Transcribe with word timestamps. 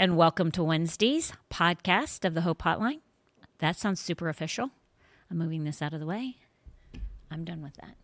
And 0.00 0.16
welcome 0.16 0.50
to 0.52 0.64
Wednesday's 0.64 1.30
podcast 1.50 2.24
of 2.24 2.32
the 2.32 2.40
Hope 2.40 2.62
Hotline. 2.62 3.00
That 3.58 3.76
sounds 3.76 4.00
super 4.00 4.30
official. 4.30 4.70
I'm 5.30 5.36
moving 5.36 5.64
this 5.64 5.82
out 5.82 5.92
of 5.92 6.00
the 6.00 6.06
way. 6.06 6.36
I'm 7.30 7.44
done 7.44 7.60
with 7.60 7.74
that. 7.74 7.96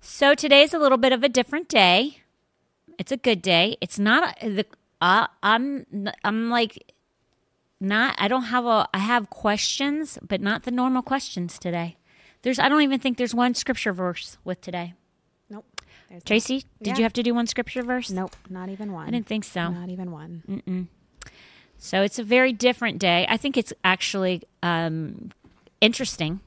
So 0.00 0.34
today's 0.34 0.72
a 0.72 0.78
little 0.78 0.96
bit 0.96 1.12
of 1.12 1.22
a 1.22 1.28
different 1.28 1.68
day. 1.68 2.22
It's 2.98 3.12
a 3.12 3.18
good 3.18 3.42
day. 3.42 3.76
It's 3.82 3.98
not 3.98 4.40
the. 4.40 4.64
Uh, 4.98 5.26
I'm. 5.42 5.84
I'm 6.24 6.48
like. 6.48 6.94
Not. 7.82 8.14
I 8.16 8.26
don't 8.26 8.44
have 8.44 8.64
a. 8.64 8.88
I 8.94 9.00
have 9.00 9.28
questions, 9.28 10.18
but 10.26 10.40
not 10.40 10.62
the 10.62 10.70
normal 10.70 11.02
questions 11.02 11.58
today. 11.58 11.98
There's. 12.40 12.58
I 12.58 12.70
don't 12.70 12.80
even 12.80 12.98
think 12.98 13.18
there's 13.18 13.34
one 13.34 13.52
scripture 13.52 13.92
verse 13.92 14.38
with 14.42 14.62
today. 14.62 14.94
There's 16.08 16.22
Tracy, 16.24 16.64
did 16.82 16.92
Yeah. 16.92 16.96
you 16.98 17.02
have 17.02 17.12
to 17.14 17.22
do 17.22 17.34
one 17.34 17.46
scripture 17.46 17.82
verse? 17.82 18.10
Nope. 18.10 18.36
Not 18.48 18.68
even 18.68 18.92
one. 18.92 19.08
I 19.08 19.10
didn't 19.10 19.26
think 19.26 19.44
so. 19.44 19.70
Not 19.70 19.88
even 19.88 20.10
one. 20.10 20.88
So 21.78 22.02
it's 22.02 22.18
a 22.18 22.24
very 22.24 22.52
different 22.52 22.98
day. 22.98 23.26
I 23.28 23.36
think 23.36 23.56
it's 23.56 23.72
actually 23.82 24.42
um, 24.62 25.30
interesting. 25.80 26.40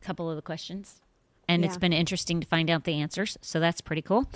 A 0.00 0.04
couple 0.04 0.30
of 0.30 0.36
the 0.36 0.42
questions, 0.42 1.00
and 1.48 1.64
it's 1.64 1.76
been 1.76 1.92
interesting 1.92 2.40
to 2.40 2.46
find 2.46 2.70
out 2.70 2.84
the 2.84 2.94
answers. 2.94 3.36
So 3.40 3.60
that's 3.60 3.80
pretty 3.80 4.02
cool. 4.02 4.26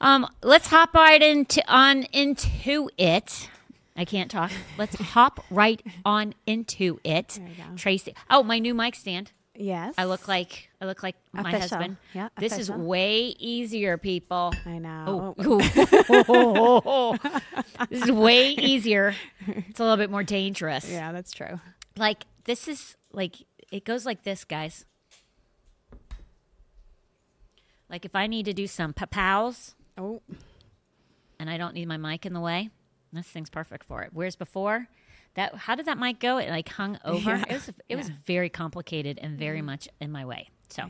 Um, 0.00 0.26
let's 0.42 0.68
hop 0.68 0.94
right 0.94 1.20
into 1.22 1.62
on 1.66 2.04
into 2.04 2.90
it. 2.98 3.48
I 3.96 4.04
can't 4.04 4.30
talk. 4.30 4.50
Let's 4.76 4.96
hop 4.96 5.44
right 5.50 5.80
on 6.04 6.34
into 6.46 6.98
it. 7.04 7.28
There 7.40 7.48
go. 7.56 7.76
Tracy. 7.76 8.14
Oh, 8.28 8.42
my 8.42 8.58
new 8.58 8.74
mic 8.74 8.94
stand. 8.94 9.32
Yes. 9.56 9.94
I 9.96 10.04
look 10.04 10.26
like 10.26 10.68
I 10.80 10.86
look 10.86 11.02
like 11.02 11.16
my 11.32 11.50
husband. 11.50 11.96
Yeah, 12.12 12.28
This 12.38 12.58
is 12.58 12.70
way 12.70 13.36
easier, 13.38 13.96
people. 13.98 14.52
I 14.66 14.78
know. 14.78 15.34
Oh, 15.38 17.16
this 17.88 18.02
is 18.02 18.10
way 18.10 18.48
easier. 18.50 19.14
It's 19.46 19.78
a 19.78 19.82
little 19.82 19.96
bit 19.96 20.10
more 20.10 20.24
dangerous. 20.24 20.90
Yeah, 20.90 21.12
that's 21.12 21.30
true. 21.32 21.60
Like 21.96 22.24
this 22.44 22.66
is 22.66 22.96
like 23.12 23.36
it 23.70 23.84
goes 23.84 24.04
like 24.04 24.24
this, 24.24 24.44
guys. 24.44 24.84
Like 27.88 28.04
if 28.04 28.16
I 28.16 28.26
need 28.26 28.46
to 28.46 28.52
do 28.52 28.66
some 28.66 28.92
pows 28.92 29.74
Oh, 29.96 30.20
and 31.38 31.48
I 31.48 31.56
don't 31.56 31.74
need 31.74 31.86
my 31.86 31.96
mic 31.96 32.26
in 32.26 32.32
the 32.32 32.40
way, 32.40 32.70
this 33.12 33.26
thing's 33.26 33.50
perfect 33.50 33.84
for 33.86 34.02
it. 34.02 34.10
Whereas 34.12 34.34
before, 34.34 34.88
that 35.34 35.54
how 35.54 35.74
did 35.74 35.86
that 35.86 35.98
mic 35.98 36.20
go? 36.20 36.38
It 36.38 36.48
like 36.50 36.68
hung 36.68 36.98
over. 37.04 37.30
Yeah. 37.36 37.44
It 37.48 37.52
was 37.54 37.70
it 37.88 37.96
was 37.96 38.08
very 38.08 38.48
complicated 38.48 39.18
and 39.20 39.38
very 39.38 39.62
much 39.62 39.88
in 40.00 40.10
my 40.12 40.24
way. 40.24 40.48
So 40.70 40.88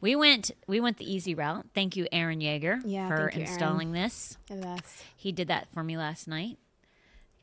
we 0.00 0.16
went 0.16 0.50
we 0.66 0.80
went 0.80 0.96
the 0.98 1.10
easy 1.12 1.34
route. 1.34 1.66
Thank 1.74 1.96
you, 1.96 2.06
Aaron 2.12 2.40
Yeager, 2.40 2.80
Yeah, 2.84 3.08
for 3.08 3.16
you, 3.16 3.20
Aaron. 3.24 3.40
installing 3.40 3.92
this. 3.92 4.38
He 5.16 5.32
did 5.32 5.48
that 5.48 5.68
for 5.72 5.82
me 5.82 5.96
last 5.98 6.26
night, 6.28 6.58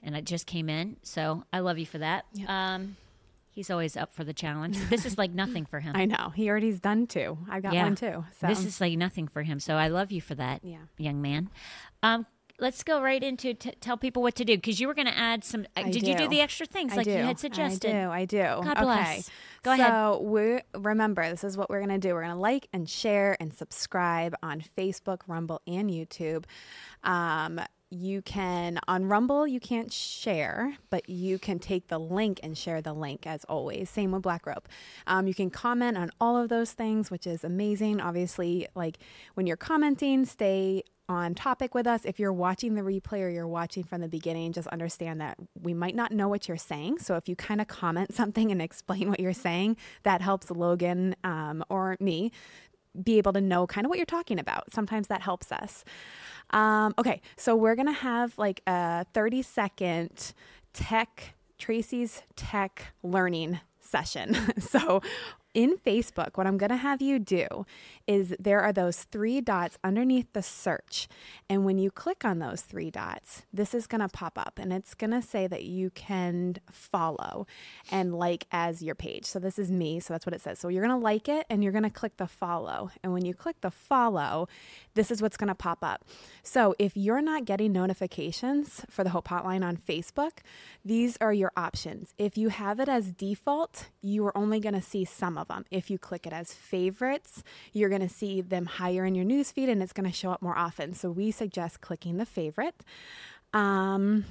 and 0.02 0.16
it 0.16 0.26
just 0.26 0.48
came 0.48 0.70
in. 0.70 0.98
So 1.04 1.44
I 1.52 1.60
love 1.60 1.78
you 1.78 1.86
for 1.86 1.98
that. 2.00 2.26
Yep. 2.34 2.50
Um, 2.50 2.96
he's 3.52 3.70
always 3.70 3.96
up 3.98 4.14
for 4.14 4.24
the 4.24 4.34
challenge. 4.34 4.78
This 4.90 5.06
is 5.06 5.18
like 5.18 5.32
nothing 5.32 5.66
for 5.66 5.80
him. 5.82 5.94
I 5.98 6.06
know. 6.06 6.32
He 6.34 6.50
already's 6.50 6.80
done 6.80 7.06
two. 7.06 7.38
I 7.50 7.60
got 7.60 7.74
Yeah. 7.74 7.84
one 7.84 7.96
too. 7.96 8.24
So 8.40 8.48
This 8.48 8.66
is 8.66 8.80
like 8.82 8.98
nothing 8.98 9.28
for 9.28 9.44
him. 9.44 9.60
So 9.60 9.76
I 9.76 9.90
love 9.90 10.12
you 10.12 10.22
for 10.22 10.36
that, 10.36 10.64
Yeah. 10.64 10.78
young 10.98 11.22
man. 11.22 11.50
Um, 12.02 12.26
let's 12.60 12.84
go 12.84 13.02
right 13.02 13.24
into 13.24 13.54
t- 13.54 13.74
tell 13.80 13.98
people 13.98 14.22
what 14.22 14.36
to 14.36 14.46
do 14.46 14.56
because 14.56 14.80
you 14.80 14.88
were 14.88 14.94
going 14.94 15.08
to 15.08 15.18
add 15.18 15.44
some. 15.44 15.66
Uh, 15.76 15.84
did 15.84 16.08
you 16.08 16.16
do 16.16 16.24
do. 16.24 16.28
the 16.30 16.42
extra 16.42 16.66
things 16.66 16.94
I 16.94 16.98
like 16.98 17.06
do. 17.06 17.12
you 17.12 17.18
had 17.18 17.40
suggested? 17.40 17.90
I 17.90 18.04
do. 18.04 18.12
I 18.12 18.26
do. 18.26 18.38
God 18.64 18.78
okay. 18.78 18.82
bless. 18.82 19.32
Go 19.64 19.72
ahead. 19.72 19.88
so 19.88 20.22
we 20.22 20.60
remember 20.74 21.28
this 21.30 21.44
is 21.44 21.58
what 21.58 21.70
we're 21.70 21.80
gonna 21.80 21.98
do. 21.98 22.14
We're 22.14 22.24
gonna 22.24 22.40
like 22.40 22.68
and 22.74 22.90
share 22.90 23.38
and 23.40 23.54
subscribe 23.54 24.36
on 24.44 24.64
Facebook, 24.78 25.22
Rumble, 25.28 25.62
and 25.68 25.90
YouTube. 25.90 26.46
Um, 27.04 27.60
you 27.94 28.24
can 28.24 28.80
on 28.88 29.06
Rumble 29.06 29.46
you 29.46 29.60
can't 29.60 29.94
share, 29.94 30.76
but 30.90 31.08
you 31.08 31.38
can 31.38 31.60
take 31.60 31.88
the 31.88 32.00
link 32.00 32.40
and 32.42 32.58
share 32.58 32.82
the 32.82 32.94
link 32.94 33.28
as 33.28 33.44
always. 33.46 33.90
Same 33.90 34.12
with 34.12 34.24
Black 34.24 34.48
Rope. 34.48 34.68
Um, 35.06 35.28
you 35.28 35.34
can 35.36 35.50
comment 35.50 35.98
on 35.98 36.10
all 36.20 36.36
of 36.36 36.50
those 36.50 36.72
things, 36.72 37.12
which 37.12 37.28
is 37.28 37.44
amazing. 37.44 38.02
Obviously, 38.02 38.68
like 38.74 38.98
when 39.36 39.46
you're 39.46 39.58
commenting, 39.58 40.26
stay 40.26 40.84
on 41.10 41.36
topic 41.36 41.76
with 41.76 41.86
us. 41.86 42.06
If 42.06 42.20
you're 42.20 42.34
watching 42.34 42.76
the 42.76 42.82
replay 42.82 43.22
or 43.22 43.30
you're 43.30 43.48
watching 43.48 43.84
from 43.84 44.02
the 44.02 44.08
beginning, 44.08 44.54
just 44.54 44.68
understand 44.70 45.22
that 45.22 45.38
we 45.62 45.74
might 45.74 45.96
not 45.96 46.12
know 46.12 46.28
what 46.28 46.48
you're 46.48 46.58
saying. 46.58 47.00
So 47.00 47.16
if 47.16 47.28
you 47.28 47.36
kind 47.36 47.62
of 47.62 47.68
comment 47.68 48.14
something 48.16 48.52
and 48.52 48.62
explain 48.62 49.10
what 49.10 49.20
you're 49.20 49.34
saying, 49.34 49.78
that 50.04 50.22
helps 50.22 50.50
Logan 50.50 51.16
um, 51.24 51.64
or 51.70 51.98
me 52.00 52.32
be 53.02 53.18
able 53.18 53.34
to 53.34 53.42
know 53.42 53.66
kind 53.66 53.86
of 53.86 53.90
what 53.90 53.98
you're 53.98 54.06
talking 54.06 54.40
about. 54.40 54.72
Sometimes 54.72 55.08
that 55.08 55.22
helps 55.22 55.52
us. 55.52 55.84
Um, 56.52 56.94
okay, 56.98 57.22
so 57.36 57.56
we're 57.56 57.76
gonna 57.76 57.92
have 57.92 58.38
like 58.38 58.62
a 58.68 59.06
30 59.14 59.42
second 59.42 60.34
tech 60.74 61.34
Tracy's 61.58 62.22
tech 62.36 62.94
learning 63.02 63.60
session. 63.80 64.36
so 64.60 65.02
in 65.54 65.78
Facebook, 65.78 66.32
what 66.36 66.48
I'm 66.48 66.58
going 66.58 66.72
to 66.72 66.78
have 66.78 67.02
you 67.02 67.20
do 67.20 67.66
is 68.08 68.34
there 68.40 68.62
are 68.62 68.74
those 68.74 69.04
three 69.04 69.40
dots 69.40 69.78
underneath 69.84 70.32
the 70.34 70.42
search. 70.42 71.08
And 71.48 71.64
when 71.64 71.78
you 71.78 71.92
click 71.92 72.26
on 72.26 72.40
those 72.40 72.62
three 72.62 72.90
dots, 72.90 73.44
this 73.54 73.74
is 73.74 73.86
going 73.86 74.02
to 74.02 74.10
pop 74.10 74.38
up 74.38 74.58
and 74.58 74.74
it's 74.74 74.96
going 74.96 75.12
to 75.12 75.22
say 75.22 75.46
that 75.48 75.64
you 75.64 75.92
can 75.92 76.56
follow 76.72 77.46
and 77.92 78.16
like 78.16 78.48
as 78.52 78.82
your 78.82 78.96
page. 78.96 79.26
So 79.26 79.40
this 79.40 79.60
is 79.60 79.70
me. 79.72 80.00
So 80.00 80.14
that's 80.14 80.26
what 80.26 80.34
it 80.34 80.42
says. 80.42 80.58
So 80.60 80.70
you're 80.70 80.86
going 80.86 81.00
to 81.00 81.04
like 81.04 81.30
it 81.30 81.46
and 81.50 81.64
you're 81.64 81.72
going 81.72 81.84
to 81.84 81.90
click 81.90 82.18
the 82.18 82.28
follow. 82.28 82.90
And 83.04 83.14
when 83.14 83.26
you 83.26 83.34
click 83.34 83.62
the 83.62 83.72
follow, 83.72 84.48
this 84.96 85.12
is 85.12 85.22
what's 85.22 85.38
going 85.38 85.50
to 85.50 85.56
pop 85.56 85.84
up. 85.84 86.06
So 86.42 86.74
if 86.80 86.98
you're 86.98 87.22
not 87.22 87.46
getting 87.46 87.72
notifications 87.72 88.86
for 88.90 89.04
the 89.04 89.12
Hope 89.12 89.28
Hotline 89.28 89.64
on 89.64 89.78
Facebook, 89.78 90.40
these 90.84 91.16
are 91.22 91.34
your 91.34 91.52
options. 91.56 92.14
If 92.18 92.38
you 92.38 92.50
have 92.50 92.80
it 92.80 92.90
as 92.90 93.12
default, 93.12 93.90
you 94.02 94.26
are 94.26 94.36
only 94.36 94.60
going 94.60 94.76
to 94.76 94.82
see 94.82 95.06
some 95.06 95.38
of 95.38 95.43
them. 95.48 95.66
If 95.72 95.90
you 95.90 95.98
click 95.98 96.26
it 96.28 96.34
as 96.34 96.54
favorites, 96.54 97.44
you're 97.72 97.90
going 97.90 98.02
to 98.02 98.10
see 98.10 98.42
them 98.42 98.66
higher 98.66 99.06
in 99.06 99.16
your 99.16 99.26
newsfeed 99.26 99.70
and 99.70 99.82
it's 99.82 99.94
going 99.94 100.10
to 100.10 100.16
show 100.16 100.32
up 100.32 100.42
more 100.42 100.58
often. 100.58 100.94
So 100.94 101.12
we 101.12 101.32
suggest 101.32 101.82
clicking 101.82 102.18
the 102.18 102.26
favorite. 102.26 102.84
Um, 103.54 104.26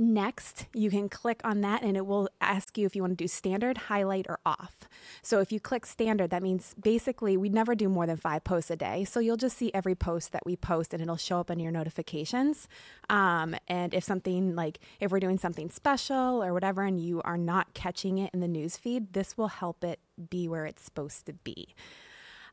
Next, 0.00 0.66
you 0.72 0.90
can 0.90 1.08
click 1.08 1.40
on 1.42 1.60
that 1.62 1.82
and 1.82 1.96
it 1.96 2.06
will 2.06 2.28
ask 2.40 2.78
you 2.78 2.86
if 2.86 2.94
you 2.94 3.02
want 3.02 3.18
to 3.18 3.24
do 3.24 3.26
standard, 3.26 3.76
highlight, 3.76 4.26
or 4.28 4.38
off. 4.46 4.88
So 5.22 5.40
if 5.40 5.50
you 5.50 5.58
click 5.58 5.84
standard, 5.84 6.30
that 6.30 6.40
means 6.40 6.72
basically 6.80 7.36
we 7.36 7.48
never 7.48 7.74
do 7.74 7.88
more 7.88 8.06
than 8.06 8.16
five 8.16 8.44
posts 8.44 8.70
a 8.70 8.76
day. 8.76 9.02
So 9.02 9.18
you'll 9.18 9.36
just 9.36 9.58
see 9.58 9.72
every 9.74 9.96
post 9.96 10.30
that 10.30 10.46
we 10.46 10.54
post 10.54 10.94
and 10.94 11.02
it'll 11.02 11.16
show 11.16 11.40
up 11.40 11.50
in 11.50 11.58
your 11.58 11.72
notifications. 11.72 12.68
Um, 13.10 13.56
and 13.66 13.92
if 13.92 14.04
something 14.04 14.54
like 14.54 14.78
if 15.00 15.10
we're 15.10 15.18
doing 15.18 15.36
something 15.36 15.68
special 15.68 16.44
or 16.44 16.52
whatever 16.52 16.84
and 16.84 17.00
you 17.00 17.20
are 17.22 17.36
not 17.36 17.74
catching 17.74 18.18
it 18.18 18.30
in 18.32 18.38
the 18.38 18.46
news 18.46 18.76
feed, 18.76 19.14
this 19.14 19.36
will 19.36 19.48
help 19.48 19.82
it 19.82 19.98
be 20.30 20.46
where 20.46 20.64
it's 20.64 20.84
supposed 20.84 21.26
to 21.26 21.32
be. 21.32 21.74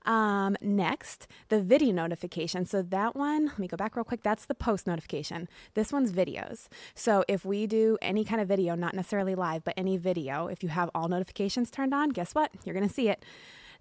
Um, 0.06 0.56
next, 0.62 1.28
the 1.50 1.62
video 1.62 1.92
notification. 1.92 2.66
So 2.66 2.82
that 2.82 3.16
one, 3.16 3.48
let 3.48 3.60
me 3.60 3.68
go 3.68 3.78
back 3.78 3.96
real 3.96 4.04
quick. 4.04 4.24
That's 4.24 4.46
the 4.46 4.56
post 4.56 4.88
notification. 4.88 5.50
This 5.74 5.92
one's 5.92 6.12
videos. 6.12 6.68
So 6.94 7.26
if 7.28 7.44
we 7.44 7.68
do 7.68 7.98
any 8.02 8.24
kind 8.24 8.40
of 8.40 8.48
video, 8.48 8.76
not 8.76 8.94
necessarily 8.94 9.36
live, 9.36 9.64
but 9.64 9.74
any 9.78 9.98
video, 9.98 10.48
if 10.48 10.64
you 10.64 10.70
have 10.70 10.90
all 10.94 11.08
notifications 11.08 11.72
turned 11.72 11.94
on, 11.94 12.10
guess 12.10 12.34
what? 12.34 12.52
You're 12.64 12.76
going 12.76 12.88
to 12.88 12.94
see 12.94 13.10
it. 13.10 13.26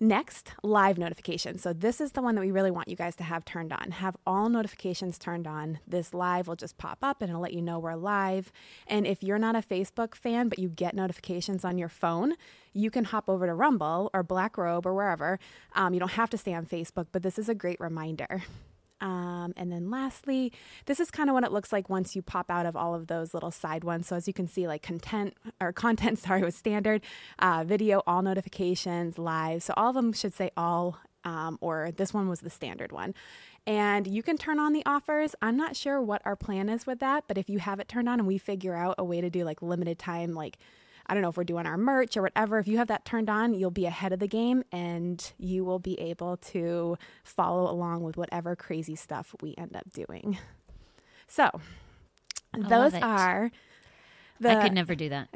Next, 0.00 0.52
live 0.62 0.98
notifications. 0.98 1.62
So 1.62 1.72
this 1.72 2.00
is 2.00 2.12
the 2.12 2.22
one 2.22 2.34
that 2.34 2.40
we 2.40 2.50
really 2.50 2.70
want 2.70 2.88
you 2.88 2.96
guys 2.96 3.16
to 3.16 3.24
have 3.24 3.44
turned 3.44 3.72
on. 3.72 3.92
Have 3.92 4.16
all 4.26 4.48
notifications 4.48 5.18
turned 5.18 5.46
on. 5.46 5.78
This 5.86 6.12
live 6.12 6.48
will 6.48 6.56
just 6.56 6.78
pop 6.78 6.98
up 7.02 7.22
and 7.22 7.30
it'll 7.30 7.42
let 7.42 7.52
you 7.52 7.62
know 7.62 7.78
we're 7.78 7.94
live. 7.94 8.52
And 8.86 9.06
if 9.06 9.22
you're 9.22 9.38
not 9.38 9.56
a 9.56 9.60
Facebook 9.60 10.14
fan, 10.14 10.48
but 10.48 10.58
you 10.58 10.68
get 10.68 10.94
notifications 10.94 11.64
on 11.64 11.78
your 11.78 11.88
phone, 11.88 12.34
you 12.72 12.90
can 12.90 13.04
hop 13.04 13.28
over 13.28 13.46
to 13.46 13.54
Rumble 13.54 14.10
or 14.12 14.22
Black 14.22 14.58
Robe 14.58 14.86
or 14.86 14.94
wherever. 14.94 15.38
Um, 15.74 15.94
you 15.94 16.00
don't 16.00 16.12
have 16.12 16.30
to 16.30 16.38
stay 16.38 16.54
on 16.54 16.66
Facebook, 16.66 17.06
but 17.12 17.22
this 17.22 17.38
is 17.38 17.48
a 17.48 17.54
great 17.54 17.80
reminder. 17.80 18.42
Um, 19.00 19.52
and 19.56 19.70
then 19.70 19.90
lastly, 19.90 20.52
this 20.86 21.00
is 21.00 21.10
kind 21.10 21.28
of 21.28 21.34
what 21.34 21.44
it 21.44 21.52
looks 21.52 21.72
like 21.72 21.88
once 21.88 22.14
you 22.16 22.22
pop 22.22 22.50
out 22.50 22.66
of 22.66 22.76
all 22.76 22.94
of 22.94 23.06
those 23.06 23.34
little 23.34 23.50
side 23.50 23.84
ones. 23.84 24.06
So 24.06 24.16
as 24.16 24.26
you 24.26 24.34
can 24.34 24.48
see, 24.48 24.66
like 24.66 24.82
content 24.82 25.34
or 25.60 25.72
content, 25.84 26.18
sorry, 26.18 26.42
was 26.42 26.54
standard, 26.54 27.02
uh, 27.38 27.64
video, 27.66 28.02
all 28.06 28.22
notifications, 28.22 29.18
live. 29.18 29.62
So 29.62 29.74
all 29.76 29.90
of 29.90 29.94
them 29.94 30.12
should 30.12 30.34
say 30.34 30.50
all, 30.56 30.98
um, 31.24 31.58
or 31.60 31.90
this 31.96 32.14
one 32.14 32.28
was 32.28 32.40
the 32.40 32.50
standard 32.50 32.92
one. 32.92 33.14
And 33.66 34.06
you 34.06 34.22
can 34.22 34.36
turn 34.36 34.58
on 34.58 34.72
the 34.72 34.84
offers. 34.84 35.34
I'm 35.40 35.56
not 35.56 35.74
sure 35.74 36.00
what 36.00 36.20
our 36.24 36.36
plan 36.36 36.68
is 36.68 36.86
with 36.86 37.00
that, 37.00 37.24
but 37.26 37.38
if 37.38 37.48
you 37.48 37.58
have 37.58 37.80
it 37.80 37.88
turned 37.88 38.08
on 38.08 38.20
and 38.20 38.28
we 38.28 38.36
figure 38.36 38.74
out 38.74 38.96
a 38.98 39.04
way 39.04 39.20
to 39.20 39.30
do 39.30 39.44
like 39.44 39.62
limited 39.62 39.98
time, 39.98 40.34
like 40.34 40.58
I 41.06 41.14
don't 41.14 41.22
know 41.22 41.28
if 41.28 41.36
we're 41.36 41.44
doing 41.44 41.66
our 41.66 41.76
merch 41.76 42.16
or 42.16 42.22
whatever. 42.22 42.58
If 42.58 42.66
you 42.66 42.78
have 42.78 42.88
that 42.88 43.04
turned 43.04 43.28
on, 43.28 43.54
you'll 43.54 43.70
be 43.70 43.86
ahead 43.86 44.12
of 44.12 44.18
the 44.20 44.28
game 44.28 44.62
and 44.72 45.32
you 45.38 45.64
will 45.64 45.78
be 45.78 45.98
able 46.00 46.36
to 46.38 46.96
follow 47.22 47.70
along 47.70 48.02
with 48.02 48.16
whatever 48.16 48.56
crazy 48.56 48.96
stuff 48.96 49.34
we 49.42 49.54
end 49.58 49.76
up 49.76 49.92
doing. 49.92 50.38
So, 51.26 51.50
love 52.56 52.68
those 52.68 52.94
are 53.02 53.50
The, 54.40 54.50
I 54.50 54.62
could 54.62 54.72
never 54.74 54.94
do 54.94 55.08
that. 55.08 55.28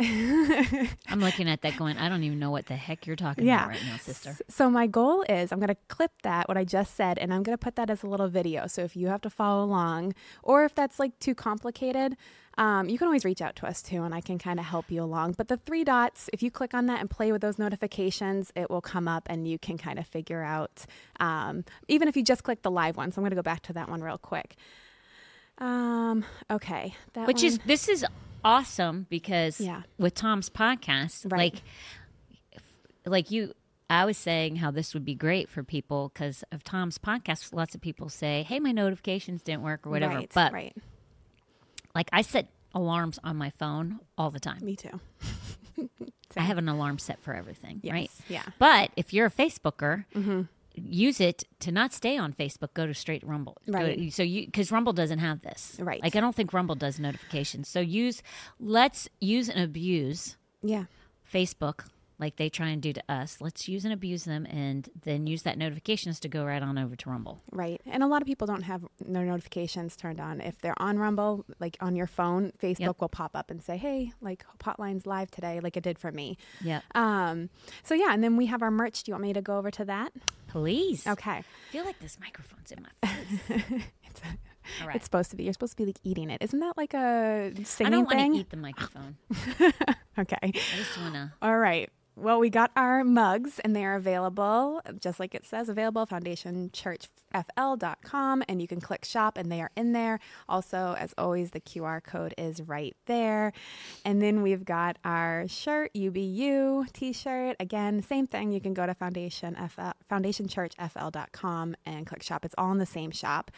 I'm 1.09 1.21
looking 1.21 1.49
at 1.49 1.63
that 1.63 1.77
going, 1.77 1.97
I 1.99 2.09
don't 2.09 2.25
even 2.25 2.39
know 2.39 2.51
what 2.51 2.67
the 2.67 2.77
heck 2.77 3.07
you're 3.07 3.17
talking 3.17 3.47
Yeah. 3.47 3.65
about 3.65 3.69
right 3.71 3.85
now, 3.85 3.97
sister. 3.97 4.37
So 4.49 4.69
my 4.71 4.87
goal 4.87 5.23
is 5.29 5.51
I'm 5.53 5.59
going 5.61 5.69
to 5.69 5.77
clip 5.89 6.13
that 6.23 6.49
what 6.49 6.57
I 6.59 6.65
just 6.65 6.95
said 6.97 7.17
and 7.19 7.33
I'm 7.33 7.43
going 7.43 7.57
to 7.57 7.63
put 7.63 7.77
that 7.77 7.91
as 7.91 8.03
a 8.03 8.07
little 8.07 8.29
video. 8.29 8.67
So 8.67 8.83
if 8.83 8.97
you 8.97 9.07
have 9.09 9.21
to 9.23 9.31
follow 9.31 9.65
along 9.65 10.15
or 10.43 10.65
if 10.65 10.75
that's 10.75 10.99
like 10.99 11.19
too 11.21 11.35
complicated, 11.35 12.17
um, 12.59 12.89
you 12.91 12.99
can 12.99 13.07
always 13.07 13.25
reach 13.25 13.41
out 13.41 13.57
to 13.57 13.67
us 13.67 13.81
too 13.83 14.03
and 14.03 14.15
I 14.15 14.21
can 14.21 14.39
kind 14.39 14.59
of 14.61 14.67
help 14.67 14.91
you 14.91 15.03
along. 15.03 15.33
But 15.39 15.49
the 15.49 15.57
three 15.57 15.85
dots, 15.85 16.29
if 16.33 16.43
you 16.43 16.51
click 16.51 16.75
on 16.75 16.85
that 16.87 17.01
and 17.01 17.09
play 17.09 17.33
with 17.33 17.41
those 17.41 17.59
notifications, 17.59 18.53
it 18.55 18.69
will 18.69 18.81
come 18.83 19.09
up 19.09 19.27
and 19.31 19.49
you 19.49 19.59
can 19.59 19.79
kind 19.79 19.99
of 19.99 20.07
figure 20.07 20.43
out, 20.43 20.85
um, 21.21 21.65
even 21.89 22.09
if 22.09 22.17
you 22.17 22.23
just 22.23 22.43
click 22.43 22.63
the 22.63 22.71
live 22.71 22.97
one. 22.97 23.11
So 23.13 23.21
I'm 23.21 23.23
going 23.23 23.31
to 23.31 23.37
go 23.37 23.43
back 23.43 23.63
to 23.63 23.73
that 23.75 23.89
one 23.89 24.03
real 24.03 24.19
quick. 24.19 24.57
Um, 25.59 26.25
okay. 26.51 26.95
That 27.15 27.27
Which 27.27 27.39
one- 27.39 27.47
is 27.47 27.59
this 27.67 27.89
is 27.89 28.05
awesome 28.45 29.07
because 29.09 29.61
Yeah. 29.61 29.83
with 29.99 30.15
Tom's 30.15 30.51
podcast, 30.51 31.31
Right. 31.33 31.55
like 31.55 31.63
like 33.07 33.31
you 33.31 33.55
I 33.91 34.05
was 34.05 34.19
saying 34.19 34.57
how 34.57 34.71
this 34.71 34.93
would 34.93 35.05
be 35.07 35.15
great 35.15 35.49
for 35.49 35.63
people 35.65 36.11
because 36.13 36.45
of 36.53 36.63
Tom's 36.63 36.99
podcast. 36.99 37.55
Lots 37.55 37.75
of 37.75 37.81
people 37.81 38.11
say, 38.11 38.43
"Hey, 38.43 38.61
my 38.61 38.71
notifications 38.71 39.41
didn't 39.43 39.63
work" 39.63 39.87
or 39.87 39.91
whatever. 39.91 40.15
Right, 40.17 40.31
but 40.35 40.53
right. 40.53 40.77
Like 41.95 42.09
I 42.13 42.23
set 42.23 42.49
alarms 42.75 43.19
on 43.25 43.37
my 43.37 43.51
phone 43.51 44.01
all 44.17 44.31
the 44.31 44.41
time. 44.41 44.65
Me 44.65 44.77
too. 44.77 45.01
I 46.37 46.43
have 46.43 46.59
an 46.59 46.69
alarm 46.69 46.99
set 46.99 47.21
for 47.21 47.35
everything, 47.35 47.81
Yes, 47.83 47.93
right? 47.93 48.11
yeah. 48.29 48.41
Mm-hmm. 48.43 48.51
But 48.59 48.91
if 48.97 49.13
you're 49.13 49.27
a 49.27 49.31
Facebooker, 49.31 50.05
use 50.75 51.21
it 51.21 51.45
to 51.61 51.73
not 51.73 51.93
stay 51.93 52.17
on 52.19 52.33
Facebook. 52.33 52.75
Go 52.75 52.87
to 52.87 52.95
straight 52.95 53.25
Rumble. 53.27 53.57
Right. 53.67 54.13
so 54.13 54.23
you 54.23 54.47
because 54.47 54.71
Rumble 54.71 54.93
doesn't 54.93 55.19
have 55.19 55.43
this. 55.43 55.77
Right. 55.81 56.03
Like 56.03 56.15
I 56.17 56.21
don't 56.21 56.37
think 56.37 56.53
Rumble 56.53 56.75
does 56.75 57.01
notifications. 57.01 57.69
So 57.69 57.81
use 57.81 58.23
let's 58.61 59.09
use 59.21 59.49
and 59.49 59.61
abuse 59.63 60.37
Yeah. 60.63 60.85
Facebook 61.33 61.87
like 62.19 62.37
they 62.37 62.49
try 62.49 62.69
and 62.69 62.83
do 62.83 62.93
to 62.93 63.03
us. 63.09 63.39
Let's 63.41 63.69
use 63.69 63.85
and 63.85 63.93
abuse 63.95 64.25
them, 64.25 64.47
and 64.47 64.89
then 65.03 65.27
use 65.27 65.43
that 65.43 65.57
notifications 65.59 66.19
to 66.21 66.29
go 66.29 66.45
right 66.45 66.63
on 66.63 66.77
over 66.79 66.97
to 66.97 67.11
Rumble. 67.11 67.43
Right. 67.53 67.81
And 67.87 68.03
a 68.03 68.07
lot 68.07 68.23
of 68.23 68.27
people 68.27 68.47
don't 68.47 68.63
have 68.63 68.85
their 69.01 69.25
notifications 69.25 69.95
turned 69.97 70.21
on. 70.21 70.41
If 70.41 70.59
they're 70.61 70.81
on 70.83 70.99
Rumble, 70.99 71.45
like 71.61 71.77
on 71.81 71.95
your 71.97 72.07
phone, 72.09 72.53
Facebook 72.63 72.81
Yep. 72.81 73.01
will 73.01 73.09
pop 73.09 73.37
up 73.37 73.51
and 73.51 73.63
say, 73.63 73.77
hey, 73.77 74.13
like 74.21 74.45
Hotline's 74.63 75.07
live 75.07 75.31
today, 75.31 75.61
like 75.61 75.77
it 75.77 75.83
did 75.85 75.99
for 75.99 76.11
me. 76.11 76.37
Yep. 76.63 76.83
Um, 76.95 77.51
so, 77.85 77.95
yeah. 77.95 78.13
And 78.13 78.23
then 78.25 78.37
we 78.37 78.47
have 78.47 78.63
our 78.63 78.71
merch. 78.71 79.03
Do 79.05 79.11
you 79.11 79.15
want 79.15 79.23
me 79.23 79.33
to 79.33 79.43
go 79.43 79.57
over 79.59 79.71
to 79.71 79.85
that? 79.85 80.13
Please. 80.49 81.07
Okay. 81.07 81.31
I 81.31 81.45
feel 81.71 81.85
like 81.85 82.01
this 82.01 82.19
microphone's 82.21 82.73
in 82.73 82.83
my 82.83 83.09
face. 83.09 83.63
It's, 84.11 84.83
All 84.83 84.87
right. 84.89 84.97
it's 84.97 85.05
supposed 85.05 85.31
to 85.31 85.37
be. 85.37 85.45
You're 85.45 85.53
supposed 85.53 85.73
to 85.73 85.77
be 85.77 85.87
like 85.87 85.99
eating 86.03 86.29
it. 86.31 86.43
Isn't 86.43 86.61
that 86.61 86.77
like 86.77 86.93
a 86.93 87.53
singing 87.65 87.65
thing? 87.65 87.87
I 87.87 87.91
don't 87.91 88.05
want 88.07 88.35
to 88.35 88.41
eat 88.41 88.51
the 88.51 88.57
microphone. 88.57 89.17
Okay. 90.19 90.37
I 90.43 90.51
just 90.51 90.99
want 90.99 91.15
to. 91.15 91.33
All 91.41 91.57
right. 91.57 91.89
Well, 92.21 92.41
we 92.41 92.51
got 92.51 92.73
our 92.75 93.05
mugs 93.05 93.61
and 93.61 93.77
they 93.77 93.85
are 93.85 93.95
available, 93.95 94.83
just 94.99 95.21
like 95.21 95.37
it 95.37 95.47
says, 95.47 95.69
available 95.69 96.05
foundationchurchfl.com. 96.05 98.43
And 98.49 98.61
you 98.61 98.67
can 98.67 98.81
click 98.81 99.05
shop 99.05 99.39
and 99.39 99.53
they 99.53 99.61
are 99.61 99.71
in 99.77 99.93
there. 99.93 100.19
Also, 100.49 100.97
as 100.99 101.15
always, 101.17 101.53
the 101.53 101.61
QR 101.61 102.03
code 102.03 102.35
is 102.37 102.61
right 102.61 102.97
there. 103.07 103.53
And 104.05 104.21
then 104.21 104.43
we've 104.43 104.65
got 104.65 104.99
our 105.05 105.47
shirt, 105.47 105.95
UBU 105.95 106.93
t 106.93 107.13
shirt. 107.13 107.55
Again, 107.61 108.03
same 108.03 108.27
thing. 108.27 108.51
You 108.51 108.61
can 108.61 108.75
go 108.75 108.85
to 108.85 108.95
Foundation 108.95 109.55
FL, 109.55 109.91
foundationchurchfl.com 110.11 111.77
and 111.87 112.05
click 112.05 112.25
shop. 112.25 112.45
It's 112.45 112.57
all 112.59 112.73
in 112.73 112.79
the 112.79 112.87
same 112.87 113.13
shop. 113.13 113.53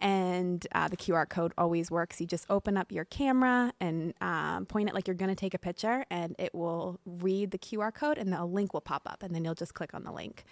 And 0.00 0.66
uh, 0.72 0.88
the 0.88 0.96
QR 0.96 1.28
code 1.28 1.52
always 1.56 1.90
works. 1.90 2.20
You 2.20 2.26
just 2.26 2.46
open 2.50 2.76
up 2.76 2.92
your 2.92 3.04
camera 3.04 3.72
and 3.80 4.12
um, 4.20 4.66
point 4.66 4.88
it 4.88 4.94
like 4.94 5.08
you're 5.08 5.14
going 5.14 5.30
to 5.30 5.34
take 5.34 5.54
a 5.54 5.58
picture, 5.58 6.04
and 6.10 6.36
it 6.38 6.54
will 6.54 7.00
read 7.06 7.50
the 7.50 7.58
QR 7.58 7.92
code, 7.94 8.18
and 8.18 8.32
the 8.32 8.44
link 8.44 8.74
will 8.74 8.80
pop 8.80 9.02
up, 9.06 9.22
and 9.22 9.34
then 9.34 9.44
you'll 9.44 9.54
just 9.54 9.74
click 9.74 9.94
on 9.94 10.04
the 10.04 10.12
link. 10.12 10.44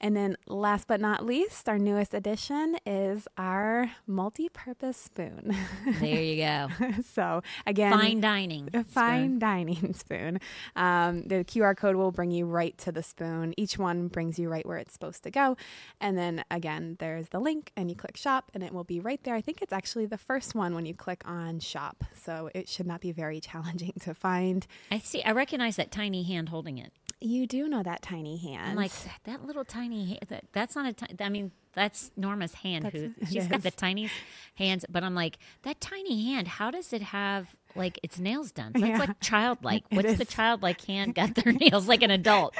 And 0.00 0.16
then, 0.16 0.36
last 0.46 0.86
but 0.86 1.00
not 1.00 1.24
least, 1.24 1.68
our 1.68 1.78
newest 1.78 2.14
addition 2.14 2.76
is 2.84 3.26
our 3.38 3.90
multi 4.06 4.48
purpose 4.48 4.96
spoon. 4.96 5.56
There 6.00 6.20
you 6.22 6.36
go. 6.44 6.68
so, 7.14 7.42
again, 7.66 7.92
Fine 7.92 8.20
dining. 8.20 8.68
fine 8.88 9.24
spoon. 9.24 9.38
dining 9.38 9.94
spoon. 9.94 10.40
Um, 10.76 11.22
the 11.24 11.44
QR 11.44 11.76
code 11.76 11.96
will 11.96 12.12
bring 12.12 12.30
you 12.30 12.44
right 12.46 12.76
to 12.78 12.92
the 12.92 13.02
spoon. 13.02 13.54
Each 13.56 13.78
one 13.78 14.08
brings 14.08 14.38
you 14.38 14.48
right 14.48 14.66
where 14.66 14.78
it's 14.78 14.92
supposed 14.92 15.22
to 15.24 15.30
go. 15.30 15.56
And 16.00 16.18
then 16.18 16.44
again, 16.50 16.96
there's 16.98 17.28
the 17.28 17.40
link, 17.40 17.72
and 17.76 17.88
you 17.90 17.96
click 17.96 18.16
shop, 18.16 18.50
and 18.54 18.62
it 18.62 18.72
will 18.72 18.84
be 18.84 19.00
right 19.00 19.22
there. 19.24 19.34
I 19.34 19.40
think 19.40 19.62
it's 19.62 19.72
actually 19.72 20.06
the 20.06 20.18
first 20.18 20.54
one 20.54 20.74
when 20.74 20.86
you 20.86 20.94
click 20.94 21.22
on 21.26 21.60
shop. 21.60 22.04
So 22.14 22.50
it 22.54 22.68
should 22.68 22.86
not 22.86 23.00
be 23.00 23.12
very 23.12 23.40
challenging 23.44 23.92
to 24.00 24.14
find. 24.14 24.66
I 24.90 24.98
see. 24.98 25.22
I 25.22 25.32
recognize 25.32 25.76
that 25.76 25.90
tiny 25.90 26.22
hand 26.24 26.48
holding 26.50 26.78
it. 26.78 26.92
You 27.20 27.46
do 27.46 27.68
know 27.68 27.82
that 27.82 28.02
tiny 28.02 28.36
hand. 28.36 28.70
I'm 28.70 28.76
like 28.76 28.90
that 29.24 29.46
little 29.46 29.64
tiny. 29.64 29.83
Ha- 29.92 30.18
That, 30.28 30.44
that's 30.52 30.74
not 30.76 30.86
a. 30.86 30.92
Ti- 30.92 31.22
I 31.24 31.28
mean, 31.28 31.52
that's 31.74 32.10
Norma's 32.16 32.54
hand. 32.54 32.84
Who 32.84 32.90
That's- 32.90 33.12
it 33.20 33.28
she's 33.32 33.46
got 33.48 33.62
the 33.62 33.68
is. 33.68 33.74
tiniest 33.74 34.14
hands. 34.56 34.84
But 34.88 35.02
I'm 35.04 35.14
like 35.14 35.38
that 35.62 35.80
tiny 35.80 36.24
hand. 36.32 36.46
How 36.48 36.70
does 36.70 36.92
it 36.92 37.02
have 37.02 37.56
like 37.76 37.98
its 38.04 38.18
nails 38.20 38.52
done? 38.52 38.72
So 38.74 38.80
That's 38.80 38.90
Yeah. 38.90 38.98
like 38.98 39.20
childlike. 39.20 39.82
It 39.90 39.96
What's 39.96 40.18
the 40.18 40.24
childlike 40.24 40.84
hand 40.84 41.14
got 41.16 41.34
their 41.34 41.52
nails 41.64 41.88
like 41.88 42.02
an 42.02 42.10
adult? 42.12 42.54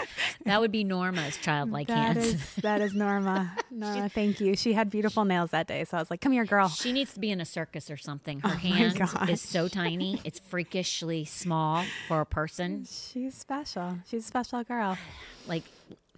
That 0.45 0.61
would 0.61 0.73
be 0.73 0.83
Norma's 0.85 1.37
childlike 1.37 1.87
that 1.87 2.17
hands. 2.17 2.27
is 2.27 2.55
that 2.57 2.81
is 2.81 2.93
Norma. 2.95 3.57
Norma, 3.71 4.09
thank 4.09 4.41
you. 4.41 4.57
She 4.57 4.73
had 4.73 4.91
beautiful 4.91 5.25
nails 5.25 5.51
that 5.51 5.67
day, 5.69 5.85
so 5.85 5.97
I 5.97 6.01
was 6.01 6.11
like, 6.11 6.21
"Come 6.21 6.33
here, 6.33 6.45
girl." 6.45 6.69
She 6.69 6.93
needs 6.93 7.15
to 7.15 7.21
be 7.21 7.31
in 7.31 7.41
a 7.41 7.45
circus 7.45 7.91
or 7.91 7.97
something. 7.97 8.41
Her 8.41 8.49
Oh 8.49 8.57
hand 8.57 9.01
is 9.31 9.41
so 9.41 9.69
tiny; 9.69 10.21
it's 10.25 10.41
freakishly 10.41 11.25
small 11.25 11.85
for 12.09 12.21
a 12.21 12.27
person. 12.27 12.85
She's 12.85 13.35
special. 13.35 13.99
She's 14.09 14.25
a 14.25 14.27
special 14.27 14.65
girl. 14.65 14.99
Like 15.47 15.63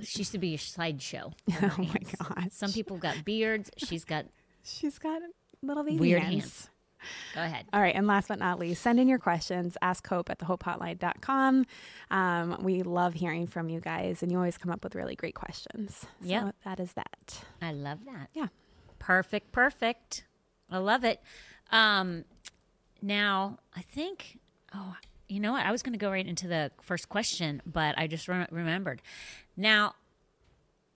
she 0.03 0.19
used 0.21 0.33
to 0.33 0.39
be 0.39 0.55
a 0.55 0.59
sideshow. 0.59 1.33
Oh 1.63 1.75
my 1.79 2.01
gosh. 2.19 2.49
Some 2.53 2.73
people 2.73 2.99
got 2.99 3.25
beards. 3.25 3.71
She's 3.77 4.05
got 4.05 4.27
She's 4.65 4.99
got 4.99 5.23
little 5.63 5.85
baby 5.85 5.99
weird 5.99 6.23
hands. 6.23 6.33
hands. 6.43 6.71
Go 7.35 7.43
ahead. 7.43 7.67
All 7.73 7.81
right, 7.81 7.95
and 7.95 8.07
last 8.09 8.27
but 8.29 8.39
not 8.41 8.59
least, 8.59 8.83
send 8.83 8.99
in 8.99 9.07
your 9.07 9.19
questions. 9.21 9.77
Ask 9.81 10.05
Hope 10.09 10.29
at 10.29 10.39
thehopehotline.com. 10.41 11.65
Um, 12.11 12.57
we 12.63 12.83
love 12.83 13.15
hearing 13.15 13.47
from 13.47 13.69
you 13.69 13.81
guys, 13.81 14.23
and 14.25 14.33
you 14.33 14.39
always 14.39 14.59
come 14.59 14.73
up 14.73 14.83
with 14.83 14.95
really 14.97 15.15
great 15.15 15.35
questions. 15.37 15.99
So 16.01 16.09
Yep. 16.23 16.57
that 16.65 16.81
is 16.81 16.93
that. 16.95 17.45
I 17.63 17.73
love 17.73 18.01
that. 18.07 18.31
Yeah. 18.35 18.49
Perfect, 18.99 19.53
perfect. 19.53 20.25
I 20.71 20.79
love 20.79 21.05
it. 21.05 21.21
Um, 21.71 22.25
now, 23.03 23.59
I 23.77 23.83
think, 23.83 24.39
oh, 24.75 24.97
you 25.29 25.41
know 25.41 25.53
what? 25.53 25.65
I 25.67 25.73
was 25.73 25.83
going 25.83 25.93
to 25.93 25.99
go 25.99 26.11
right 26.11 26.27
into 26.27 26.47
the 26.49 26.71
first 26.83 27.09
question, 27.09 27.61
but 27.67 27.97
I 27.99 28.07
just 28.07 28.29
re- 28.29 28.47
remembered. 28.51 29.03
Now, 29.57 29.95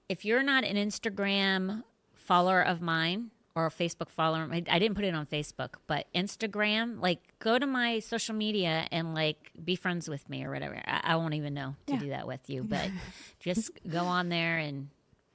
if 0.09 0.25
you're 0.25 0.43
not 0.43 0.65
an 0.65 0.77
Instagram 0.77 1.83
follower 2.15 2.61
of 2.63 2.81
mine 2.81 3.31
or 3.55 3.67
a 3.67 3.71
Facebook 3.71 4.11
follower, 4.11 4.49
I, 4.53 4.63
I 4.71 4.79
didn't 4.79 4.95
put 4.95 5.05
it 5.05 5.15
on 5.15 5.27
Facebook, 5.27 5.75
but 5.87 6.07
Instagram, 6.15 7.01
like 7.01 7.19
go 7.41 7.59
to 7.59 7.67
my 7.67 7.99
social 7.99 8.35
media 8.35 8.87
and 8.93 9.15
like 9.15 9.51
be 9.65 9.75
friends 9.77 10.09
with 10.09 10.29
me 10.29 10.45
or 10.45 10.51
whatever. 10.53 10.81
I, 10.87 11.01
I 11.03 11.17
won't 11.17 11.35
even 11.35 11.55
know 11.55 11.75
to 11.87 11.95
Yeah. 11.95 11.99
do 11.99 12.09
that 12.11 12.27
with 12.27 12.49
you, 12.49 12.63
but 12.63 12.89
just 13.41 13.71
go 13.89 14.01
on 14.05 14.29
there 14.29 14.59
and 14.59 14.89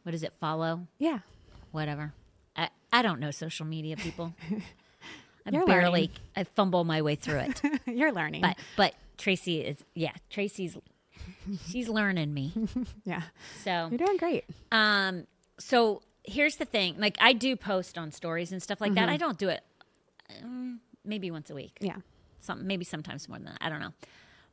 what 0.04 0.16
is 0.16 0.24
it? 0.24 0.34
Follow? 0.40 0.88
Yeah. 1.00 1.20
whatever. 1.72 2.14
I, 2.56 2.70
I 2.94 3.02
don't 3.02 3.20
know 3.20 3.32
social 3.32 3.66
media 3.66 3.98
people. 3.98 4.34
I 5.46 5.52
You're 5.52 5.66
barely 5.66 6.02
learning. 6.02 6.10
I 6.36 6.44
fumble 6.44 6.84
my 6.84 7.02
way 7.02 7.16
through 7.16 7.40
it. 7.40 7.62
You're 7.86 8.12
learning. 8.12 8.42
but 8.42 8.58
but 8.76 8.94
Tracy 9.18 9.62
is 9.62 9.78
yeah, 9.94 10.14
Tracy's 10.30 10.78
she's 11.68 11.88
learning 11.88 12.34
me. 12.34 12.54
yeah. 13.06 13.24
So 13.64 13.88
You're 13.90 14.00
doing 14.00 14.18
great. 14.18 14.46
um 14.72 15.28
so 15.60 16.02
here's 16.24 16.56
the 16.58 16.66
thing. 16.66 16.96
Like 16.98 17.18
I 17.20 17.34
do 17.34 17.56
post 17.56 17.98
on 17.98 18.12
stories 18.12 18.52
and 18.52 18.62
stuff 18.62 18.82
like 18.82 18.96
that. 18.96 19.10
I 19.10 19.18
don't 19.18 19.38
do 19.38 19.50
it 19.50 19.64
um, 20.44 20.80
maybe 21.04 21.32
once 21.32 21.50
a 21.50 21.56
week. 21.56 21.78
Yeah. 21.80 21.98
Some 22.40 22.66
maybe 22.68 22.86
sometimes 22.86 23.30
more 23.30 23.38
than 23.38 23.46
that. 23.46 23.58
I 23.62 23.70
don't 23.70 23.80
know. 23.80 23.94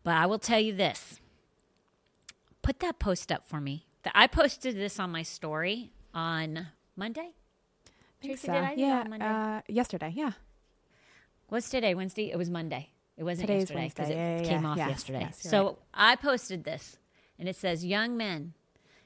But 0.04 0.14
I 0.14 0.26
will 0.26 0.38
tell 0.38 0.60
you 0.60 0.74
this. 0.74 1.20
Put 2.62 2.80
that 2.80 2.98
post 2.98 3.32
up 3.32 3.44
for 3.48 3.60
me. 3.60 3.86
I 4.14 4.26
posted 4.26 4.76
this 4.76 4.98
on 5.00 5.10
my 5.10 5.22
story 5.22 5.92
on 6.12 6.68
Monday. 6.96 7.30
Tracy, 8.22 8.46
so. 8.46 8.52
did 8.52 8.62
I 8.62 8.74
yeah. 8.74 9.00
on 9.00 9.10
Monday? 9.10 9.26
Uh, 9.26 9.60
yesterday. 9.68 10.12
Yeah. 10.14 10.32
What's 11.52 11.68
today? 11.68 11.94
Wednesday? 11.94 12.30
It 12.30 12.38
was 12.38 12.48
Monday. 12.48 12.88
It 13.18 13.24
wasn't 13.24 13.46
Today's 13.46 13.68
yesterday 13.68 13.92
because 13.94 14.08
it 14.08 14.16
Yeah, 14.16 14.42
came 14.42 14.64
yeah. 14.64 14.70
off 14.70 14.78
Yes, 14.78 14.88
yesterday. 14.88 15.20
yes, 15.20 15.42
so 15.42 15.66
right. 15.66 15.76
I 15.92 16.16
posted 16.16 16.64
this, 16.64 16.96
and 17.38 17.46
it 17.46 17.56
says, 17.56 17.84
"Young 17.84 18.16
men, 18.16 18.54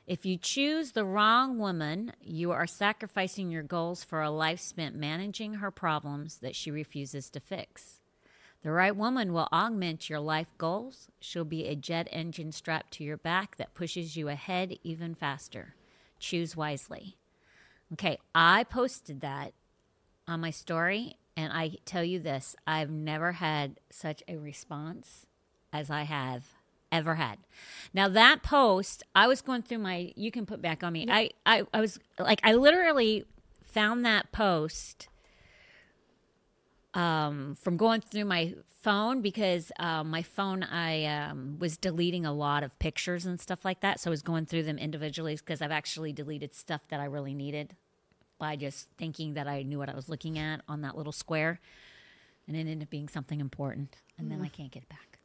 if 0.07 0.25
you 0.25 0.37
choose 0.37 0.93
the 0.93 1.05
wrong 1.05 1.59
woman, 1.59 2.13
you 2.21 2.53
are 2.53 2.69
sacrificing 2.69 3.51
your 3.51 3.65
goals 3.65 4.05
for 4.05 4.23
a 4.23 4.31
life 4.31 4.61
spent 4.61 4.95
managing 4.95 5.55
her 5.55 5.73
problems 5.73 6.37
that 6.37 6.55
she 6.55 6.71
refuses 6.71 7.29
to 7.31 7.41
fix. 7.41 8.01
The 8.63 8.71
right 8.71 8.95
woman 8.95 9.33
will 9.33 9.49
augment 9.53 10.09
your 10.09 10.21
life 10.21 10.57
goals. 10.57 11.09
She'll 11.19 11.45
be 11.45 11.67
a 11.67 11.75
jet 11.75 12.07
engine 12.13 12.53
strapped 12.53 12.93
to 12.93 13.03
your 13.03 13.17
back 13.17 13.57
that 13.57 13.75
pushes 13.75 14.17
you 14.17 14.29
ahead 14.29 14.79
even 14.85 15.17
faster. 15.17 15.75
Choose 16.21 16.55
wisely." 16.55 17.17
Okay, 17.95 18.19
I 18.37 18.63
posted 18.63 19.21
that 19.23 19.53
on 20.29 20.39
my 20.39 20.51
story 20.51 21.17
And 21.37 21.53
I 21.53 21.73
tell 21.85 22.03
you 22.03 22.19
this 22.19 22.57
I've 22.67 22.91
never 22.91 23.33
had 23.33 23.79
such 23.91 24.23
a 24.27 24.37
response 24.37 25.27
as 25.73 25.91
I 25.91 26.03
have 26.03 26.45
ever 26.91 27.17
had. 27.17 27.39
Now, 27.93 28.09
that 28.09 28.43
post, 28.43 29.03
I 29.15 29.27
was 29.27 29.43
going 29.43 29.63
through 29.63 29.79
my, 29.79 30.13
you 30.17 30.31
can 30.31 30.47
put 30.47 30.63
back 30.63 30.83
on 30.83 30.93
me. 30.93 31.07
I, 31.11 31.31
I, 31.45 31.65
I 31.75 31.81
was 31.81 31.99
like, 32.19 32.41
I 32.43 32.55
literally 32.55 33.25
found 33.63 34.05
that 34.07 34.33
post 34.33 35.09
um, 36.95 37.57
from 37.61 37.77
going 37.77 38.01
through 38.01 38.25
my 38.25 38.55
phone 38.81 39.21
because 39.21 39.71
um, 39.79 40.11
my 40.11 40.23
phone 40.23 40.63
I 40.63 41.05
um, 41.05 41.59
was 41.59 41.77
deleting 41.77 42.25
a 42.25 42.33
lot 42.33 42.63
of 42.63 42.79
pictures 42.79 43.27
and 43.27 43.39
stuff 43.39 43.65
like 43.65 43.81
that. 43.81 44.01
So 44.01 44.09
I 44.09 44.13
was 44.13 44.23
going 44.23 44.47
through 44.47 44.63
them 44.63 44.79
individually 44.79 45.37
because 45.37 45.61
I've 45.61 45.71
actually 45.73 46.13
deleted 46.13 46.55
stuff 46.55 46.83
that 46.89 47.01
I 47.01 47.05
really 47.05 47.35
needed 47.35 47.77
by 48.39 48.57
just 48.57 48.89
thinking 48.99 49.35
that 49.35 49.49
I 49.49 49.63
knew 49.63 49.79
what 49.79 49.89
I 49.89 49.95
was 49.95 50.09
looking 50.09 50.39
at 50.39 50.61
on 50.69 50.83
that 50.83 50.97
little 50.97 51.13
square, 51.13 51.61
and 52.47 52.57
it 52.57 52.61
ended 52.61 52.83
up 52.83 52.91
being 52.91 53.09
something 53.09 53.41
important, 53.41 53.97
and 54.19 54.31
then 54.31 54.43
I 54.43 54.49
can't 54.49 54.71
get 54.71 54.83
it 54.85 54.89
back. 54.89 55.17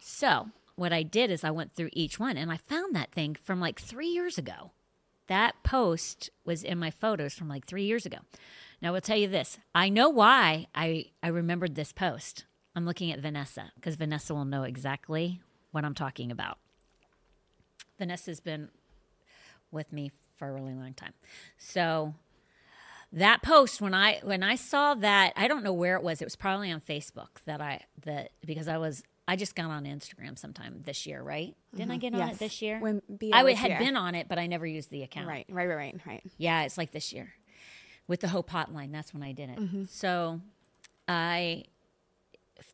So 0.00 0.48
what 0.76 0.92
I 0.92 1.02
did 1.02 1.30
is 1.30 1.44
I 1.44 1.50
went 1.50 1.74
through 1.74 1.90
each 1.92 2.18
one, 2.18 2.36
and 2.36 2.50
I 2.50 2.56
found 2.56 2.94
that 2.94 3.12
thing 3.12 3.36
from 3.42 3.60
like 3.60 3.80
three 3.80 4.08
years 4.08 4.38
ago. 4.38 4.72
That 5.28 5.62
post 5.62 6.30
was 6.44 6.64
in 6.64 6.78
my 6.78 6.90
photos 6.90 7.34
from 7.34 7.48
like 7.48 7.66
three 7.66 7.84
years 7.84 8.04
ago. 8.04 8.18
Now, 8.80 8.88
I 8.88 8.92
will 8.92 9.00
tell 9.00 9.16
you 9.16 9.28
this 9.28 9.58
I 9.74 9.88
know 9.88 10.08
why 10.08 10.66
I, 10.74 11.06
I 11.22 11.28
remembered 11.28 11.74
this 11.74 11.92
post. 11.92 12.44
I'm 12.74 12.86
looking 12.86 13.12
at 13.12 13.20
Vanessa 13.20 13.72
because 13.76 13.96
Vanessa 13.96 14.34
will 14.34 14.44
know 14.44 14.64
exactly 14.64 15.40
what 15.70 15.84
I'm 15.84 15.94
talking 15.94 16.30
about. 16.30 16.58
Vanessa's 17.98 18.40
been 18.40 18.70
with 19.70 19.92
me 19.92 20.10
for 20.36 20.48
a 20.48 20.52
really 20.52 20.74
long 20.74 20.94
time. 20.94 21.12
So 21.58 22.14
that 23.12 23.42
post 23.42 23.80
when 23.80 23.94
I 23.94 24.20
when 24.22 24.42
I 24.42 24.54
saw 24.56 24.94
that, 24.94 25.32
I 25.36 25.48
don't 25.48 25.62
know 25.62 25.72
where 25.72 25.96
it 25.96 26.02
was. 26.02 26.20
It 26.22 26.24
was 26.24 26.36
probably 26.36 26.70
on 26.72 26.80
Facebook 26.80 27.28
that 27.44 27.60
I 27.60 27.82
that 28.04 28.30
because 28.44 28.68
I 28.68 28.78
was 28.78 29.02
I 29.28 29.36
just 29.36 29.54
got 29.54 29.66
on 29.70 29.84
Instagram 29.84 30.38
sometime 30.38 30.82
this 30.84 31.06
year, 31.06 31.22
right? 31.22 31.54
Didn't 31.74 31.92
I 31.92 31.96
get 31.98 32.12
on 32.14 32.18
Yes. 32.20 32.36
it 32.36 32.38
this 32.40 32.60
year? 32.62 32.80
When 32.80 33.02
Bia 33.18 33.34
I 33.34 33.42
would- 33.44 33.54
had 33.56 33.70
here. 33.72 33.78
been 33.78 33.96
on 33.96 34.14
it, 34.14 34.28
but 34.28 34.38
I 34.38 34.46
never 34.46 34.66
used 34.66 34.90
the 34.90 35.02
account. 35.02 35.28
Right, 35.28 35.46
right, 35.48 35.66
right, 35.68 35.76
right, 35.76 36.00
right. 36.06 36.22
Yeah, 36.38 36.62
it's 36.64 36.76
like 36.76 36.90
this 36.90 37.12
year 37.12 37.34
with 38.08 38.20
the 38.20 38.28
Hope 38.28 38.50
Hotline. 38.50 38.90
That's 38.92 39.14
when 39.14 39.22
I 39.22 39.32
did 39.32 39.50
it. 39.50 39.58
Mm-hmm. 39.58 39.84
So 39.88 40.40
I 41.06 41.64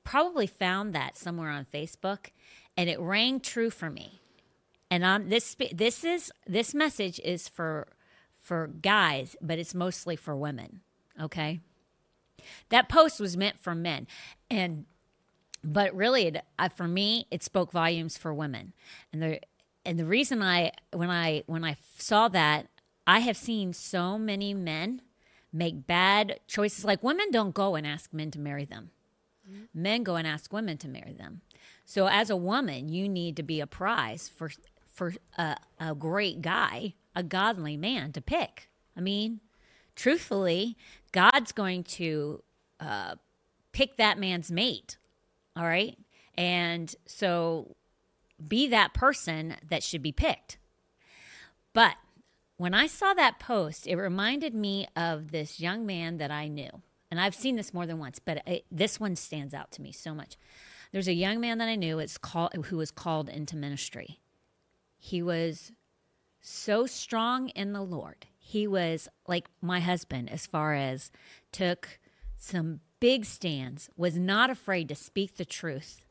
probably 0.04 0.46
found 0.46 0.94
that 0.94 1.16
somewhere 1.16 1.50
on 1.50 1.64
Facebook, 1.64 2.28
and 2.76 2.88
it 2.88 2.98
rang 3.00 3.40
true 3.40 3.70
for 3.70 3.90
me. 3.90 4.20
And 4.90 5.04
on 5.04 5.28
this 5.28 5.54
this 5.72 6.02
is 6.04 6.32
this 6.46 6.74
message 6.74 7.20
is 7.22 7.46
for 7.48 7.88
for 8.48 8.66
guys, 8.66 9.36
but 9.42 9.58
it's 9.58 9.74
mostly 9.74 10.16
for 10.16 10.34
women. 10.34 10.80
Okay, 11.20 11.60
that 12.70 12.88
post 12.88 13.20
was 13.20 13.36
meant 13.36 13.58
for 13.58 13.74
men, 13.74 14.06
and 14.50 14.86
but 15.62 15.94
really 15.94 16.28
it, 16.28 16.44
uh, 16.58 16.70
for 16.70 16.88
me 16.88 17.26
it 17.30 17.42
spoke 17.42 17.72
volumes 17.72 18.16
for 18.16 18.32
women. 18.32 18.72
And 19.12 19.22
the 19.22 19.40
and 19.84 19.98
the 19.98 20.06
reason 20.06 20.42
i 20.42 20.72
when 20.92 21.10
i 21.10 21.42
when 21.46 21.62
i 21.62 21.76
saw 21.98 22.28
that 22.28 22.68
i 23.06 23.18
have 23.18 23.36
seen 23.36 23.72
so 23.72 24.16
many 24.16 24.54
men 24.54 25.02
make 25.52 25.86
bad 25.86 26.40
choices. 26.46 26.84
Like 26.84 27.02
women 27.02 27.30
don't 27.30 27.54
go 27.54 27.74
and 27.74 27.86
ask 27.86 28.12
men 28.12 28.30
to 28.30 28.38
marry 28.38 28.64
them. 28.64 28.90
Men 29.72 30.02
go 30.02 30.16
and 30.16 30.26
ask 30.26 30.52
women 30.52 30.76
to 30.78 30.88
marry 30.88 31.14
them. 31.14 31.40
So 31.84 32.06
as 32.06 32.30
a 32.30 32.36
woman 32.36 32.88
you 32.88 33.08
need 33.08 33.36
to 33.36 33.42
be 33.42 33.60
a 33.60 33.66
prize 33.66 34.28
for 34.28 34.50
for 34.86 35.14
a, 35.36 35.56
a 35.78 35.94
great 35.94 36.40
guy 36.40 36.94
a 37.18 37.22
godly 37.22 37.76
man 37.76 38.12
to 38.12 38.20
pick 38.20 38.68
i 38.96 39.00
mean 39.00 39.40
truthfully 39.96 40.76
god's 41.10 41.50
going 41.52 41.82
to 41.82 42.42
uh, 42.80 43.16
pick 43.72 43.96
that 43.96 44.18
man's 44.18 44.50
mate 44.50 44.96
all 45.58 45.66
right. 45.66 45.98
And 46.36 46.94
so 47.06 47.74
be 48.46 48.68
that 48.68 48.94
person 48.94 49.56
that 49.68 49.82
should 49.82 50.02
be 50.02 50.12
picked. 50.12 50.56
But 51.72 51.96
when 52.56 52.74
I 52.74 52.86
saw 52.86 53.12
that 53.14 53.40
post, 53.40 53.86
it 53.86 53.96
reminded 53.96 54.54
me 54.54 54.86
of 54.94 55.32
this 55.32 55.58
young 55.58 55.84
man 55.84 56.18
that 56.18 56.30
I 56.30 56.46
knew. 56.46 56.70
And 57.10 57.20
I've 57.20 57.34
seen 57.34 57.56
this 57.56 57.74
more 57.74 57.86
than 57.86 57.98
once, 57.98 58.20
but 58.20 58.42
it, 58.46 58.66
this 58.70 59.00
one 59.00 59.16
stands 59.16 59.52
out 59.52 59.72
to 59.72 59.82
me 59.82 59.90
so 59.90 60.14
much. 60.14 60.36
There's 60.92 61.08
a 61.08 61.14
young 61.14 61.40
man 61.40 61.58
that 61.58 61.68
I 61.68 61.74
knew 61.74 61.98
it's 61.98 62.18
called, 62.18 62.66
who 62.66 62.76
was 62.76 62.90
called 62.90 63.28
into 63.28 63.56
ministry. 63.56 64.20
He 64.96 65.22
was 65.22 65.72
so 66.40 66.86
strong 66.86 67.48
in 67.50 67.72
the 67.72 67.82
Lord. 67.82 68.26
He 68.38 68.66
was 68.66 69.08
like 69.26 69.48
my 69.60 69.80
husband 69.80 70.30
as 70.30 70.46
far 70.46 70.74
as 70.74 71.10
took 71.52 71.98
some 72.36 72.80
big 73.00 73.24
stands, 73.24 73.90
was 73.96 74.18
not 74.18 74.50
afraid 74.50 74.88
to 74.88 74.94
speak 74.94 75.36
the 75.36 75.44
truth. 75.44 76.04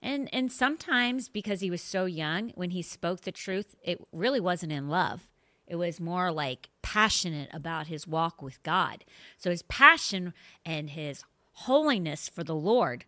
And 0.00 0.28
and 0.32 0.52
sometimes 0.52 1.28
because 1.28 1.60
he 1.60 1.70
was 1.70 1.82
so 1.82 2.04
young, 2.04 2.50
when 2.54 2.70
he 2.70 2.82
spoke 2.82 3.22
the 3.22 3.32
truth, 3.32 3.74
it 3.82 4.00
really 4.12 4.40
wasn't 4.40 4.72
in 4.72 4.88
love. 4.88 5.28
It 5.66 5.76
was 5.76 6.00
more 6.00 6.30
like 6.30 6.68
passionate 6.82 7.48
about 7.52 7.86
his 7.86 8.06
walk 8.06 8.42
with 8.42 8.62
God. 8.62 9.04
So 9.38 9.50
his 9.50 9.62
passion 9.62 10.34
and 10.64 10.90
his 10.90 11.24
holiness 11.52 12.28
for 12.28 12.44
the 12.44 12.54
Lord 12.54 13.06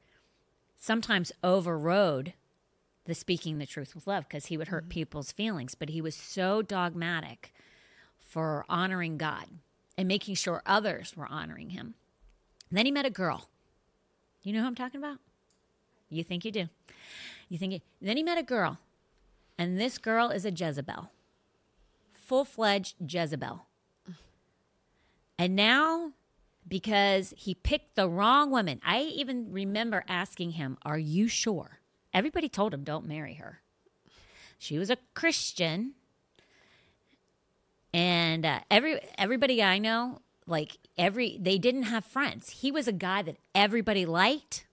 sometimes 0.79 1.33
overrode 1.45 2.33
the 3.07 3.15
speaking 3.15 3.59
the 3.59 3.67
truth 3.67 3.95
with 3.95 4.07
love 4.07 4.25
because 4.29 4.47
he 4.47 4.57
would 4.57 4.69
hurt 4.69 4.85
mm-hmm. 4.85 4.91
people's 4.91 5.33
feelings. 5.33 5.75
But 5.75 5.91
he 5.91 6.01
was 6.01 6.15
so 6.15 6.63
dogmatic 6.63 7.53
for 8.19 8.65
honoring 8.69 9.17
God 9.17 9.47
and 9.97 10.07
making 10.07 10.35
sure 10.35 10.63
others 10.67 11.17
were 11.17 11.27
honoring 11.27 11.71
him. 11.71 11.95
And 12.69 12.79
then 12.79 12.87
he 12.87 12.93
met 12.93 13.07
a 13.07 13.11
girl. 13.11 13.49
You 14.43 14.53
know 14.53 14.61
who 14.61 14.67
I'm 14.67 14.75
talking 14.75 15.01
about? 15.01 15.19
You 16.09 16.23
think 16.23 16.45
you 16.45 16.53
do. 16.53 16.69
You 17.49 17.59
think 17.59 17.73
it, 17.73 17.83
then 18.01 18.17
he 18.17 18.23
met 18.23 18.39
a 18.39 18.43
girl. 18.43 18.79
And 19.59 19.81
this 19.81 19.99
girl 19.99 20.31
is 20.31 20.45
a 20.45 20.51
Jezebel. 20.51 21.11
Full-fledged 22.13 22.97
Jezebel. 23.13 23.67
And 25.39 25.57
now 25.57 26.13
because 26.69 27.33
he 27.37 27.55
picked 27.55 27.95
the 27.95 28.09
wrong 28.09 28.51
woman. 28.51 28.81
I 28.85 29.01
even 29.03 29.53
remember 29.53 30.05
asking 30.09 30.53
him, 30.53 30.79
"Are 30.83 30.99
you 30.99 31.29
sure?" 31.29 31.79
Everybody 32.17 32.49
told 32.49 32.73
him 32.73 32.83
don't 32.83 33.07
marry 33.07 33.35
her. 33.35 33.61
She 34.59 34.79
was 34.79 34.89
a 34.89 34.97
Christian. 35.13 35.93
And 37.93 38.47
uh, 38.47 38.61
every 38.71 39.01
everybody 39.19 39.63
I 39.63 39.79
know 39.79 40.23
like 40.47 40.79
every 40.97 41.37
they 41.39 41.59
didn't 41.59 41.83
have 41.85 42.07
friends. 42.07 42.49
He 42.49 42.73
was 42.73 42.89
a 42.89 42.93
guy 42.93 43.21
that 43.21 43.37
everybody 43.55 44.07
liked. 44.07 44.65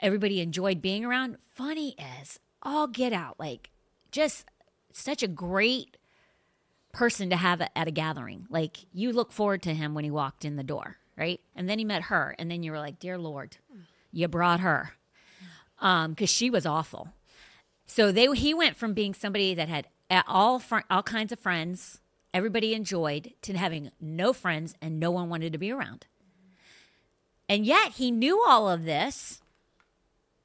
Everybody 0.00 0.40
enjoyed 0.40 0.82
being 0.82 1.04
around. 1.04 1.36
Funny 1.52 1.94
as 2.00 2.40
all 2.64 2.88
get 2.88 3.12
out. 3.12 3.38
Like 3.38 3.70
just 4.10 4.44
such 4.92 5.22
a 5.22 5.28
great 5.28 5.96
person 6.92 7.30
to 7.30 7.36
have 7.36 7.60
at 7.60 7.86
a 7.86 7.92
gathering. 7.92 8.48
Like 8.50 8.78
you 8.92 9.12
look 9.12 9.30
forward 9.30 9.62
to 9.62 9.74
him 9.74 9.94
when 9.94 10.02
he 10.02 10.10
walked 10.10 10.44
in 10.44 10.56
the 10.56 10.64
door, 10.64 10.96
right? 11.16 11.40
And 11.54 11.68
then 11.68 11.78
he 11.78 11.84
met 11.84 12.02
her 12.02 12.34
and 12.40 12.50
then 12.50 12.64
you 12.64 12.72
were 12.72 12.80
like, 12.80 12.98
"Dear 12.98 13.18
Lord, 13.18 13.58
you 14.10 14.26
brought 14.26 14.58
her." 14.58 14.94
Um 15.84 16.16
cuz 16.16 16.30
she 16.30 16.50
was 16.50 16.66
awful. 16.66 17.10
So 17.86 18.10
they 18.10 18.26
he 18.34 18.52
went 18.52 18.76
from 18.76 18.94
being 18.94 19.14
somebody 19.14 19.54
that 19.54 19.68
had 19.68 19.86
all 20.26 20.58
fr- 20.58 20.88
all 20.90 21.02
kinds 21.02 21.32
of 21.32 21.38
friends, 21.38 22.00
everybody 22.32 22.74
enjoyed, 22.74 23.34
to 23.42 23.56
having 23.56 23.90
no 24.00 24.32
friends 24.32 24.74
and 24.80 24.98
no 24.98 25.10
one 25.10 25.28
wanted 25.28 25.52
to 25.52 25.58
be 25.58 25.70
around. 25.70 26.06
And 27.48 27.66
yet 27.66 27.92
he 27.92 28.10
knew 28.10 28.42
all 28.46 28.70
of 28.70 28.84
this, 28.84 29.42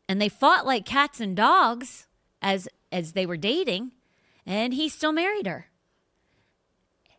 and 0.07 0.21
they 0.21 0.29
fought 0.29 0.65
like 0.65 0.85
cats 0.85 1.19
and 1.21 1.35
dogs 1.35 2.07
as 2.41 2.67
as 2.91 3.13
they 3.13 3.25
were 3.25 3.37
dating, 3.37 3.93
and 4.45 4.73
he 4.73 4.89
still 4.89 5.13
married 5.13 5.47
her. 5.47 5.67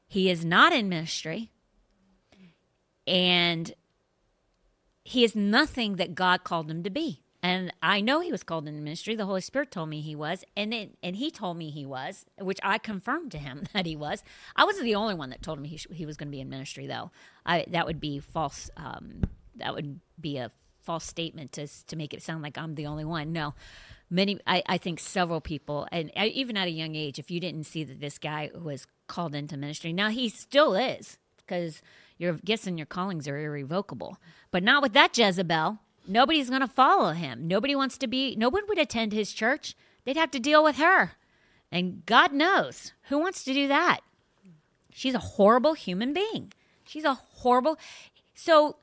He 0.07 0.29
is 0.29 0.45
not 0.45 0.73
in 0.73 0.89
ministry, 0.89 1.53
and 3.07 3.73
he 5.05 5.25
is 5.25 5.35
nothing 5.35 5.97
that 5.97 6.15
God 6.15 6.45
called 6.45 6.71
him 6.71 6.83
to 6.83 6.91
be. 6.91 7.20
And 7.43 7.73
I 7.83 8.01
know 8.03 8.21
he 8.21 8.31
was 8.31 8.43
called 8.43 8.69
into 8.69 8.83
ministry. 8.83 9.15
The 9.15 9.25
Holy 9.25 9.41
Spirit 9.41 9.71
told 9.71 9.89
me 9.89 10.01
he 10.01 10.15
was, 10.15 10.45
and 10.57 10.75
it, 10.75 10.99
and 11.03 11.17
he 11.17 11.31
told 11.31 11.57
me 11.57 11.71
he 11.71 11.87
was, 11.87 12.27
which 12.39 12.59
I 12.63 12.77
confirmed 12.79 13.33
to 13.33 13.39
him 13.39 13.65
that 13.73 13.87
he 13.87 13.97
was. 13.97 14.23
I 14.57 14.65
wasn't 14.65 14.85
the 14.85 14.95
only 14.95 15.15
one 15.15 15.31
that 15.31 15.43
told 15.43 15.59
him 15.59 15.65
he, 15.65 15.79
sh- 15.79 15.87
he 15.91 16.05
was 16.05 16.17
going 16.17 16.29
to 16.29 16.33
be 16.33 16.41
in 16.41 16.51
ministry, 16.51 16.87
though. 16.87 17.11
I 17.47 17.65
that 17.69 17.87
would 17.87 18.01
be 18.01 18.19
false. 18.19 18.71
Um, 18.77 19.23
that 19.57 19.75
would 19.75 20.01
be 20.21 20.37
a 20.37 20.51
false 20.83 21.05
statement 21.05 21.53
to 21.53 21.67
to 21.87 21.97
make 21.97 22.13
it 22.13 22.23
sound 22.23 22.43
like 22.43 22.59
I'm 22.59 22.75
the 22.75 22.87
only 22.87 23.05
one. 23.05 23.33
No, 23.33 23.55
many. 24.11 24.39
I, 24.47 24.63
I 24.67 24.79
think 24.79 25.01
several 25.01 25.41
people, 25.41 25.89
and 25.91 26.11
I, 26.17 26.27
even 26.27 26.59
at 26.59 26.69
a 26.69 26.73
young 26.73 26.95
age, 26.95 27.19
if 27.19 27.31
you 27.31 27.41
didn't 27.41 27.65
see 27.65 27.85
that 27.85 28.01
this 28.01 28.19
guy 28.19 28.51
was 28.55 28.87
called 29.07 29.35
into 29.35 29.57
ministry, 29.57 29.95
now 29.95 30.11
he 30.11 30.29
still 30.29 30.75
is 30.75 31.19
because 31.39 31.81
your 32.19 32.35
gifts 32.35 32.67
and 32.67 32.79
your 32.79 32.87
callings 32.87 33.27
are 33.27 33.39
irrevocable, 33.39 34.19
but 34.51 34.63
not 34.63 34.83
with 34.83 34.93
that 34.93 35.17
Jezebel. 35.17 35.79
Nobody's 36.11 36.49
going 36.51 36.61
to 36.61 36.67
follow 36.67 37.13
him. 37.13 37.47
Nobody 37.47 37.77
wants 37.77 37.97
to 37.99 38.09
be, 38.09 38.35
no 38.35 38.49
one 38.49 38.65
would 38.69 38.79
attend 38.79 39.13
his 39.13 39.33
church. 39.33 39.77
They'd 40.05 40.17
have 40.17 40.33
to 40.33 40.41
deal 40.41 40.65
with 40.65 40.77
her. 40.77 41.13
And 41.71 42.05
God 42.05 42.33
knows 42.33 42.93
who 43.05 43.19
wants 43.19 43.45
to 43.45 43.55
do 43.55 43.69
that. 43.69 44.01
She's 44.93 45.15
a 45.15 45.21
horrible 45.21 45.75
human 45.75 46.13
being. 46.13 46.53
She's 46.85 47.05
a 47.05 47.15
horrible. 47.15 47.79
So 48.35 48.79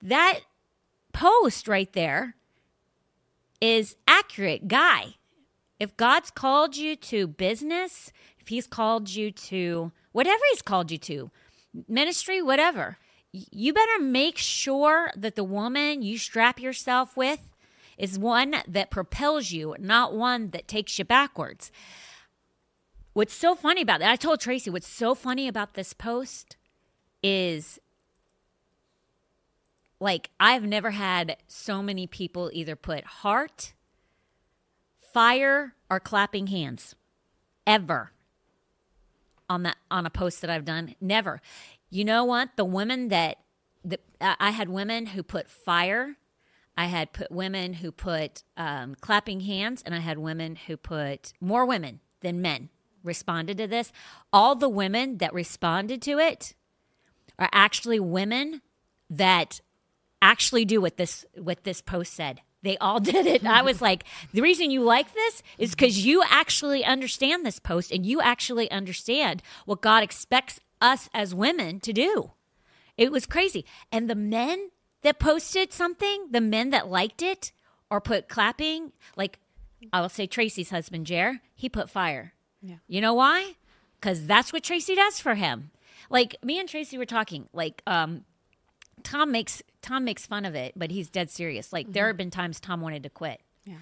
that 0.00 0.40
post 1.12 1.66
right 1.66 1.92
there 1.92 2.36
is 3.60 3.96
accurate, 4.06 4.68
guy. 4.68 5.16
If 5.80 5.96
God's 5.96 6.30
called 6.30 6.76
you 6.76 6.94
to 6.94 7.26
business, 7.26 8.12
if 8.38 8.48
He's 8.48 8.68
called 8.68 9.10
you 9.10 9.32
to 9.32 9.90
whatever 10.12 10.42
He's 10.52 10.62
called 10.62 10.92
you 10.92 10.98
to, 10.98 11.32
ministry, 11.88 12.40
whatever, 12.40 12.98
you 13.32 13.72
better 13.72 13.98
make 14.00 14.38
sure 14.38 15.10
that 15.16 15.36
the 15.36 15.44
woman 15.44 16.02
you 16.02 16.18
strap 16.18 16.60
yourself 16.60 17.16
with 17.16 17.40
is 17.96 18.18
one 18.18 18.56
that 18.66 18.90
propels 18.90 19.50
you, 19.50 19.74
not 19.78 20.14
one 20.14 20.50
that 20.50 20.68
takes 20.68 20.98
you 20.98 21.04
backwards. 21.04 21.70
What's 23.12 23.34
so 23.34 23.54
funny 23.54 23.82
about 23.82 24.00
that, 24.00 24.10
I 24.10 24.16
told 24.16 24.40
Tracy, 24.40 24.70
what's 24.70 24.86
so 24.86 25.14
funny 25.14 25.48
about 25.48 25.74
this 25.74 25.92
post 25.92 26.56
is 27.22 27.80
like 30.00 30.30
I've 30.38 30.62
never 30.62 30.92
had 30.92 31.36
so 31.48 31.82
many 31.82 32.06
people 32.06 32.50
either 32.52 32.76
put 32.76 33.04
heart, 33.04 33.72
fire, 35.12 35.74
or 35.90 35.98
clapping 35.98 36.46
hands 36.46 36.94
ever 37.66 38.12
on 39.48 39.62
that 39.64 39.76
on 39.90 40.06
a 40.06 40.10
post 40.10 40.40
that 40.42 40.50
I've 40.50 40.64
done. 40.64 40.94
Never. 41.00 41.40
You 41.90 42.04
know 42.04 42.24
what? 42.24 42.50
The 42.56 42.64
women 42.64 43.08
that 43.08 43.38
the, 43.84 43.98
I 44.20 44.50
had 44.50 44.68
women 44.68 45.06
who 45.06 45.22
put 45.22 45.48
fire. 45.48 46.16
I 46.76 46.86
had 46.86 47.12
put 47.12 47.32
women 47.32 47.74
who 47.74 47.90
put 47.90 48.44
um, 48.56 48.94
clapping 49.00 49.40
hands, 49.40 49.82
and 49.84 49.94
I 49.94 49.98
had 49.98 50.18
women 50.18 50.56
who 50.66 50.76
put 50.76 51.32
more 51.40 51.66
women 51.66 52.00
than 52.20 52.40
men 52.40 52.68
responded 53.02 53.58
to 53.58 53.66
this. 53.66 53.92
All 54.32 54.54
the 54.54 54.68
women 54.68 55.18
that 55.18 55.34
responded 55.34 56.00
to 56.02 56.18
it 56.18 56.54
are 57.38 57.48
actually 57.52 57.98
women 57.98 58.62
that 59.10 59.60
actually 60.20 60.64
do 60.64 60.80
what 60.80 60.96
this 60.96 61.24
what 61.36 61.64
this 61.64 61.80
post 61.80 62.12
said. 62.12 62.42
They 62.62 62.76
all 62.78 63.00
did 63.12 63.26
it. 63.26 63.44
I 63.44 63.62
was 63.62 63.80
like, 63.80 64.04
the 64.32 64.42
reason 64.42 64.70
you 64.70 64.82
like 64.82 65.14
this 65.14 65.42
is 65.58 65.70
because 65.70 66.04
you 66.04 66.22
actually 66.28 66.84
understand 66.84 67.44
this 67.44 67.58
post 67.58 67.92
and 67.92 68.04
you 68.04 68.20
actually 68.20 68.70
understand 68.70 69.42
what 69.64 69.80
God 69.80 70.02
expects 70.02 70.60
us 70.80 71.08
as 71.14 71.34
women 71.34 71.80
to 71.80 71.92
do. 71.92 72.32
It 72.96 73.12
was 73.12 73.26
crazy. 73.26 73.64
And 73.92 74.08
the 74.10 74.14
men 74.14 74.70
that 75.02 75.18
posted 75.18 75.72
something, 75.72 76.28
the 76.30 76.40
men 76.40 76.70
that 76.70 76.88
liked 76.88 77.22
it 77.22 77.52
or 77.90 78.00
put 78.00 78.28
clapping, 78.28 78.92
like 79.16 79.38
I 79.92 80.00
will 80.00 80.08
say 80.08 80.26
Tracy's 80.26 80.70
husband, 80.70 81.06
Jer, 81.06 81.40
he 81.54 81.68
put 81.68 81.88
fire. 81.88 82.34
Yeah. 82.60 82.76
You 82.88 83.00
know 83.00 83.14
why? 83.14 83.54
Because 84.00 84.26
that's 84.26 84.52
what 84.52 84.62
Tracy 84.64 84.94
does 84.96 85.20
for 85.20 85.34
him. 85.36 85.70
Like 86.10 86.36
me 86.42 86.58
and 86.58 86.68
Tracy 86.68 86.98
were 86.98 87.04
talking, 87.06 87.48
like 87.52 87.82
um, 87.86 88.24
Tom 89.04 89.30
makes 89.30 89.62
Tom 89.82 90.04
makes 90.04 90.26
fun 90.26 90.44
of 90.44 90.54
it, 90.54 90.72
but 90.76 90.90
he's 90.90 91.08
dead 91.08 91.30
serious. 91.30 91.72
Like 91.72 91.92
there 91.92 92.08
have 92.08 92.16
been 92.16 92.30
times 92.30 92.58
Tom 92.60 92.80
wanted 92.80 93.02
to 93.04 93.10
quit, 93.10 93.40
Yeah. 93.64 93.76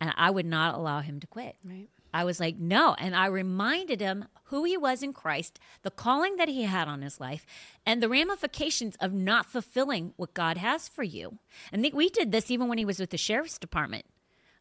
and 0.00 0.12
I 0.16 0.30
would 0.30 0.46
not 0.46 0.74
allow 0.74 1.00
him 1.00 1.20
to 1.20 1.26
quit. 1.26 1.56
Right. 1.64 1.88
I 2.14 2.22
was 2.22 2.38
like, 2.38 2.56
no. 2.56 2.94
And 2.94 3.16
I 3.16 3.26
reminded 3.26 4.00
him 4.00 4.26
who 4.44 4.62
he 4.62 4.76
was 4.76 5.02
in 5.02 5.12
Christ, 5.12 5.58
the 5.82 5.90
calling 5.90 6.36
that 6.36 6.48
he 6.48 6.62
had 6.62 6.86
on 6.86 7.02
his 7.02 7.18
life, 7.18 7.44
and 7.84 8.00
the 8.00 8.08
ramifications 8.08 8.94
of 9.00 9.12
not 9.12 9.46
fulfilling 9.46 10.12
what 10.16 10.32
God 10.32 10.56
has 10.56 10.88
for 10.88 11.02
you. 11.02 11.38
And 11.72 11.82
think 11.82 11.92
we 11.92 12.08
did 12.08 12.30
this 12.30 12.52
even 12.52 12.68
when 12.68 12.78
he 12.78 12.84
was 12.84 13.00
with 13.00 13.10
the 13.10 13.18
sheriff's 13.18 13.58
department. 13.58 14.04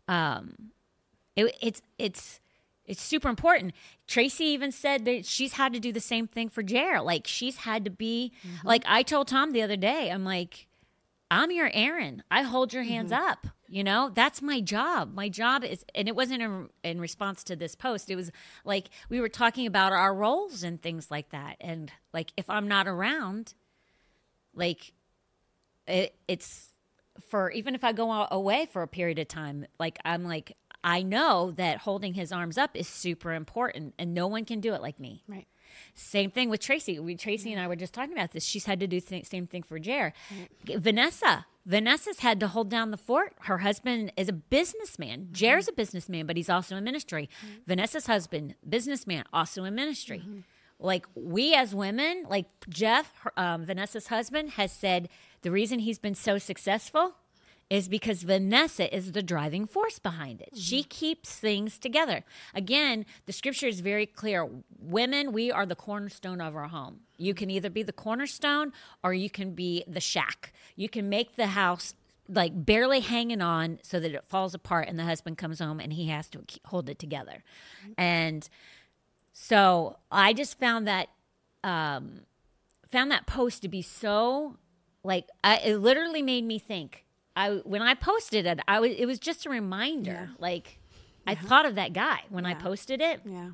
Um, 0.08 0.72
it, 1.36 1.56
it's 1.62 1.82
it's 2.00 2.40
it's 2.86 3.04
super 3.04 3.30
important. 3.30 3.74
Tracy 4.08 4.46
even 4.46 4.72
said 4.72 5.06
that 5.06 5.26
she's 5.28 5.54
had 5.54 5.74
to 5.74 5.80
do 5.80 5.92
the 5.92 6.00
same 6.00 6.26
thing 6.28 6.50
for 6.50 6.64
Jer. 6.64 7.02
Like 7.02 7.28
she's 7.28 7.58
had 7.58 7.86
to 7.86 7.92
be 7.92 8.32
like 8.64 8.84
I 8.88 9.04
told 9.04 9.28
Tom 9.28 9.52
the 9.52 9.62
other 9.62 9.78
day. 9.78 10.10
I'm 10.10 10.26
like, 10.26 10.68
I'm 11.30 11.52
your 11.52 11.70
Aaron. 11.72 12.24
I 12.32 12.42
hold 12.42 12.74
your 12.74 12.84
hands 12.84 13.12
up. 13.12 13.48
You 13.74 13.84
know, 13.84 14.12
that's 14.14 14.40
my 14.40 14.62
job. 14.62 15.16
My 15.16 15.30
job 15.30 15.64
is, 15.64 15.84
and 15.96 16.08
it 16.08 16.16
wasn't 16.16 16.44
in, 16.44 16.70
in 16.84 17.02
response 17.02 17.44
to 17.46 17.56
this 17.56 17.74
post. 17.74 18.12
It 18.12 18.16
was 18.16 18.32
like 18.64 18.90
we 19.10 19.20
were 19.20 19.30
talking 19.30 19.66
about 19.66 19.92
our 19.92 20.14
roles 20.14 20.62
and 20.62 20.80
things 20.80 21.10
like 21.10 21.32
that. 21.32 21.56
And 21.60 21.92
like, 22.14 22.32
if 22.38 22.48
I'm 22.52 22.68
not 22.68 22.88
around, 22.88 23.56
like, 24.54 24.94
it, 25.88 26.14
it's 26.28 26.72
for 27.30 27.50
even 27.50 27.74
if 27.74 27.84
I 27.84 27.94
go 27.94 28.28
away 28.30 28.68
for 28.72 28.84
a 28.84 28.88
period 28.88 29.18
of 29.18 29.28
time, 29.28 29.66
like, 29.80 29.98
I'm 30.06 30.24
like, 30.24 30.56
I 30.84 31.02
know 31.02 31.50
that 31.58 31.80
holding 31.80 32.14
his 32.14 32.32
arms 32.32 32.60
up 32.60 32.76
is 32.76 32.88
super 32.88 33.34
important 33.34 33.96
and 33.98 34.14
no 34.14 34.28
one 34.28 34.46
can 34.46 34.60
do 34.60 34.76
it 34.76 34.84
like 34.84 35.00
me. 35.00 35.24
Right. 35.28 35.48
Same 35.94 36.32
thing 36.32 36.50
with 36.50 36.60
Tracy. 36.60 37.00
We 37.00 37.16
Tracy 37.16 37.52
and 37.52 37.62
I 37.62 37.68
were 37.68 37.76
just 37.76 37.94
talking 37.94 38.14
about 38.14 38.32
this. 38.32 38.44
She's 38.44 38.66
had 38.66 38.80
to 38.80 38.88
do 38.88 39.00
the 39.00 39.24
same 39.24 39.48
thing 39.48 39.64
for 39.64 39.80
Jer. 39.80 40.14
Mm. 40.66 40.80
Vanessa. 40.80 41.46
Vanessa's 41.66 42.20
had 42.20 42.42
to 42.42 42.48
hold 42.50 42.70
down 42.70 42.92
the 42.92 42.98
fort. 42.98 43.34
Her 43.42 43.60
husband 43.60 44.12
is 44.18 44.28
a 44.28 44.34
businessman. 44.34 45.22
Mm-hmm. 45.22 45.34
Jer's 45.34 45.70
a 45.70 45.72
businessman, 45.72 46.26
but 46.26 46.36
he's 46.36 46.50
also 46.50 46.76
in 46.76 46.84
ministry. 46.84 47.30
Mm-hmm. 47.40 47.56
Vanessa's 47.68 48.06
husband, 48.06 48.56
businessman, 48.68 49.24
also 49.32 49.64
in 49.64 49.74
ministry. 49.74 50.20
Mm-hmm. 50.20 50.40
Like 50.80 51.06
we 51.16 51.56
as 51.56 51.74
women, 51.74 52.26
like 52.28 52.48
Jeff, 52.68 53.14
her, 53.22 53.32
um, 53.38 53.64
Vanessa's 53.64 54.08
husband, 54.08 54.52
has 54.52 54.74
said 54.74 55.08
the 55.42 55.52
reason 55.52 55.80
he's 55.80 56.00
been 56.00 56.16
so 56.16 56.38
successful 56.38 57.16
is 57.74 57.88
because 57.88 58.22
Vanessa 58.22 58.96
is 58.96 59.14
the 59.14 59.24
driving 59.24 59.66
force 59.66 59.98
behind 59.98 60.40
it. 60.40 60.50
She 60.56 60.84
keeps 60.84 61.36
things 61.36 61.80
together. 61.80 62.24
Again, 62.54 63.04
the 63.26 63.34
scripture 63.34 63.66
is 63.66 63.80
very 63.80 64.06
clear. 64.06 64.48
Women, 64.80 65.34
we 65.34 65.52
are 65.52 65.66
the 65.66 65.74
cornerstone 65.76 66.40
of 66.40 66.56
our 66.56 66.68
home. 66.68 67.00
You 67.18 67.34
can 67.34 67.50
either 67.50 67.72
be 67.72 67.82
the 67.82 67.92
cornerstone 67.92 68.74
or 69.04 69.16
you 69.16 69.28
can 69.28 69.56
be 69.56 69.84
the 69.88 70.00
shack. 70.00 70.54
You 70.76 70.88
can 70.88 71.10
make 71.10 71.36
the 71.36 71.48
house 71.48 71.96
like 72.30 72.64
barely 72.64 73.00
hanging 73.00 73.42
on 73.42 73.80
so 73.82 74.00
that 74.00 74.14
it 74.14 74.24
falls 74.24 74.54
apart 74.54 74.88
and 74.88 75.00
the 75.00 75.06
husband 75.06 75.40
comes 75.40 75.58
home 75.58 75.80
and 75.80 75.94
he 75.94 76.10
has 76.10 76.30
to 76.30 76.44
hold 76.66 76.92
it 76.92 77.00
together. 77.00 77.44
And 77.98 78.48
so 79.34 79.98
I 80.12 80.34
just 80.34 80.60
found 80.60 80.88
that 80.88 81.10
um, 81.64 82.20
found 82.92 83.10
that 83.10 83.26
post 83.26 83.64
to 83.64 83.68
be 83.68 83.82
so 83.82 84.58
like 85.04 85.26
I, 85.44 85.58
it 85.58 85.78
literally 85.78 86.22
made 86.22 86.44
me 86.44 86.60
think. 86.60 87.04
I 87.36 87.50
when 87.64 87.82
I 87.82 87.94
posted 87.96 88.46
it, 88.46 88.60
I 88.68 88.80
was 88.80 88.92
it 88.98 89.06
was 89.06 89.20
just 89.20 89.46
a 89.46 89.50
reminder. 89.50 90.30
Like 90.40 90.80
I 91.26 91.36
thought 91.36 91.66
of 91.66 91.76
that 91.76 91.94
guy 91.94 92.22
when 92.30 92.46
I 92.46 92.54
posted 92.54 93.02
it. 93.02 93.22
Yeah. 93.26 93.52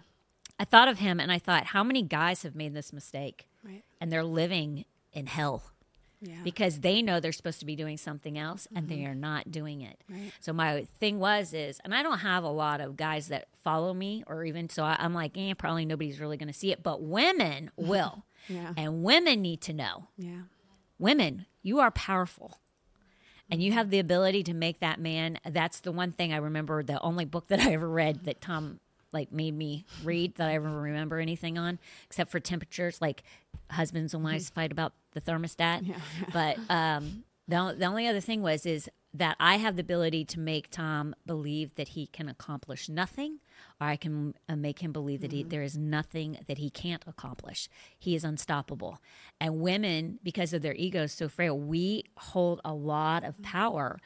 I 0.60 0.66
thought 0.66 0.88
of 0.90 0.98
him 1.00 1.20
and 1.20 1.32
I 1.32 1.40
thought, 1.40 1.68
how 1.68 1.84
many 1.84 2.02
guys 2.02 2.44
have 2.44 2.56
made 2.56 2.74
this 2.74 2.92
mistake 2.92 3.48
Right. 3.64 3.84
and 4.02 4.12
they're 4.12 4.24
living 4.26 4.84
in 5.14 5.28
hell 5.28 5.64
Yeah. 6.20 6.42
because 6.44 6.82
they 6.82 7.02
know 7.02 7.20
they're 7.22 7.32
supposed 7.32 7.60
to 7.62 7.66
be 7.66 7.78
doing 7.78 7.96
something 7.96 8.38
else 8.38 8.68
and 8.76 8.90
they 8.90 9.06
are 9.06 9.16
not 9.16 9.52
doing 9.52 9.82
it. 9.82 10.02
Right. 10.10 10.34
So 10.42 10.52
my 10.52 10.84
thing 11.00 11.20
was 11.20 11.54
is, 11.54 11.80
and 11.86 11.96
I 11.96 12.04
don't 12.04 12.20
have 12.20 12.44
a 12.44 12.50
lot 12.50 12.82
of 12.82 12.98
guys 12.98 13.30
that 13.30 13.48
follow 13.64 13.94
me 13.94 14.24
or 14.28 14.44
even 14.44 14.68
so 14.70 14.84
I, 14.84 14.98
I'm 15.00 15.14
like, 15.14 15.38
eh, 15.38 15.54
probably 15.54 15.86
nobody's 15.86 16.20
really 16.20 16.36
going 16.38 16.48
to 16.52 16.54
see 16.54 16.72
it, 16.74 16.84
but 16.84 17.02
women 17.02 17.72
will, 17.78 18.26
Yeah. 18.50 18.74
and 18.76 19.04
women 19.04 19.42
need 19.42 19.62
to 19.62 19.74
know. 19.74 20.08
Yeah. 20.18 20.42
Women, 20.98 21.46
you 21.62 21.80
are 21.80 21.92
powerful. 21.92 22.58
And 23.50 23.64
you 23.64 23.72
have 23.72 23.90
the 23.90 24.00
ability 24.00 24.44
to 24.44 24.54
make 24.54 24.80
that 24.80 25.00
man. 25.00 25.40
That's 25.44 25.80
the 25.80 25.92
one 25.92 26.12
thing 26.12 26.34
I 26.34 26.38
remember. 26.38 26.84
The 26.84 27.00
only 27.02 27.26
book 27.26 27.48
that 27.48 27.60
I 27.60 27.74
ever 27.74 27.90
read 27.90 28.26
that 28.26 28.42
Tom 28.42 28.80
like 29.12 29.32
made 29.32 29.56
me 29.58 29.86
read 30.04 30.36
that 30.36 30.50
I 30.50 30.54
ever 30.54 30.70
remember 30.70 31.18
anything 31.18 31.58
on, 31.58 31.80
except 32.06 32.30
for 32.30 32.40
temperatures. 32.40 33.02
Like 33.02 33.24
husbands 33.72 34.14
and 34.14 34.24
wives 34.24 34.50
fight 34.50 34.72
about 34.72 34.94
the 35.14 35.22
thermostat. 35.22 35.96
But 36.32 36.58
um, 36.70 37.24
the 37.48 37.76
the 37.78 37.86
only 37.86 38.08
other 38.08 38.22
thing 38.22 38.42
was 38.42 38.66
is 38.66 38.90
that 39.14 39.36
I 39.40 39.56
have 39.58 39.76
the 39.76 39.82
ability 39.82 40.26
to 40.26 40.40
make 40.40 40.70
Tom 40.70 41.16
believe 41.26 41.74
that 41.76 41.90
he 41.90 42.06
can 42.06 42.30
accomplish 42.30 42.88
nothing, 42.88 43.40
I 43.82 43.96
can 43.96 44.34
uh, 44.48 44.56
make 44.56 44.80
him 44.80 44.92
believe 44.92 45.22
that 45.22 45.32
he, 45.32 45.44
there 45.44 45.64
is 45.64 45.78
nothing 45.78 46.38
that 46.48 46.58
he 46.58 46.70
can't 46.70 47.04
accomplish. 47.08 47.70
He 47.98 48.14
is 48.14 48.24
unstoppable. 48.24 49.00
And 49.40 49.60
women, 49.62 50.20
because 50.22 50.54
of 50.54 50.62
their 50.62 50.76
egos 50.76 51.14
so 51.14 51.30
frail, 51.30 51.58
we 51.58 52.04
hold 52.18 52.60
a 52.66 52.74
lot 52.74 53.24
of 53.24 53.42
power 53.42 54.00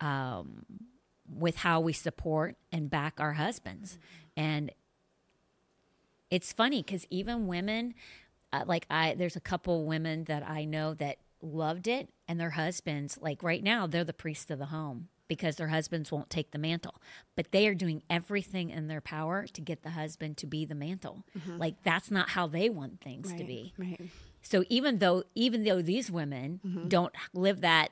um, 0.00 0.64
with 1.28 1.56
how 1.56 1.80
we 1.80 1.92
support 1.92 2.56
and 2.72 2.88
back 2.88 3.20
our 3.20 3.34
husbands. 3.34 3.98
And 4.36 4.72
it's 6.30 6.52
funny 6.52 6.82
because 6.82 7.06
even 7.10 7.46
women, 7.46 7.94
uh, 8.52 8.64
like 8.66 8.86
I, 8.88 9.14
there's 9.14 9.36
a 9.36 9.40
couple 9.40 9.84
women 9.84 10.24
that 10.24 10.48
I 10.48 10.64
know 10.64 10.94
that 10.94 11.18
loved 11.42 11.88
it, 11.88 12.10
and 12.28 12.38
their 12.38 12.50
husbands, 12.50 13.18
like 13.20 13.42
right 13.42 13.62
now, 13.62 13.86
they're 13.86 14.04
the 14.04 14.12
priest 14.12 14.50
of 14.50 14.58
the 14.58 14.66
home 14.66 15.08
because 15.30 15.54
their 15.54 15.68
husbands 15.68 16.10
won't 16.10 16.28
take 16.28 16.50
the 16.50 16.58
mantle, 16.58 17.00
but 17.36 17.52
they 17.52 17.68
are 17.68 17.74
doing 17.74 18.02
everything 18.10 18.68
in 18.70 18.88
their 18.88 19.00
power 19.00 19.46
to 19.46 19.60
get 19.60 19.84
the 19.84 19.90
husband 19.90 20.36
to 20.36 20.44
be 20.44 20.64
the 20.64 20.74
mantle. 20.74 21.22
Like 21.46 21.84
that's 21.84 22.10
not 22.10 22.30
how 22.30 22.48
they 22.48 22.68
want 22.68 23.00
things 23.00 23.32
to 23.32 23.44
be. 23.44 23.72
Right. 23.78 24.00
So 24.42 24.64
even 24.68 24.98
though 24.98 25.22
even 25.36 25.62
though 25.62 25.82
these 25.82 26.10
women 26.10 26.86
don't 26.88 27.14
live 27.32 27.60
that 27.60 27.90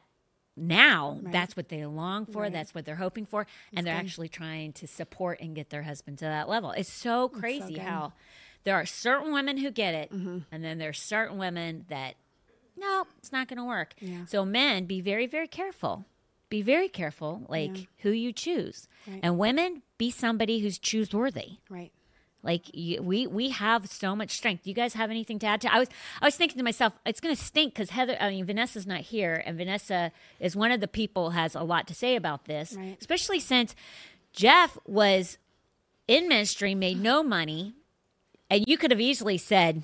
now, 0.56 1.20
that's 1.22 1.56
what 1.56 1.68
they 1.68 1.86
long 1.86 2.26
for, 2.26 2.50
that's 2.50 2.74
what 2.74 2.84
they're 2.84 2.96
hoping 2.96 3.24
for, 3.24 3.46
and 3.72 3.86
they're 3.86 3.94
actually 3.94 4.28
trying 4.28 4.72
to 4.72 4.88
support 4.88 5.40
and 5.40 5.54
get 5.54 5.70
their 5.70 5.84
husband 5.84 6.18
to 6.18 6.24
that 6.24 6.48
level. 6.48 6.72
It's 6.72 6.92
so 6.92 7.28
crazy 7.28 7.74
good. 7.74 7.82
how 7.82 8.14
there 8.64 8.74
are 8.74 8.84
certain 8.84 9.32
women 9.32 9.58
who 9.58 9.70
get 9.70 9.94
it, 9.94 10.10
and 10.10 10.44
then 10.50 10.78
there's 10.78 11.00
certain 11.00 11.38
women 11.38 11.86
that 11.88 12.16
no, 12.76 13.06
it's 13.18 13.30
not 13.32 13.46
going 13.48 13.58
to 13.58 13.64
work. 13.64 13.94
Yeah. 14.00 14.24
So 14.26 14.44
men, 14.44 14.86
be 14.86 15.00
very, 15.00 15.26
very 15.26 15.48
careful. 15.48 16.04
Be 16.48 16.62
very 16.62 16.88
careful, 16.88 17.44
like 17.48 17.88
who 17.98 18.10
you 18.10 18.32
choose. 18.32 18.88
Right. 19.06 19.20
And 19.22 19.38
women, 19.38 19.82
be 19.98 20.10
somebody 20.10 20.60
who's 20.60 20.78
choose 20.78 21.12
worthy 21.12 21.58
Right. 21.68 21.92
Like 22.42 22.70
you, 22.72 23.02
we 23.02 23.26
we 23.26 23.50
have 23.50 23.88
so 23.88 24.14
much 24.14 24.30
strength. 24.30 24.62
Do 24.62 24.70
you 24.70 24.74
guys 24.74 24.94
have 24.94 25.10
anything 25.10 25.40
to 25.40 25.46
add 25.46 25.60
to? 25.62 25.74
I 25.74 25.80
was 25.80 25.88
I 26.22 26.24
was 26.24 26.36
thinking 26.36 26.56
to 26.58 26.62
myself, 26.64 26.92
it's 27.04 27.20
going 27.20 27.34
to 27.34 27.42
stink 27.42 27.74
because 27.74 27.90
Heather. 27.90 28.16
I 28.20 28.30
mean, 28.30 28.44
Vanessa's 28.46 28.86
not 28.86 29.00
here, 29.00 29.42
and 29.44 29.56
Vanessa 29.58 30.12
is 30.38 30.54
one 30.54 30.70
of 30.70 30.80
the 30.80 30.86
people 30.88 31.30
has 31.30 31.56
a 31.56 31.62
lot 31.62 31.88
to 31.88 31.94
say 31.94 32.14
about 32.14 32.44
this, 32.44 32.74
Right. 32.74 32.96
especially 33.00 33.40
since 33.40 33.74
Jeff 34.32 34.78
was 34.86 35.36
in 36.06 36.28
ministry, 36.28 36.76
made 36.76 37.02
no 37.02 37.24
money, 37.24 37.74
and 38.48 38.64
you 38.68 38.78
could 38.78 38.92
have 38.92 39.00
easily 39.00 39.36
said, 39.36 39.82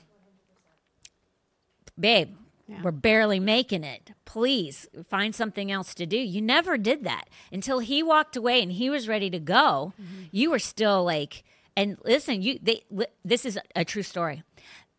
"Babe, 1.99 2.37
Yeah. 2.67 2.83
we're 2.83 2.93
barely 2.93 3.41
making 3.41 3.85
it. 3.85 4.13
Please 4.25 4.89
find 5.09 5.35
something 5.35 5.71
else 5.71 5.95
to 5.95 6.07
do." 6.07 6.17
You 6.17 6.41
never 6.41 6.77
did 6.79 7.05
that 7.05 7.29
until 7.53 7.79
he 7.79 8.03
walked 8.03 8.37
away 8.37 8.63
and 8.63 8.73
he 8.73 8.91
was 8.91 9.09
ready 9.09 9.31
to 9.31 9.39
go. 9.39 9.93
Mm-hmm. 10.01 10.23
You 10.31 10.51
were 10.51 10.59
still 10.59 11.05
like, 11.05 11.45
and 11.77 11.97
listen, 12.05 12.43
you 12.43 12.59
they 12.63 12.83
li- 12.91 13.07
this 13.25 13.45
is 13.45 13.59
a 13.75 13.85
true 13.85 14.03
story. 14.03 14.43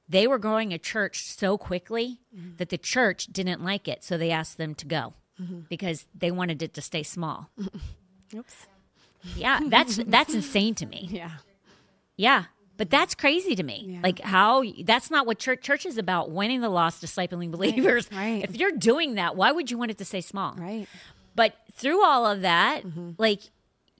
They 0.07 0.27
were 0.27 0.37
growing 0.37 0.71
a 0.71 0.77
church 0.77 1.23
so 1.23 1.57
quickly 1.57 2.19
mm-hmm. 2.35 2.57
that 2.57 2.69
the 2.69 2.77
church 2.77 3.27
didn't 3.27 3.63
like 3.63 3.87
it, 3.87 4.03
so 4.03 4.17
they 4.17 4.29
asked 4.29 4.57
them 4.57 4.75
to 4.75 4.85
go 4.85 5.13
mm-hmm. 5.41 5.61
because 5.69 6.05
they 6.13 6.31
wanted 6.31 6.61
it 6.61 6.73
to 6.75 6.81
stay 6.81 7.03
small. 7.03 7.49
Oops. 8.35 8.67
Yeah, 9.35 9.59
that's 9.67 9.97
that's 10.05 10.33
insane 10.33 10.75
to 10.75 10.85
me. 10.85 11.09
Yeah. 11.11 11.31
Yeah. 12.17 12.43
But 12.77 12.89
that's 12.89 13.15
crazy 13.15 13.55
to 13.55 13.63
me. 13.63 13.85
Yeah. 13.87 13.99
Like 14.03 14.19
how 14.19 14.63
that's 14.83 15.09
not 15.09 15.25
what 15.25 15.39
church 15.39 15.61
church 15.61 15.85
is 15.85 15.97
about, 15.97 16.31
winning 16.31 16.61
the 16.61 16.69
lost, 16.69 17.01
discipling 17.03 17.51
believers. 17.51 18.09
right. 18.11 18.43
If 18.43 18.57
you're 18.57 18.71
doing 18.71 19.15
that, 19.15 19.35
why 19.35 19.51
would 19.51 19.71
you 19.71 19.77
want 19.77 19.91
it 19.91 19.97
to 19.99 20.05
stay 20.05 20.21
small? 20.21 20.55
Right. 20.57 20.87
But 21.35 21.55
through 21.73 22.03
all 22.03 22.25
of 22.25 22.41
that, 22.41 22.83
Mm-hmm. 22.85 23.11
like 23.17 23.41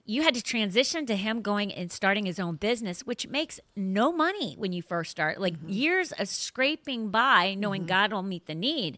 you 0.07 0.21
had 0.21 0.35
to 0.35 0.41
transition 0.43 1.05
to 1.07 1.15
him 1.15 1.41
going 1.41 1.71
and 1.73 1.91
starting 1.91 2.25
his 2.25 2.39
own 2.39 2.57
business, 2.57 3.01
which 3.01 3.27
makes 3.27 3.59
no 3.75 4.11
money 4.11 4.53
when 4.57 4.71
you 4.71 4.81
first 4.81 5.09
start. 5.11 5.39
Like 5.41 5.53
Mm-hmm. 5.57 5.69
years 5.69 6.11
of 6.11 6.27
scraping 6.27 7.09
by, 7.09 7.55
knowing 7.55 7.85
God 7.85 8.11
will 8.13 8.23
meet 8.23 8.45
the 8.45 8.55
need. 8.55 8.97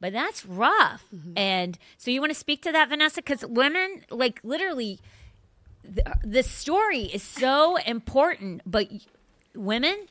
But 0.00 0.12
that's 0.12 0.44
rough. 0.46 1.04
Mm-hmm. 1.14 1.32
And 1.36 1.78
so 1.98 2.10
you 2.10 2.20
want 2.20 2.32
to 2.32 2.38
speak 2.38 2.62
to 2.62 2.72
that, 2.72 2.88
Vanessa? 2.88 3.16
Because 3.22 3.44
women, 3.46 4.02
like 4.10 4.40
literally, 4.42 4.98
the, 5.84 6.02
the 6.24 6.42
story 6.42 7.02
is 7.04 7.22
so 7.22 7.76
important. 7.76 8.62
But 8.66 8.90
y- 8.90 9.00
women, 9.54 10.06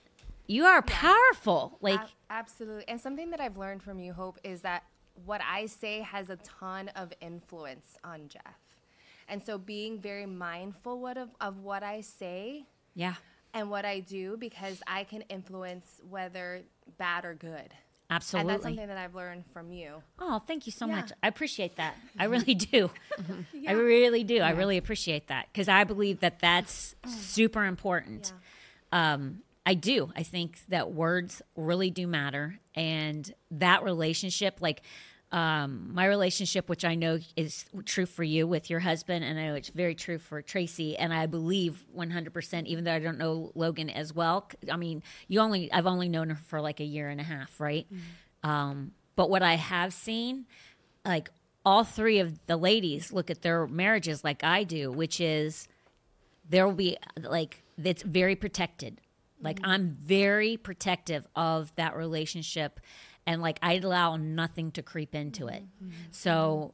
you 0.47 0.65
are 0.65 0.81
powerful. 0.81 1.77
Like, 1.81 1.99
Ab- 1.99 2.09
absolutely. 2.29 2.87
And 2.87 2.99
something 2.99 3.29
that 3.31 3.39
I've 3.39 3.57
learned 3.57 3.83
from 3.83 3.99
you, 3.99 4.13
Hope, 4.13 4.39
is 4.43 4.61
that 4.61 4.83
what 5.25 5.41
I 5.47 5.65
say 5.65 6.01
has 6.01 6.29
a 6.29 6.37
ton 6.37 6.89
of 6.95 7.11
influence 7.21 7.97
on 8.03 8.27
Jeff. 8.29 8.55
And 9.27 9.43
so 9.43 9.57
being 9.57 9.99
very 9.99 10.25
mindful 10.25 10.99
what 10.99 11.17
of, 11.17 11.29
of 11.39 11.59
what 11.59 11.83
I 11.83 12.01
say 12.01 12.65
yeah, 12.95 13.15
and 13.53 13.69
what 13.69 13.85
I 13.85 13.99
do 13.99 14.37
because 14.37 14.81
I 14.87 15.03
can 15.03 15.21
influence 15.23 16.01
whether 16.09 16.61
bad 16.97 17.25
or 17.25 17.35
good. 17.35 17.73
Absolutely. 18.09 18.41
And 18.41 18.49
that's 18.59 18.63
something 18.63 18.87
that 18.87 18.97
I've 18.97 19.15
learned 19.15 19.45
from 19.53 19.71
you. 19.71 20.01
Oh, 20.19 20.41
thank 20.47 20.65
you 20.65 20.71
so 20.71 20.87
Yeah. 20.87 20.95
much. 20.97 21.11
I 21.21 21.27
appreciate 21.27 21.75
that. 21.77 21.95
I 22.17 22.25
really 22.25 22.55
do. 22.55 22.89
I 23.67 23.71
really 23.73 24.23
do. 24.23 24.39
I 24.41 24.51
really 24.51 24.77
appreciate 24.77 25.27
that 25.27 25.47
because 25.51 25.67
I 25.67 25.83
believe 25.83 26.19
that 26.21 26.39
that's 26.39 26.95
super 27.07 27.65
important. 27.65 28.33
Um, 28.91 29.43
I 29.65 29.75
do. 29.75 30.11
I 30.15 30.23
think 30.23 30.59
that 30.69 30.91
words 30.91 31.41
really 31.55 31.91
do 31.91 32.07
matter, 32.07 32.59
and 32.73 33.31
that 33.51 33.83
relationship, 33.83 34.57
like 34.61 34.81
um, 35.31 35.91
my 35.93 36.05
relationship, 36.05 36.69
which 36.69 36.83
I 36.83 36.95
know 36.95 37.19
is 37.35 37.65
true 37.85 38.07
for 38.07 38.23
you 38.23 38.47
with 38.47 38.69
your 38.69 38.79
husband, 38.79 39.23
and 39.23 39.39
I 39.39 39.47
know 39.47 39.55
it's 39.55 39.69
very 39.69 39.93
true 39.93 40.17
for 40.17 40.41
Tracy, 40.41 40.97
and 40.97 41.13
I 41.13 41.27
believe 41.27 41.83
100%, 41.95 42.65
even 42.65 42.83
though 42.83 42.93
I 42.93 42.99
don't 42.99 43.19
know 43.19 43.51
Logan 43.53 43.89
as 43.89 44.13
well. 44.13 44.49
I 44.71 44.77
mean, 44.77 45.03
you 45.27 45.39
only, 45.39 45.71
I've 45.71 45.85
only 45.85 46.09
known 46.09 46.29
her 46.29 46.35
for 46.47 46.61
like 46.61 46.79
a 46.79 46.83
year 46.85 47.09
and 47.09 47.21
a 47.21 47.23
half, 47.23 47.59
right? 47.59 47.85
Um, 48.43 48.91
but 49.15 49.29
what 49.29 49.43
I 49.43 49.55
have 49.55 49.93
seen, 49.93 50.45
like 51.05 51.29
all 51.65 51.83
three 51.83 52.19
of 52.19 52.39
the 52.47 52.57
ladies 52.57 53.11
look 53.11 53.29
at 53.29 53.41
their 53.41 53.67
marriages 53.67 54.23
like 54.23 54.43
I 54.43 54.63
do, 54.63 54.91
which 54.91 55.21
is 55.21 55.67
there 56.47 56.65
will 56.65 56.73
be 56.73 56.97
like 57.17 57.63
it's 57.83 58.01
very 58.01 58.35
protected. 58.35 59.01
Like 59.41 59.59
I'm 59.63 59.97
very 60.03 60.57
protective 60.57 61.27
of 61.35 61.73
that 61.75 61.95
relationship 61.95 62.79
and 63.25 63.41
like 63.41 63.59
I'd 63.61 63.83
allow 63.83 64.15
nothing 64.15 64.71
to 64.71 64.81
creep 64.81 65.15
into 65.15 65.47
it. 65.47 65.63
Mm-hmm. 65.83 65.91
So 66.11 66.73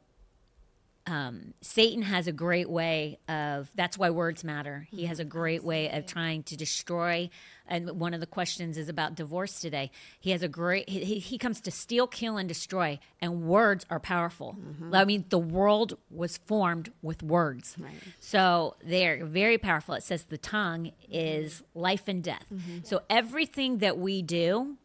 um, 1.06 1.54
Satan 1.60 2.02
has 2.02 2.26
a 2.26 2.32
great 2.32 2.68
way 2.68 3.18
of 3.28 3.70
that's 3.76 3.96
why 3.96 4.10
words 4.10 4.42
matter. 4.42 4.88
He 4.90 4.98
mm-hmm. 4.98 5.06
has 5.06 5.20
a 5.20 5.24
great 5.24 5.62
way 5.62 5.88
of 5.90 6.06
trying 6.06 6.42
to 6.44 6.56
destroy. 6.56 7.30
And 7.68 7.98
one 7.98 8.12
of 8.12 8.20
the 8.20 8.26
questions 8.26 8.76
is 8.76 8.88
about 8.88 9.14
divorce 9.14 9.60
today. 9.60 9.90
He 10.18 10.30
has 10.32 10.42
a 10.42 10.48
great, 10.48 10.88
he, 10.88 11.04
he- 11.04 11.18
he 11.20 11.38
comes 11.38 11.60
to 11.62 11.70
steal, 11.70 12.06
kill, 12.06 12.36
and 12.36 12.48
destroy, 12.48 12.98
and 13.20 13.42
words 13.44 13.86
are 13.88 14.00
powerful. 14.00 14.56
Mm-hmm. 14.58 14.94
I 14.94 15.04
mean, 15.04 15.24
the 15.28 15.38
world 15.38 15.96
was 16.10 16.38
formed 16.38 16.92
with 17.02 17.22
words. 17.22 17.76
So 18.18 18.74
they're 18.82 19.24
very 19.24 19.58
powerful. 19.58 19.94
It 19.94 20.02
says 20.02 20.24
the 20.24 20.38
tongue 20.38 20.92
is 21.10 21.62
life 21.74 22.08
and 22.08 22.22
death. 22.22 22.46
So 22.82 23.02
everything 23.08 23.78
that 23.78 23.98
we 23.98 24.22
do, 24.22 24.76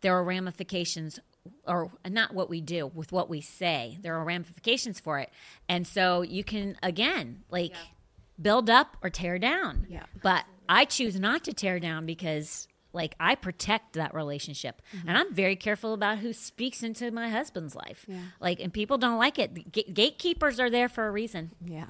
there 0.00 0.14
are 0.16 0.24
ramifications 0.24 1.18
or 1.66 1.90
not 2.08 2.34
what 2.34 2.50
we 2.50 2.60
do 2.60 2.86
with 2.94 3.12
what 3.12 3.28
we 3.30 3.40
say 3.40 3.98
there 4.02 4.14
are 4.16 4.24
ramifications 4.24 5.00
for 5.00 5.18
it 5.18 5.30
and 5.68 5.86
so 5.86 6.20
you 6.22 6.44
can 6.44 6.76
again 6.82 7.42
like 7.50 7.72
build 8.40 8.68
up 8.70 8.96
or 9.02 9.10
tear 9.10 9.38
down 9.38 9.86
Yeah. 9.88 10.04
but 10.22 10.44
i 10.68 10.84
choose 10.84 11.18
not 11.18 11.44
to 11.44 11.52
tear 11.54 11.80
down 11.80 12.04
because 12.06 12.68
like 12.92 13.14
i 13.18 13.34
protect 13.34 13.94
that 13.94 14.12
relationship 14.14 14.82
mm-hmm. 14.94 15.08
and 15.08 15.16
i'm 15.16 15.32
very 15.32 15.56
careful 15.56 15.94
about 15.94 16.18
who 16.18 16.32
speaks 16.34 16.82
into 16.82 17.10
my 17.10 17.28
husband's 17.30 17.74
life 17.74 18.04
Yeah. 18.06 18.18
like 18.40 18.60
and 18.60 18.72
people 18.72 18.98
don't 18.98 19.18
like 19.18 19.38
it 19.38 19.72
Ga- 19.72 19.90
gatekeepers 19.92 20.60
are 20.60 20.70
there 20.70 20.88
for 20.90 21.06
a 21.06 21.10
reason 21.10 21.52
Yeah. 21.64 21.86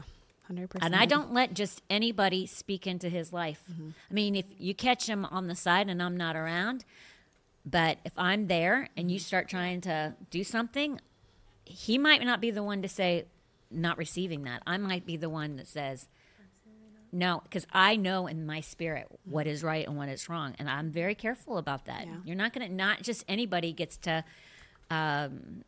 100%. 0.50 0.78
and 0.82 0.96
I 0.96 1.06
don't 1.06 1.32
let 1.32 1.54
just 1.54 1.80
anybody 1.88 2.44
speak 2.44 2.84
into 2.84 3.08
his 3.08 3.32
life. 3.32 3.62
Mm-hmm. 3.70 3.90
I 4.10 4.14
mean, 4.14 4.34
if 4.34 4.46
you 4.58 4.74
catch 4.74 5.08
him 5.08 5.24
on 5.26 5.46
the 5.46 5.54
side 5.54 5.88
and 5.88 6.02
I'm 6.02 6.16
not 6.16 6.34
around, 6.34 6.84
but 7.64 7.98
if 8.04 8.12
I'm 8.16 8.46
there 8.46 8.88
and 8.96 9.10
you 9.10 9.18
start 9.18 9.48
trying 9.48 9.80
to 9.82 10.14
do 10.30 10.44
something, 10.44 11.00
he 11.64 11.98
might 11.98 12.24
not 12.24 12.40
be 12.40 12.50
the 12.50 12.62
one 12.62 12.82
to 12.82 12.88
say, 12.88 13.26
not 13.70 13.98
receiving 13.98 14.42
that. 14.44 14.62
I 14.66 14.76
might 14.78 15.06
be 15.06 15.16
the 15.16 15.28
one 15.28 15.56
that 15.56 15.68
says, 15.68 16.08
no, 17.12 17.40
because 17.44 17.66
I 17.72 17.96
know 17.96 18.26
in 18.26 18.46
my 18.46 18.60
spirit 18.60 19.06
what 19.24 19.46
is 19.46 19.62
right 19.62 19.86
and 19.86 19.96
what 19.96 20.08
is 20.08 20.28
wrong. 20.28 20.54
And 20.58 20.70
I'm 20.70 20.90
very 20.90 21.14
careful 21.14 21.58
about 21.58 21.86
that. 21.86 22.06
Yeah. 22.06 22.14
You're 22.24 22.36
not 22.36 22.52
going 22.52 22.68
to, 22.68 22.74
not 22.74 23.02
just 23.02 23.24
anybody 23.28 23.72
gets 23.72 23.96
to, 23.98 24.24
um, 24.90 25.64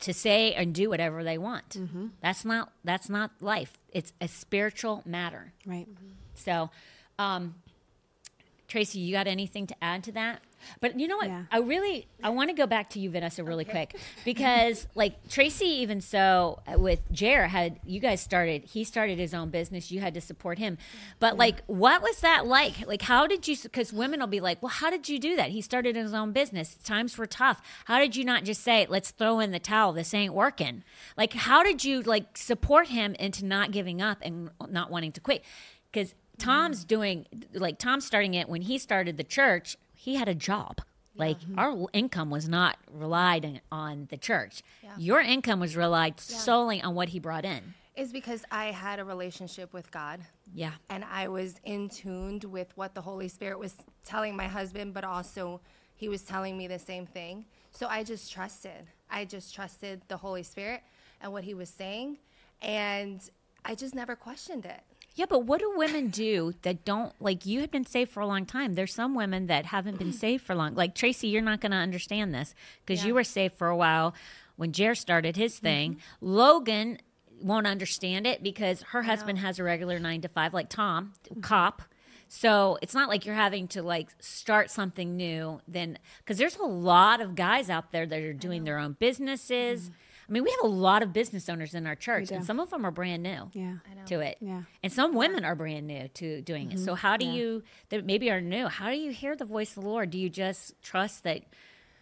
to 0.00 0.12
say 0.12 0.52
and 0.52 0.74
do 0.74 0.90
whatever 0.90 1.24
they 1.24 1.38
want. 1.38 1.76
That's 2.20 2.44
not, 2.44 2.72
that's 2.84 3.08
not 3.08 3.30
life. 3.40 3.78
It's 3.92 4.12
a 4.20 4.28
spiritual 4.28 5.02
matter. 5.06 5.52
Right. 5.66 5.88
So, 6.34 6.70
um, 7.18 7.54
Tracy, 8.68 8.98
you 8.98 9.12
got 9.12 9.26
anything 9.26 9.66
to 9.66 9.84
add 9.84 10.04
to 10.04 10.12
that? 10.12 10.42
But 10.80 10.98
you 10.98 11.08
know 11.08 11.16
what? 11.16 11.28
Yeah. 11.28 11.44
I 11.50 11.58
really 11.58 12.08
I 12.22 12.30
want 12.30 12.50
to 12.50 12.54
go 12.54 12.66
back 12.66 12.90
to 12.90 12.98
you, 12.98 13.10
Vanessa, 13.10 13.44
really 13.44 13.64
quick 13.64 13.96
because 14.24 14.86
like 14.94 15.28
Tracy, 15.28 15.66
even 15.66 16.00
so 16.00 16.60
uh, 16.66 16.78
with 16.78 17.00
Jer 17.12 17.46
had 17.46 17.80
you 17.84 18.00
guys 18.00 18.20
started. 18.20 18.64
He 18.64 18.84
started 18.84 19.18
his 19.18 19.34
own 19.34 19.50
business. 19.50 19.90
You 19.90 20.00
had 20.00 20.14
to 20.14 20.20
support 20.20 20.58
him. 20.58 20.78
But 21.18 21.36
like, 21.36 21.62
what 21.66 22.02
was 22.02 22.20
that 22.20 22.46
like? 22.46 22.86
Like, 22.86 23.02
how 23.02 23.26
did 23.26 23.46
you? 23.46 23.56
Because 23.62 23.92
women 23.92 24.20
will 24.20 24.26
be 24.26 24.40
like, 24.40 24.62
well, 24.62 24.70
how 24.70 24.90
did 24.90 25.08
you 25.08 25.18
do 25.18 25.36
that? 25.36 25.50
He 25.50 25.60
started 25.60 25.96
his 25.96 26.14
own 26.14 26.32
business. 26.32 26.76
Times 26.76 27.18
were 27.18 27.26
tough. 27.26 27.60
How 27.86 27.98
did 27.98 28.16
you 28.16 28.24
not 28.24 28.44
just 28.44 28.62
say, 28.62 28.86
let's 28.88 29.10
throw 29.10 29.40
in 29.40 29.50
the 29.50 29.58
towel? 29.58 29.92
This 29.92 30.14
ain't 30.14 30.34
working. 30.34 30.84
Like, 31.16 31.32
how 31.32 31.62
did 31.62 31.84
you 31.84 32.02
like 32.02 32.36
support 32.36 32.88
him 32.88 33.14
into 33.16 33.44
not 33.44 33.70
giving 33.70 34.00
up 34.00 34.18
and 34.22 34.50
not 34.68 34.90
wanting 34.90 35.12
to 35.12 35.20
quit? 35.20 35.44
Because 35.92 36.14
Tom's 36.38 36.84
doing 36.84 37.26
like 37.52 37.78
Tom's 37.78 38.04
starting 38.04 38.34
it 38.34 38.48
when 38.48 38.62
he 38.62 38.78
started 38.78 39.16
the 39.16 39.24
church. 39.24 39.76
He 39.94 40.16
had 40.16 40.28
a 40.28 40.34
job. 40.34 40.80
Like 41.16 41.40
mm-hmm. 41.40 41.58
our 41.58 41.86
income 41.92 42.30
was 42.30 42.48
not 42.48 42.76
relied 42.90 43.60
on 43.70 44.08
the 44.10 44.16
church. 44.16 44.62
Your 44.98 45.20
income 45.20 45.60
was 45.60 45.76
relied 45.76 46.18
solely 46.20 46.82
on 46.82 46.94
what 46.94 47.10
he 47.10 47.18
brought 47.18 47.44
in. 47.44 47.74
Is 47.96 48.12
because 48.12 48.44
I 48.50 48.66
had 48.66 48.98
a 48.98 49.04
relationship 49.04 49.72
with 49.72 49.90
God 49.92 50.20
Yeah. 50.52 50.72
and 50.90 51.04
I 51.04 51.28
was 51.28 51.54
in 51.62 51.88
tuned 51.88 52.42
with 52.42 52.76
what 52.76 52.94
the 52.94 53.00
Holy 53.00 53.28
Spirit 53.28 53.58
was 53.58 53.76
telling 54.04 54.34
my 54.34 54.48
husband, 54.48 54.94
but 54.94 55.04
also 55.04 55.60
he 55.94 56.08
was 56.08 56.22
telling 56.22 56.58
me 56.58 56.66
the 56.66 56.78
same 56.80 57.06
thing. 57.06 57.44
So 57.70 57.86
I 57.86 58.02
just 58.02 58.32
trusted. 58.32 58.88
I 59.08 59.24
just 59.24 59.54
trusted 59.54 60.02
the 60.08 60.16
Holy 60.16 60.42
Spirit 60.42 60.82
and 61.20 61.32
what 61.32 61.44
he 61.44 61.54
was 61.54 61.68
saying. 61.68 62.18
And 62.60 63.20
I 63.64 63.76
just 63.76 63.94
never 63.94 64.16
questioned 64.16 64.66
it. 64.66 64.80
Yeah, 65.16 65.26
but 65.28 65.44
what 65.44 65.60
do 65.60 65.72
women 65.76 66.08
do 66.08 66.54
that 66.62 66.84
don't 66.84 67.12
like 67.20 67.46
you 67.46 67.60
had 67.60 67.70
been 67.70 67.86
saved 67.86 68.10
for 68.10 68.20
a 68.20 68.26
long 68.26 68.46
time? 68.46 68.74
There's 68.74 68.92
some 68.92 69.14
women 69.14 69.46
that 69.46 69.66
haven't 69.66 69.98
been 69.98 70.12
saved 70.12 70.44
for 70.44 70.54
long. 70.56 70.74
Like 70.74 70.94
Tracy, 70.94 71.28
you're 71.28 71.40
not 71.40 71.60
going 71.60 71.70
to 71.72 71.78
understand 71.78 72.34
this 72.34 72.54
because 72.84 73.04
you 73.04 73.14
were 73.14 73.22
saved 73.24 73.56
for 73.56 73.68
a 73.68 73.76
while 73.76 74.14
when 74.56 74.72
Jer 74.72 74.94
started 74.94 75.36
his 75.36 75.58
thing. 75.58 75.98
Logan 76.20 76.98
won't 77.40 77.66
understand 77.66 78.26
it 78.26 78.42
because 78.42 78.82
her 78.82 79.02
husband 79.02 79.38
has 79.38 79.58
a 79.58 79.64
regular 79.64 79.98
9 80.00 80.20
to 80.22 80.28
5 80.28 80.52
like 80.54 80.68
Tom, 80.68 81.12
cop. 81.42 81.82
So 82.26 82.78
it's 82.82 82.94
not 82.94 83.08
like 83.08 83.24
you're 83.24 83.34
having 83.36 83.68
to 83.68 83.82
like 83.82 84.08
start 84.18 84.70
something 84.70 85.16
new 85.16 85.60
then 85.68 85.98
cuz 86.24 86.38
there's 86.38 86.56
a 86.56 86.64
lot 86.64 87.20
of 87.20 87.36
guys 87.36 87.70
out 87.70 87.92
there 87.92 88.06
that 88.06 88.18
are 88.20 88.32
doing 88.32 88.64
their 88.64 88.78
own 88.78 88.96
businesses. 88.98 89.90
I 90.28 90.32
mean, 90.32 90.42
we 90.42 90.50
have 90.50 90.64
a 90.64 90.74
lot 90.74 91.02
of 91.02 91.12
business 91.12 91.48
owners 91.48 91.74
in 91.74 91.86
our 91.86 91.94
church 91.94 92.30
and 92.30 92.44
some 92.44 92.58
of 92.60 92.70
them 92.70 92.84
are 92.86 92.90
brand 92.90 93.22
new 93.22 93.50
Yeah. 93.52 93.76
to 94.06 94.20
it. 94.20 94.38
Yeah. 94.40 94.62
And 94.82 94.92
some 94.92 95.14
women 95.14 95.44
are 95.44 95.54
brand 95.54 95.86
new 95.86 96.08
to 96.08 96.40
doing 96.42 96.72
it. 96.72 96.78
So 96.78 96.94
how 96.94 97.16
do 97.16 97.26
Yeah. 97.26 97.32
you 97.32 97.62
that 97.90 98.04
maybe 98.06 98.30
are 98.30 98.40
new? 98.40 98.68
How 98.68 98.90
do 98.90 98.96
you 98.96 99.10
hear 99.12 99.36
the 99.36 99.44
voice 99.44 99.76
of 99.76 99.82
the 99.82 99.88
Lord? 99.88 100.10
Do 100.10 100.18
you 100.18 100.30
just 100.30 100.80
trust 100.82 101.24
that 101.24 101.42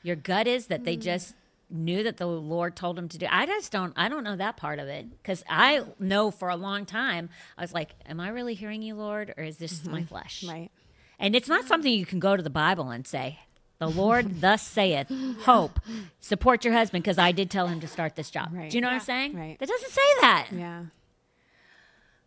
your 0.03 0.17
gut 0.17 0.47
is 0.47 0.67
that 0.69 0.85
they 0.85 0.97
just 0.97 1.35
knew 1.71 2.03
that 2.03 2.19
the 2.19 2.27
Lord 2.27 2.77
told 2.77 2.97
them 2.97 3.09
to 3.09 3.19
do? 3.19 3.27
I 3.31 3.47
just 3.47 3.73
don't 3.73 3.93
I 3.97 4.09
don't 4.09 4.25
know 4.25 4.37
that 4.37 4.57
part 4.57 4.79
of 4.79 4.87
it 4.89 5.07
cuz 5.25 5.43
I 5.49 5.83
know 5.99 6.31
for 6.31 6.49
a 6.49 6.57
long 6.57 6.87
time 6.87 7.29
I 7.59 7.63
was 7.63 7.73
like, 7.73 7.95
am 8.07 8.21
I 8.21 8.29
really 8.29 8.55
hearing 8.55 8.83
you, 8.83 8.95
Lord, 8.95 9.35
or 9.37 9.43
is 9.45 9.57
this 9.59 9.85
my 9.85 10.05
flesh? 10.05 10.45
Right. 10.45 10.71
And 11.19 11.35
it's 11.37 11.49
not 11.49 11.65
something 11.67 11.93
you 11.93 12.07
can 12.07 12.19
go 12.19 12.37
to 12.37 12.43
the 12.43 12.51
Bible 12.51 12.91
and 12.91 13.07
say, 13.07 13.39
the 13.83 13.88
Lord 13.90 14.40
thus 14.40 14.62
saith, 14.62 15.09
hope, 15.40 15.81
support 16.21 16.64
your 16.64 16.73
husband 16.73 17.03
because 17.03 17.18
I 17.18 17.33
did 17.33 17.51
tell 17.51 17.66
him 17.66 17.81
to 17.81 17.88
start 17.88 18.14
this 18.14 18.31
job. 18.31 18.51
Right. 18.53 18.71
Do 18.71 18.77
you 18.77 18.81
know 18.81 18.87
what 18.88 18.95
I'm 18.95 19.01
saying? 19.01 19.35
Right. 19.37 19.59
That 19.59 19.68
doesn't 19.68 19.90
say 19.90 20.01
that. 20.21 20.47
Yeah. 20.53 20.85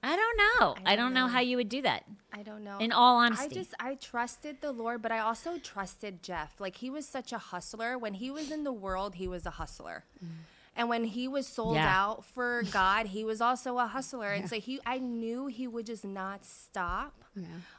I 0.04 0.16
don't 0.16 0.38
know. 0.38 0.76
I 0.86 0.96
don't, 0.96 1.06
don't 1.06 1.14
know. 1.14 1.22
know. 1.22 1.28
how 1.32 1.40
you 1.40 1.58
would 1.58 1.70
do 1.70 1.82
that. 1.82 2.04
I 2.32 2.44
don't 2.44 2.64
know. 2.64 2.78
In 2.80 2.92
all 2.92 3.18
honesty, 3.18 3.42
I 3.42 3.46
honesty. 3.46 3.60
just 3.60 3.74
I 3.80 3.96
trusted 3.96 4.58
the 4.62 4.72
Lord, 4.72 5.02
but 5.02 5.12
I 5.12 5.20
also 5.20 5.58
trusted 5.58 6.22
Jeff. 6.22 6.60
Like 6.60 6.76
he 6.76 6.90
was 6.90 7.08
such 7.08 7.32
a 7.32 7.38
hustler. 7.38 7.98
When 7.98 8.16
he 8.16 8.30
was 8.30 8.52
in 8.52 8.64
the 8.66 8.74
world, 8.74 9.16
he 9.16 9.28
was 9.28 9.46
a 9.46 9.52
hustler. 9.52 10.04
Mm. 10.24 10.30
And 10.76 10.90
when 10.90 11.06
he 11.06 11.28
was 11.28 11.48
sold 11.48 11.76
Yeah. 11.76 11.88
out 11.88 12.26
for 12.26 12.64
God, 12.72 13.08
he 13.08 13.24
was 13.24 13.40
also 13.40 13.78
a 13.80 13.88
hustler. 13.88 14.32
And 14.32 14.50
so 14.50 14.60
he 14.60 14.80
I 14.86 15.00
knew 15.00 15.48
he 15.48 15.68
would 15.68 15.86
just 15.86 16.04
not 16.04 16.44
stop 16.46 17.24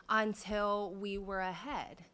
until 0.09 0.95
we 0.99 1.19
were 1.19 1.41
ahead. 1.41 2.05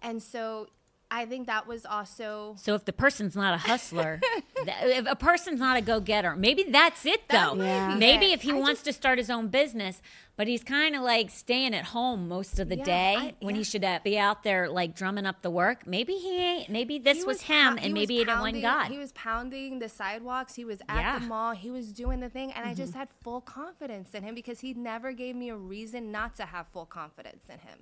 And 0.00 0.22
so 0.22 0.68
I 1.14 1.26
think 1.26 1.46
that 1.46 1.66
was 1.66 1.84
also 1.84 2.54
So 2.58 2.74
if 2.74 2.86
the 2.86 2.92
person's 2.92 3.36
not 3.36 3.52
a 3.52 3.58
hustler, 3.58 4.18
if 4.56 5.06
a 5.06 5.14
person's 5.14 5.60
not 5.60 5.76
a 5.76 5.82
go-getter, 5.82 6.34
maybe 6.36 6.62
that's 6.64 7.04
it 7.04 7.28
though. 7.28 7.54
might 7.54 7.64
Yeah. 7.66 7.94
Maybe 7.96 8.26
it. 8.26 8.32
if 8.36 8.42
he 8.42 8.52
I 8.52 8.54
wants 8.54 8.82
to 8.84 8.92
start 8.94 9.18
his 9.18 9.28
own 9.28 9.48
business, 9.48 10.00
but 10.36 10.46
he's 10.48 10.64
kind 10.64 10.96
of 10.96 11.02
like 11.02 11.28
staying 11.28 11.74
at 11.74 11.84
home 11.86 12.28
most 12.28 12.58
of 12.58 12.70
the 12.70 12.78
Yeah, 12.78 12.84
day 12.84 13.14
I- 13.18 13.34
when 13.40 13.54
he 13.56 13.62
should 13.62 13.84
uh, 13.84 14.00
be 14.02 14.18
out 14.18 14.42
there 14.42 14.70
like 14.70 14.94
drumming 14.96 15.26
up 15.26 15.42
the 15.42 15.50
work. 15.50 15.86
Maybe 15.86 16.14
he 16.14 16.38
ain't. 16.38 16.70
Maybe 16.70 16.98
this 16.98 17.18
was, 17.18 17.26
was 17.26 17.40
him, 17.42 17.76
pou- 17.76 17.84
and 17.84 17.92
maybe 17.92 18.14
he 18.16 18.24
didn't 18.24 18.40
want 18.40 18.62
God. 18.62 18.90
He 18.90 18.96
was 18.96 19.12
pounding 19.12 19.78
the 19.80 19.90
sidewalks. 19.90 20.54
He 20.54 20.64
was 20.64 20.80
at 20.88 20.96
Yeah. 20.96 21.18
the 21.18 21.26
mall. 21.26 21.52
He 21.52 21.70
was 21.70 21.92
doing 21.92 22.20
the 22.20 22.30
thing, 22.30 22.52
and 22.52 22.64
I 22.64 22.68
Mm-hmm. 22.70 22.76
just 22.82 22.94
had 22.94 23.08
full 23.22 23.42
confidence 23.42 24.14
in 24.14 24.22
him 24.22 24.34
because 24.34 24.60
he 24.60 24.72
never 24.72 25.12
gave 25.12 25.36
me 25.36 25.50
a 25.50 25.56
reason 25.56 26.10
not 26.10 26.34
to 26.36 26.46
have 26.46 26.68
full 26.68 26.86
confidence 26.86 27.44
in 27.50 27.58
him. 27.58 27.80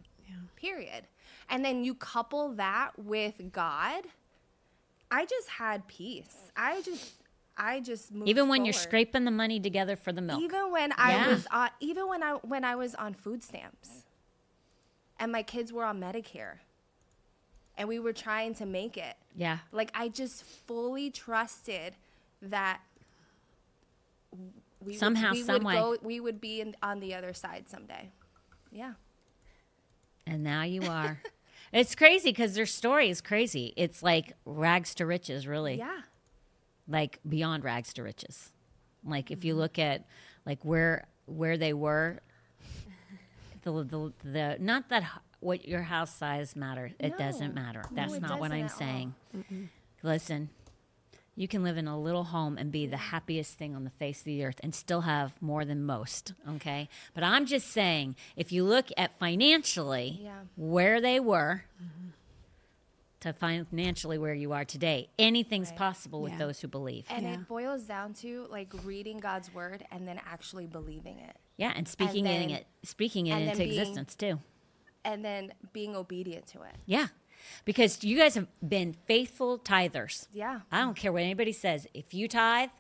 Period. 0.57 1.07
And 1.51 1.65
then 1.65 1.85
you 1.85 1.95
couple 1.95 2.53
that 2.55 2.93
with 2.97 3.51
God. 3.53 4.05
I 5.11 5.27
just 5.27 5.49
had 5.49 5.89
peace. 5.89 6.37
I 6.57 6.81
just, 6.83 7.15
I 7.57 7.81
just 7.81 8.13
moved 8.13 8.29
Even 8.29 8.49
when 8.49 8.65
you're 8.65 8.73
scraping 8.73 9.25
the 9.25 9.33
money 9.33 9.59
together 9.59 9.97
for 9.97 10.13
the 10.13 10.23
milk. 10.23 10.41
Even 10.41 10.71
when 10.71 10.93
I 10.97 11.17
Yeah. 11.17 11.27
was 11.29 11.47
on, 11.51 11.71
even 11.81 12.09
when 12.09 12.23
I 12.23 12.35
when 12.35 12.65
I 12.65 12.77
was 12.77 12.95
on 12.95 13.15
food 13.15 13.43
stamps, 13.43 14.05
and 15.19 15.33
my 15.33 15.43
kids 15.43 15.73
were 15.73 15.85
on 15.85 16.01
Medicare, 16.01 16.59
and 17.77 17.89
we 17.89 17.99
were 17.99 18.13
trying 18.13 18.55
to 18.55 18.67
make 18.67 18.97
it. 18.97 19.17
yeah. 19.35 19.59
Like 19.73 19.91
I 19.95 20.09
just 20.09 20.45
fully 20.45 21.11
trusted 21.11 21.97
that 22.41 22.81
we 24.81 24.95
Somehow, 24.97 25.31
would, 25.31 25.37
we 25.37 25.43
some 25.43 25.65
would 25.65 25.73
go, 25.73 25.97
we 26.03 26.21
would 26.21 26.41
be 26.41 26.61
in, 26.61 26.77
on 26.83 27.01
the 27.01 27.15
other 27.15 27.35
side 27.35 27.69
someday. 27.69 28.11
Yeah. 28.71 28.93
And 30.27 30.45
now 30.45 30.63
you 30.63 30.83
are. 30.85 31.21
it's 31.73 31.95
crazy 31.95 32.31
because 32.31 32.55
their 32.55 32.67
story 32.67 33.11
is 33.11 33.21
crazy. 33.21 33.73
It's 33.77 34.03
like 34.03 34.35
rags 34.45 34.95
to 34.97 35.07
riches, 35.07 35.47
really. 35.47 35.77
Yeah. 35.79 36.01
Like 36.89 37.21
beyond 37.29 37.65
rags 37.65 37.93
to 37.95 38.03
riches. 38.03 38.51
Like 39.05 39.31
if 39.31 39.45
you 39.45 39.53
Mm-hmm. 39.55 39.61
look 39.61 39.79
at 39.79 40.05
like 40.47 40.65
where 40.65 41.07
where 41.27 41.57
they 41.57 41.73
were, 41.73 42.19
the 43.63 43.73
the, 43.85 44.13
the 44.25 44.57
not 44.61 44.89
that 44.89 45.05
what 45.41 45.67
your 45.67 45.83
house 45.83 46.15
size 46.15 46.55
matter. 46.57 46.93
It 46.99 47.17
doesn't 47.17 47.55
matter. 47.55 47.83
That's 47.93 48.15
it 48.15 48.23
not 48.23 48.41
what 48.41 48.53
I'm 48.53 48.69
saying. 48.69 49.15
Listen, 50.03 50.51
you 51.37 51.49
can 51.49 51.63
live 51.63 51.77
in 51.77 51.87
a 51.89 51.99
little 51.99 52.25
home 52.25 52.59
and 52.59 52.71
be 52.71 52.87
the 52.87 52.97
happiest 52.97 53.55
thing 53.55 53.75
on 53.75 53.85
the 53.85 53.91
face 53.91 54.19
of 54.21 54.25
the 54.25 54.45
earth 54.45 54.61
and 54.63 54.75
still 54.75 55.03
have 55.03 55.33
more 55.41 55.65
than 55.65 55.85
most, 55.85 56.35
okay? 56.49 56.89
But 57.15 57.25
I'm 57.25 57.47
just 57.47 57.69
saying, 57.69 58.17
if 58.37 58.53
you 58.53 58.65
look 58.65 58.89
at 58.97 59.19
financially 59.19 60.21
Yeah. 60.23 60.41
where 60.57 61.01
they 61.01 61.19
were 61.21 61.65
to 63.21 63.33
financially 63.35 64.17
where 64.19 64.33
you 64.35 64.53
are 64.53 64.65
today, 64.65 65.09
anything's 65.19 65.69
Right. 65.71 65.79
possible 65.79 66.23
with 66.23 66.33
Yeah. 66.33 66.39
those 66.39 66.61
who 66.61 66.69
believe. 66.69 67.07
And 67.11 67.23
Yeah. 67.27 67.35
it 67.35 67.49
boils 67.49 67.83
down 67.85 68.15
to 68.15 68.47
like 68.51 68.73
reading 68.85 69.19
God's 69.19 69.53
word 69.53 69.85
and 69.91 70.09
then 70.09 70.19
actually 70.25 70.67
believing 70.67 71.19
it. 71.19 71.37
yeah, 71.59 71.73
and 71.77 71.87
speaking 71.87 72.25
it, 72.27 72.39
then- 72.39 72.51
it 72.51 72.67
speaking 72.83 73.27
it 73.27 73.43
into 73.43 73.59
being- 73.59 73.79
existence 73.79 74.15
too. 74.15 74.41
And 75.05 75.23
then 75.25 75.53
being 75.73 75.95
obedient 75.97 76.47
to 76.49 76.63
it. 76.63 76.75
Yeah. 76.87 77.09
Because 77.65 78.03
you 78.05 78.17
guys 78.17 78.35
have 78.35 78.47
been 78.67 78.95
faithful 79.07 79.59
tithers. 79.59 80.29
Yeah. 80.33 80.61
I 80.71 80.81
don't 80.81 80.97
care 80.97 81.13
what 81.13 81.23
anybody 81.23 81.53
says. 81.53 81.87
If 81.95 82.15
you 82.15 82.29
tithe, 82.29 82.71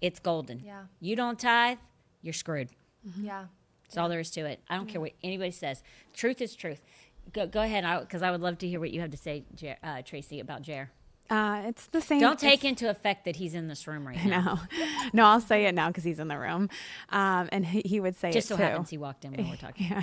it's 0.00 0.18
golden. 0.18 0.60
Yeah. 0.64 0.84
You 1.00 1.16
don't 1.16 1.38
tithe, 1.38 1.78
you're 2.22 2.32
screwed. 2.32 2.70
Yeah. 3.20 3.46
That's 3.84 3.98
all 3.98 4.08
there 4.08 4.20
is 4.20 4.30
to 4.32 4.46
it. 4.46 4.60
I 4.68 4.76
don't 4.76 4.88
care 4.88 5.00
what 5.00 5.12
anybody 5.22 5.50
says. 5.50 5.82
Truth 6.14 6.40
is 6.40 6.54
truth. 6.54 6.80
Go, 7.32 7.46
go 7.46 7.62
ahead, 7.62 7.84
because 8.00 8.22
I, 8.22 8.30
would 8.30 8.40
love 8.40 8.58
to 8.58 8.68
hear 8.68 8.80
what 8.80 8.90
you 8.90 9.00
have 9.00 9.10
to 9.10 9.16
say, 9.16 9.44
Jer, 9.54 9.76
uh, 9.82 10.02
Tracy, 10.02 10.40
about 10.40 10.62
Jer. 10.62 10.90
Uh, 11.32 11.62
it's 11.66 11.86
the 11.86 12.00
same. 12.02 12.20
Don't 12.20 12.38
take 12.38 12.62
into 12.62 12.90
effect 12.90 13.24
that 13.24 13.36
he's 13.36 13.54
in 13.54 13.66
this 13.66 13.86
room 13.86 14.06
right 14.06 14.22
now. 14.22 14.60
No, 14.78 14.86
no, 15.14 15.24
I'll 15.24 15.40
say 15.40 15.64
it 15.64 15.74
now 15.74 15.88
because 15.88 16.04
he's 16.04 16.18
in 16.18 16.28
the 16.28 16.38
room, 16.38 16.68
um, 17.08 17.48
and 17.50 17.64
he, 17.64 17.80
he 17.86 18.00
would 18.00 18.16
say 18.16 18.30
Just 18.32 18.46
it 18.46 18.48
so 18.50 18.56
too. 18.58 18.62
happens 18.64 18.90
he 18.90 18.98
walked 18.98 19.24
in 19.24 19.32
when 19.32 19.48
we're 19.48 19.56
talking. 19.56 19.86
Yeah. 19.90 20.02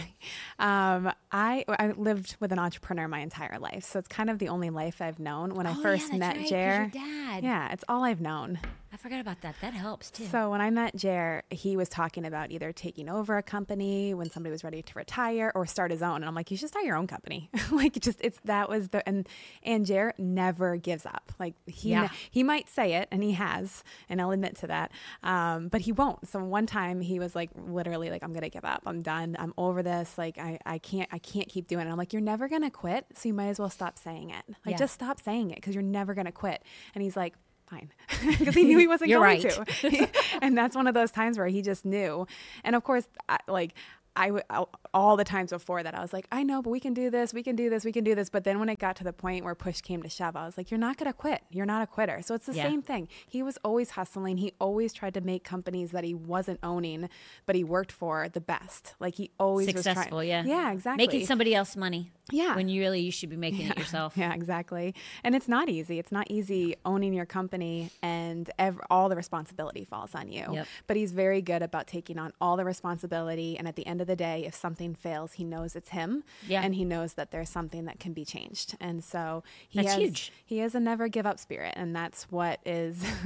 Um, 0.58 1.12
I 1.32 1.64
I 1.70 1.90
lived 1.92 2.36
with 2.40 2.52
an 2.52 2.58
entrepreneur 2.58 3.08
my 3.08 3.20
entire 3.20 3.60
life, 3.60 3.84
so 3.84 4.00
it's 4.00 4.08
kind 4.08 4.30
of 4.32 4.40
the 4.40 4.50
only 4.50 4.72
life 4.72 5.02
I've 5.02 5.20
known. 5.20 5.54
When 5.54 5.68
I 5.68 5.72
Oh, 5.78 5.82
first 5.84 6.12
yeah, 6.12 6.18
met 6.18 6.38
right, 6.38 6.48
Jer, 6.50 6.90
dad. 6.92 7.44
yeah, 7.44 7.72
it's 7.74 7.84
all 7.88 8.04
I've 8.04 8.22
known. 8.22 8.60
I 9.00 9.02
forgot 9.02 9.22
about 9.22 9.40
that. 9.44 9.56
That 9.62 9.74
helps 9.74 10.12
too. 10.12 10.26
So 10.26 10.52
when 10.52 10.60
I 10.60 10.70
met 10.72 10.94
Jer, 10.94 11.44
he 11.50 11.78
was 11.78 11.88
talking 11.88 12.26
about 12.26 12.52
either 12.52 12.74
taking 12.74 13.08
over 13.08 13.38
a 13.38 13.42
company 13.44 14.14
when 14.14 14.30
somebody 14.30 14.52
was 14.52 14.62
ready 14.62 14.82
to 14.82 14.94
retire 14.94 15.54
or 15.56 15.66
start 15.66 15.92
his 15.92 16.02
own. 16.02 16.18
And 16.18 16.26
I'm 16.26 16.36
like, 16.36 16.52
you 16.52 16.58
should 16.58 16.68
start 16.68 16.84
your 16.84 16.98
own 16.98 17.08
company. 17.08 17.50
like 17.72 17.94
just 18.02 18.20
it's 18.22 18.42
that 18.44 18.68
was 18.68 18.90
the 18.90 19.08
and 19.08 19.26
and 19.64 19.86
Jer 19.86 20.14
never 20.18 20.76
gives 20.76 21.06
up. 21.06 21.32
Like 21.40 21.54
he 21.66 21.92
Yeah. 21.92 22.10
he 22.30 22.44
might 22.44 22.68
say 22.68 22.96
it 22.96 23.08
and 23.10 23.24
he 23.24 23.32
has, 23.32 23.86
and 24.10 24.20
I'll 24.20 24.32
admit 24.32 24.58
to 24.58 24.68
that. 24.68 24.92
Um, 25.24 25.70
but 25.70 25.80
he 25.82 25.94
won't. 25.94 26.28
So 26.28 26.44
one 26.44 26.66
time 26.66 27.00
he 27.00 27.20
was 27.20 27.36
like 27.36 27.52
literally 27.56 28.10
like, 28.10 28.22
I'm 28.22 28.34
gonna 28.34 28.50
give 28.50 28.66
up. 28.66 28.84
I'm 28.86 29.02
done. 29.02 29.38
I'm 29.40 29.54
over 29.58 29.82
this. 29.82 30.18
Like 30.18 30.38
I, 30.38 30.60
I 30.66 30.78
can't 30.78 31.08
I 31.14 31.20
can't 31.20 31.48
keep 31.48 31.68
doing 31.70 31.88
it. 31.88 31.90
I'm 31.90 31.98
like, 31.98 32.12
you're 32.12 32.22
never 32.22 32.50
gonna 32.50 32.70
quit, 32.70 33.06
so 33.16 33.30
you 33.30 33.34
might 33.34 33.48
as 33.48 33.60
well 33.60 33.70
stop 33.70 33.98
saying 33.98 34.32
it. 34.32 34.44
Like 34.66 34.74
Yeah. 34.74 34.78
just 34.78 34.94
stop 34.94 35.22
saying 35.22 35.52
it 35.52 35.56
because 35.56 35.74
you're 35.74 35.82
never 35.84 36.14
gonna 36.14 36.34
quit. 36.34 36.62
And 36.94 37.02
he's 37.02 37.16
like, 37.16 37.36
fine, 37.70 37.92
because 38.40 38.56
he 38.56 38.64
knew 38.64 38.78
he 38.78 38.88
wasn't 38.88 39.10
going 39.10 39.22
right. 39.22 39.42
to. 39.42 40.10
and 40.42 40.58
that's 40.58 40.76
one 40.76 40.88
of 40.88 40.94
those 40.94 41.12
times 41.12 41.38
where 41.38 41.48
he 41.48 41.62
just 41.62 41.86
knew. 41.86 42.28
And 42.64 42.76
of 42.76 42.84
course, 42.84 43.08
I, 43.28 43.38
like 43.48 43.74
I 44.20 44.28
w- 44.28 44.44
uh, 44.50 44.66
all 44.94 45.16
the 45.18 45.24
times 45.24 45.52
before 45.52 45.82
that, 45.82 45.96
I 45.96 46.02
was 46.02 46.12
like, 46.14 46.28
I 46.32 46.44
know, 46.44 46.62
but 46.62 46.70
we 46.72 46.80
can 46.80 46.94
do 46.94 47.10
this, 47.10 47.34
we 47.34 47.42
can 47.42 47.56
do 47.56 47.70
this, 47.70 47.86
we 47.86 47.92
can 47.92 48.04
do 48.04 48.14
this. 48.16 48.30
But 48.30 48.44
then 48.44 48.60
when 48.60 48.68
it 48.70 48.78
got 48.78 48.96
to 48.98 49.04
the 49.04 49.14
point 49.14 49.46
where 49.46 49.56
push 49.56 49.82
came 49.82 50.04
to 50.04 50.10
shove, 50.10 50.36
I 50.36 50.46
was 50.46 50.58
like, 50.58 50.70
you're 50.70 50.78
not 50.80 50.98
going 50.98 51.10
to 51.10 51.14
quit. 51.18 51.42
You're 51.50 51.66
not 51.66 51.82
a 51.82 51.88
quitter. 51.88 52.22
So 52.22 52.36
it's 52.36 52.46
the 52.46 52.54
Yeah. 52.54 52.64
same 52.64 52.82
thing. 52.82 53.08
He 53.28 53.42
was 53.42 53.58
always 53.64 53.92
hustling. 53.92 54.38
He 54.38 54.52
always 54.60 54.92
tried 54.94 55.14
to 55.16 55.22
make 55.22 55.44
companies 55.44 55.92
that 55.92 56.04
he 56.04 56.14
wasn't 56.14 56.60
owning, 56.62 57.10
but 57.46 57.56
he 57.56 57.64
worked 57.64 57.92
for 57.92 58.28
the 58.30 58.42
best. 58.42 58.94
Like 59.00 59.16
he 59.16 59.32
always 59.40 59.68
Successful, 59.68 60.18
was 60.20 60.28
yeah. 60.28 60.42
trying. 60.44 60.50
Yeah, 60.56 60.72
exactly. 60.74 61.08
Making 61.08 61.26
somebody 61.26 61.56
else 61.56 61.76
money. 61.78 62.12
Yeah. 62.32 62.56
When 62.56 62.68
you 62.70 62.82
really 62.82 63.00
you 63.00 63.12
should 63.12 63.30
be 63.30 63.38
making 63.48 63.68
it 63.70 63.78
yourself. 63.78 64.18
Yeah, 64.18 64.34
exactly. 64.34 64.94
And 65.24 65.34
it's 65.34 65.48
not 65.48 65.70
easy. 65.70 65.98
It's 65.98 66.12
not 66.12 66.28
easy 66.30 66.76
owning 66.86 67.14
your 67.14 67.26
company 67.26 67.90
and 68.04 68.50
ev- 68.60 68.80
all 68.92 69.10
the 69.10 69.16
responsibility 69.16 69.84
falls 69.86 70.14
on 70.14 70.32
you. 70.32 70.46
Yep. 70.52 70.68
But 70.88 70.98
he's 70.98 71.12
very 71.12 71.42
good 71.42 71.62
about 71.64 71.88
taking 71.88 72.20
on 72.20 72.34
all 72.42 72.58
the 72.58 72.66
responsibility. 72.66 73.58
And 73.58 73.68
at 73.68 73.76
the 73.76 73.88
end 73.88 74.02
of 74.02 74.09
the 74.10 74.16
day, 74.18 74.44
if 74.46 74.54
something 74.54 74.94
fails, 74.94 75.34
he 75.34 75.46
knows 75.46 75.76
it's 75.78 75.90
him, 75.90 76.24
Yeah. 76.48 76.62
and 76.64 76.76
he 76.76 76.84
knows 76.84 77.14
that 77.14 77.32
there's 77.32 77.48
something 77.50 77.86
that 77.86 78.00
can 78.02 78.12
be 78.12 78.26
changed. 78.26 78.76
And 78.82 79.02
so 79.04 79.44
he 79.70 79.80
That's 79.80 79.94
has 79.94 79.98
huge. 80.02 80.34
he 80.46 80.58
has 80.58 80.76
a 80.76 80.80
never 80.82 81.08
give 81.08 81.26
up 81.26 81.40
spirit, 81.40 81.74
and 81.78 81.96
that's 81.96 82.24
what 82.32 82.60
is. 82.66 83.02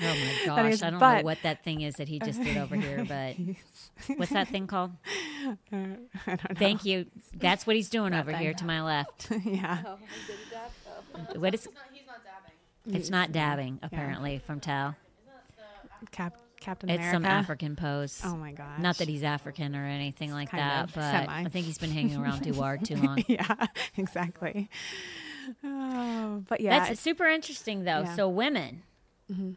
Oh 0.00 0.14
my 0.14 0.46
gosh, 0.46 0.72
is- 0.74 0.82
I 0.82 0.90
don't 0.90 1.00
know 1.00 1.22
what 1.22 1.38
that 1.42 1.64
thing 1.64 1.80
is 1.80 1.94
that 1.96 2.08
he 2.08 2.18
just 2.18 2.42
did 2.42 2.56
over 2.56 2.76
here, 2.76 3.04
but 3.08 3.36
what's 4.16 4.32
that 4.32 4.48
thing 4.48 4.66
called? 4.66 4.92
Thank 6.56 6.84
you. 6.84 7.06
That's 7.34 7.66
what 7.66 7.76
he's 7.76 7.88
doing 7.88 8.14
over 8.14 8.32
here 8.32 8.52
to 8.54 8.64
my 8.64 8.82
left. 8.82 9.28
yeah, 9.44 9.82
What 11.36 11.54
is? 11.54 11.64
He's 11.64 12.06
not 12.06 12.20
dabbing. 12.24 12.96
It's 12.98 13.10
not 13.10 13.32
dabbing, 13.32 13.78
apparently, 13.82 14.38
from 14.46 14.60
Tal. 14.60 14.94
Cap, 16.12 16.36
Captain 16.60 16.88
It's 16.90 16.98
America. 16.98 17.16
some 17.16 17.24
African 17.24 17.76
pose. 17.76 18.20
Oh 18.24 18.36
my 18.36 18.52
gosh! 18.52 18.78
Not 18.80 18.98
that 18.98 19.08
he's 19.08 19.22
African 19.22 19.74
or 19.76 19.84
anything 19.84 20.32
like 20.32 20.50
Kind 20.50 20.62
that, 20.62 20.84
of, 20.84 20.94
but 20.94 21.10
semi. 21.10 21.40
I 21.40 21.44
think 21.48 21.66
he's 21.66 21.78
been 21.78 21.90
hanging 21.90 22.16
around 22.16 22.42
too 22.44 22.54
hard 22.54 22.84
too 22.84 22.96
long. 22.96 23.22
yeah, 23.28 23.66
exactly. 23.96 24.68
Oh, 25.64 26.44
but 26.48 26.60
yeah, 26.60 26.86
That's 26.86 27.00
super 27.00 27.26
interesting, 27.26 27.84
though. 27.84 28.00
Yeah. 28.00 28.14
So, 28.16 28.28
women, 28.28 28.82
mm-hmm. 29.32 29.52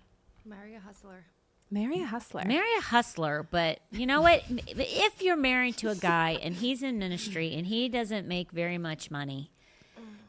Marry 0.49 0.75
a 0.75 0.79
hustler. 0.79 1.25
marry 1.69 2.01
a 2.01 2.05
hustler. 2.05 2.43
marry 2.45 2.73
a 2.77 2.81
hustler, 2.81 3.45
but 3.49 3.79
you 3.91 4.05
know 4.05 4.21
what? 4.21 4.43
If 4.67 5.21
you're 5.21 5.35
married 5.35 5.77
to 5.77 5.89
a 5.89 5.95
guy 5.95 6.37
and 6.41 6.55
he's 6.55 6.81
in 6.81 6.97
ministry 6.99 7.53
and 7.55 7.67
he 7.67 7.89
doesn't 7.89 8.27
make 8.27 8.51
very 8.51 8.77
much 8.77 9.11
money, 9.11 9.51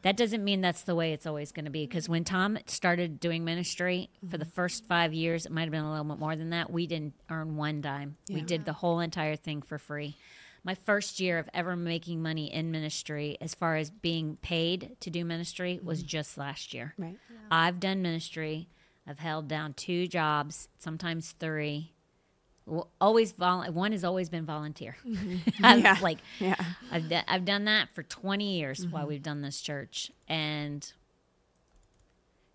that 0.02 0.16
doesn't 0.16 0.42
mean 0.42 0.60
that's 0.60 0.82
the 0.82 0.94
way 0.94 1.12
it's 1.12 1.26
always 1.26 1.52
going 1.52 1.64
to 1.64 1.70
be. 1.70 1.86
Because 1.86 2.08
when 2.08 2.24
Tom 2.24 2.58
started 2.66 3.20
doing 3.20 3.44
ministry 3.44 4.10
for 4.28 4.36
the 4.36 4.44
mm-hmm. 4.44 4.52
first 4.52 4.84
five 4.86 5.14
years, 5.14 5.46
it 5.46 5.52
might 5.52 5.62
have 5.62 5.70
been 5.70 5.84
a 5.84 5.90
little 5.90 6.04
bit 6.04 6.18
more 6.18 6.36
than 6.36 6.50
that. 6.50 6.70
We 6.70 6.86
didn't 6.86 7.14
earn 7.30 7.56
one 7.56 7.80
dime. 7.80 8.16
We 8.28 8.40
did 8.40 8.64
the 8.64 8.72
whole 8.72 9.00
entire 9.00 9.36
thing 9.36 9.62
for 9.62 9.78
free. 9.78 10.16
My 10.64 10.74
first 10.74 11.18
year 11.18 11.38
of 11.38 11.48
ever 11.52 11.74
making 11.74 12.22
money 12.22 12.52
in 12.52 12.70
ministry, 12.70 13.36
as 13.40 13.54
far 13.54 13.76
as 13.76 13.90
being 13.90 14.36
paid 14.42 14.96
to 15.00 15.10
do 15.10 15.24
ministry, 15.24 15.80
was 15.82 16.00
mm-hmm. 16.00 16.08
just 16.08 16.38
last 16.38 16.72
year. 16.72 16.94
right. 16.98 17.18
I've 17.50 17.80
done 17.80 18.02
ministry. 18.02 18.68
I've 19.06 19.18
held 19.18 19.48
down 19.48 19.74
two 19.74 20.06
jobs, 20.06 20.68
sometimes 20.78 21.32
three. 21.32 21.92
Well, 22.66 22.88
Always 23.00 23.32
vol- 23.32 23.64
one 23.72 23.92
has 23.92 24.04
always 24.04 24.28
been 24.28 24.44
volunteer. 24.46 24.96
I've, 25.62 25.80
Yeah. 25.80 25.98
Like 26.00 26.18
Yeah. 26.38 26.54
I've 26.90 27.08
d- 27.08 27.20
I've 27.26 27.44
done 27.44 27.64
that 27.64 27.88
for 27.94 28.02
20 28.02 28.58
years 28.58 28.86
while 28.86 29.06
we've 29.06 29.22
done 29.22 29.42
this 29.42 29.60
church, 29.60 30.10
and 30.28 30.90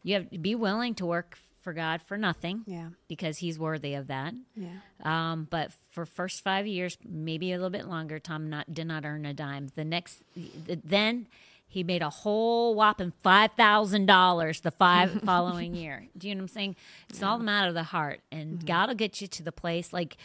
you 0.04 0.14
have 0.16 0.30
to 0.30 0.38
be 0.38 0.56
willing 0.56 0.96
to 0.96 1.06
work 1.06 1.38
for 1.62 1.74
God 1.74 2.02
for 2.02 2.18
nothing 2.18 2.64
Yeah. 2.66 2.90
because 3.10 3.40
He's 3.40 3.60
worthy 3.60 3.94
of 3.96 4.08
that. 4.08 4.34
Yeah. 4.56 4.70
Um, 5.04 5.48
but 5.50 5.72
for 5.92 6.06
first 6.06 6.42
five 6.44 6.66
years, 6.66 6.98
maybe 7.06 7.52
a 7.52 7.58
little 7.58 7.70
bit 7.70 7.88
longer, 7.88 8.20
Tom 8.20 8.50
not 8.50 8.74
did 8.74 8.88
not 8.88 9.04
earn 9.06 9.26
a 9.26 9.34
dime. 9.34 9.68
The 9.76 9.84
next, 9.84 10.22
then 10.36 11.28
he 11.68 11.84
made 11.84 12.02
a 12.02 12.10
whole 12.10 12.76
whopping 12.76 13.14
five 13.24 13.52
thousand 13.52 14.06
dollars 14.06 14.62
the 14.62 14.72
five 14.72 15.22
following 15.26 15.76
year. 15.76 16.08
Do 16.18 16.28
you 16.30 16.36
know 16.36 16.40
what 16.40 16.44
I'm 16.44 16.48
saying? 16.54 16.76
It's 17.10 17.22
all 17.22 17.40
a 17.40 17.44
matter 17.44 17.68
of 17.68 17.74
the 17.74 17.84
heart, 17.84 18.22
and 18.32 18.66
God 18.66 18.88
will 18.88 18.96
get 18.96 19.22
you 19.22 19.28
to 19.28 19.44
the 19.44 19.52
place. 19.52 19.92
Like 19.92 20.18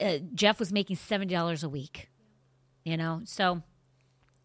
uh, 0.00 0.18
Jeff 0.34 0.58
was 0.58 0.72
making 0.72 0.96
seventy 0.96 1.34
dollars 1.34 1.62
a 1.62 1.68
week, 1.68 2.08
you 2.84 2.96
know, 2.96 3.22
so. 3.24 3.62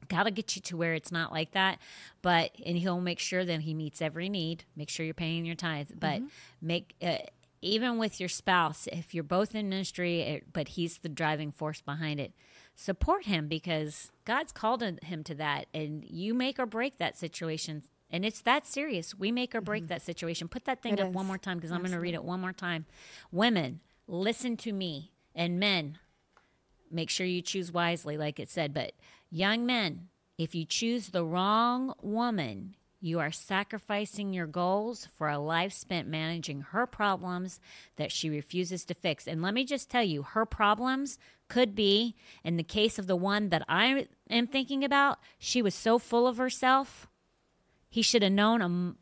God 0.07 0.25
will 0.25 0.33
get 0.33 0.55
you 0.55 0.61
to 0.61 0.77
where 0.77 0.93
it's 0.93 1.11
not 1.11 1.31
like 1.31 1.53
that, 1.53 1.79
but 2.21 2.51
and 2.63 2.77
He'll 2.77 3.01
make 3.01 3.17
sure 3.17 3.43
that 3.43 3.61
He 3.61 3.73
meets 3.73 4.03
every 4.03 4.29
need. 4.29 4.63
Make 4.75 4.91
sure 4.91 5.03
you're 5.03 5.15
paying 5.15 5.45
your 5.45 5.55
tithes, 5.55 5.91
but 5.99 6.21
make 6.61 6.93
uh, 7.01 7.17
even 7.63 7.97
with 7.97 8.19
your 8.19 8.29
spouse, 8.29 8.87
if 8.91 9.15
you're 9.15 9.23
both 9.23 9.55
in 9.55 9.67
ministry, 9.67 10.21
it, 10.21 10.53
but 10.53 10.67
He's 10.69 10.99
the 10.99 11.09
driving 11.09 11.51
force 11.51 11.81
behind 11.81 12.19
it, 12.19 12.33
support 12.75 13.25
Him 13.25 13.47
because 13.47 14.11
God's 14.25 14.51
called 14.51 14.81
him 14.81 15.23
to 15.23 15.35
that, 15.35 15.67
and 15.73 16.03
you 16.03 16.33
make 16.33 16.59
or 16.59 16.65
break 16.65 16.97
that 16.97 17.17
situation. 17.17 17.83
And 18.09 18.25
it's 18.25 18.41
that 18.41 18.65
serious. 18.65 19.15
We 19.15 19.31
make 19.31 19.53
or 19.55 19.61
break 19.61 19.87
that 19.87 20.01
situation. 20.01 20.47
Put 20.47 20.65
that 20.65 20.81
thing 20.81 20.93
It 20.93 20.99
up 20.99 21.11
one 21.11 21.25
more 21.25 21.37
time 21.37 21.57
because 21.57 21.71
I'm 21.71 21.81
going 21.81 21.91
to 21.91 21.99
read 21.99 22.13
it 22.13 22.23
one 22.23 22.41
more 22.41 22.53
time. 22.53 22.85
Women, 23.31 23.81
listen 24.07 24.57
to 24.57 24.73
me, 24.73 25.11
and 25.35 25.59
men, 25.59 25.99
make 26.91 27.09
sure 27.09 27.25
you 27.25 27.41
choose 27.41 27.71
wisely, 27.71 28.17
like 28.17 28.39
it 28.39 28.49
said. 28.49 28.73
But 28.73 28.93
young 29.29 29.65
men, 29.65 30.07
if 30.37 30.55
you 30.55 30.65
choose 30.65 31.09
the 31.09 31.23
wrong 31.23 31.93
woman, 32.01 32.75
you 33.05 33.19
are 33.19 33.31
sacrificing 33.31 34.33
your 34.33 34.47
goals 34.47 35.07
for 35.15 35.29
a 35.29 35.37
life 35.37 35.71
spent 35.71 36.07
managing 36.07 36.61
her 36.61 36.87
problems 36.87 37.59
that 37.97 38.11
she 38.11 38.31
refuses 38.31 38.83
to 38.83 38.95
fix. 38.95 39.27
And 39.27 39.43
let 39.43 39.53
me 39.53 39.63
just 39.63 39.91
tell 39.91 40.03
you, 40.03 40.23
her 40.23 40.43
problems 40.43 41.19
could 41.47 41.75
be, 41.75 42.15
in 42.43 42.57
the 42.57 42.63
case 42.63 42.97
of 42.97 43.05
the 43.05 43.15
one 43.15 43.49
that 43.49 43.63
I 43.69 44.07
am 44.27 44.47
thinking 44.47 44.83
about, 44.83 45.19
she 45.37 45.61
was 45.61 45.75
so 45.75 45.99
full 45.99 46.25
of 46.25 46.37
herself. 46.37 47.07
He 47.87 48.01
should 48.01 48.23
have 48.23 48.31
known 48.31 48.61
a 48.61 48.65
m 48.65 48.97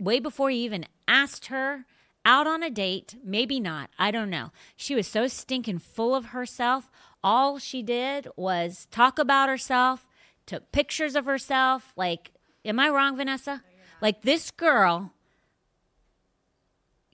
way 0.00 0.18
before 0.18 0.50
he 0.50 0.64
even 0.64 0.84
asked 1.06 1.46
her 1.46 1.86
out 2.24 2.48
on 2.48 2.64
a 2.64 2.70
date. 2.70 3.14
Maybe 3.24 3.60
not. 3.60 3.88
I 4.00 4.10
don't 4.10 4.30
know. 4.30 4.50
She 4.74 4.96
was 4.96 5.06
so 5.06 5.28
stinking 5.28 5.78
full 5.78 6.12
of 6.12 6.26
herself. 6.26 6.90
All 7.22 7.60
she 7.60 7.84
did 7.84 8.26
was 8.34 8.88
talk 8.90 9.20
about 9.20 9.48
herself, 9.48 10.08
took 10.44 10.72
pictures 10.72 11.14
of 11.14 11.26
herself. 11.26 11.92
Like, 11.96 12.32
am 12.64 12.78
I 12.78 12.88
wrong, 12.88 13.16
Vanessa? 13.16 13.62
Like, 14.00 14.22
this 14.22 14.50
girl 14.50 15.12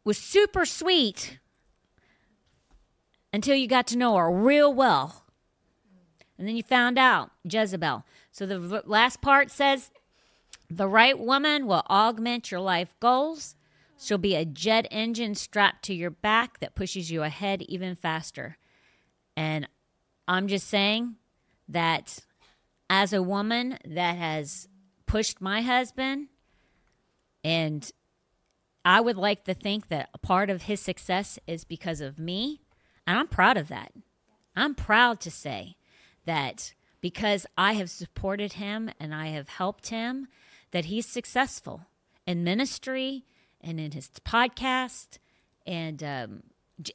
was 0.04 0.16
super 0.16 0.64
sweet 0.64 1.38
until 3.32 3.56
you 3.56 3.66
got 3.66 3.86
to 3.88 3.98
know 3.98 4.16
her 4.16 4.30
real 4.30 4.72
well. 4.72 5.24
And 6.38 6.46
then 6.46 6.56
you 6.56 6.62
found 6.62 6.98
out 6.98 7.30
Jezebel. 7.44 8.04
So 8.30 8.46
the 8.46 8.58
v- 8.58 8.80
last 8.84 9.20
part 9.20 9.50
says 9.50 9.90
the 10.70 10.88
right 10.88 11.18
woman 11.18 11.66
will 11.66 11.82
augment 11.90 12.50
your 12.50 12.60
life 12.60 12.94
goals. 13.00 13.56
She'll 13.98 14.18
be 14.18 14.36
a 14.36 14.44
jet 14.44 14.86
engine 14.90 15.34
strapped 15.34 15.84
to 15.86 15.94
your 15.94 16.10
back 16.10 16.60
that 16.60 16.76
pushes 16.76 17.10
you 17.10 17.22
ahead 17.22 17.62
even 17.62 17.94
faster. 17.94 18.56
And 19.36 19.68
I'm 20.28 20.46
just 20.46 20.68
saying 20.68 21.16
that 21.68 22.20
as 22.88 23.12
a 23.12 23.22
woman 23.22 23.78
that 23.84 24.16
has 24.16 24.68
pushed 25.08 25.40
my 25.40 25.62
husband, 25.62 26.28
and 27.42 27.90
I 28.84 29.00
would 29.00 29.16
like 29.16 29.44
to 29.44 29.54
think 29.54 29.88
that 29.88 30.10
a 30.14 30.18
part 30.18 30.50
of 30.50 30.62
his 30.62 30.80
success 30.80 31.38
is 31.46 31.64
because 31.64 32.00
of 32.00 32.18
me. 32.18 32.60
And 33.06 33.18
I'm 33.18 33.26
proud 33.26 33.56
of 33.56 33.68
that. 33.68 33.92
I'm 34.54 34.74
proud 34.74 35.20
to 35.20 35.30
say 35.30 35.76
that 36.24 36.74
because 37.00 37.46
I 37.56 37.72
have 37.74 37.90
supported 37.90 38.54
him 38.54 38.90
and 39.00 39.14
I 39.14 39.28
have 39.28 39.48
helped 39.48 39.88
him, 39.88 40.28
that 40.70 40.86
he's 40.86 41.06
successful 41.06 41.86
in 42.26 42.44
ministry 42.44 43.24
and 43.60 43.80
in 43.80 43.92
his 43.92 44.10
podcast 44.24 45.18
and 45.66 46.02
um, 46.02 46.42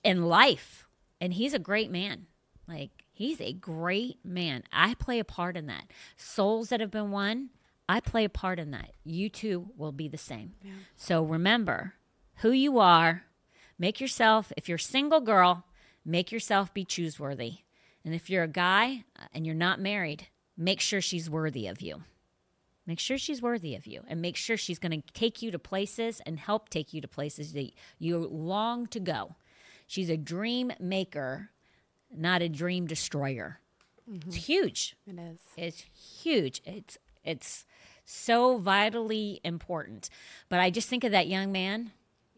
in 0.03 0.25
life. 0.25 0.85
And 1.19 1.33
he's 1.33 1.53
a 1.53 1.59
great 1.59 1.89
man. 1.89 2.27
Like 2.67 2.91
he's 3.11 3.41
a 3.41 3.53
great 3.53 4.17
man. 4.23 4.63
I 4.71 4.93
play 4.95 5.19
a 5.19 5.25
part 5.25 5.57
in 5.57 5.67
that. 5.67 5.85
Souls 6.17 6.69
that 6.69 6.79
have 6.79 6.91
been 6.91 7.11
won, 7.11 7.49
I 7.93 7.99
play 7.99 8.23
a 8.23 8.29
part 8.29 8.57
in 8.57 8.71
that. 8.71 8.89
You 9.03 9.29
too 9.29 9.67
will 9.77 9.91
be 9.91 10.07
the 10.07 10.17
same. 10.17 10.53
So 10.95 11.21
remember 11.21 11.93
who 12.37 12.49
you 12.49 12.79
are. 12.79 13.25
Make 13.77 14.01
yourself, 14.01 14.51
if 14.57 14.67
you're 14.67 14.77
a 14.77 14.79
single 14.79 15.21
girl, 15.21 15.65
make 16.03 16.31
yourself 16.31 16.73
be 16.73 16.85
chooseworthy. 16.85 17.59
And 18.03 18.15
if 18.15 18.31
you're 18.31 18.41
a 18.41 18.47
guy 18.47 19.03
uh, 19.15 19.25
and 19.31 19.45
you're 19.45 19.53
not 19.53 19.79
married, 19.79 20.29
make 20.57 20.79
sure 20.79 21.01
she's 21.01 21.29
worthy 21.29 21.67
of 21.67 21.81
you. 21.81 22.01
Make 22.87 22.99
sure 22.99 23.19
she's 23.19 23.43
worthy 23.43 23.75
of 23.75 23.85
you 23.85 24.01
and 24.07 24.19
make 24.19 24.37
sure 24.37 24.57
she's 24.57 24.79
going 24.79 24.99
to 24.99 25.13
take 25.13 25.43
you 25.43 25.51
to 25.51 25.59
places 25.59 26.19
and 26.25 26.39
help 26.39 26.69
take 26.69 26.95
you 26.95 27.01
to 27.01 27.07
places 27.07 27.53
that 27.53 27.73
you 27.99 28.17
long 28.17 28.87
to 28.87 28.99
go. 28.99 29.35
She's 29.85 30.09
a 30.09 30.17
dream 30.17 30.73
maker, 30.79 31.51
not 32.11 32.41
a 32.41 32.49
dream 32.49 32.87
destroyer. 32.87 33.59
It's 34.11 34.47
huge. 34.47 34.95
It 35.05 35.19
is. 35.19 35.39
It's 35.55 35.85
huge. 36.23 36.63
It's 36.65 36.97
it's 37.23 37.65
so 38.05 38.57
vitally 38.57 39.39
important. 39.43 40.09
But 40.49 40.59
I 40.59 40.69
just 40.69 40.89
think 40.89 41.03
of 41.03 41.11
that 41.11 41.27
young 41.27 41.51
man 41.51 41.91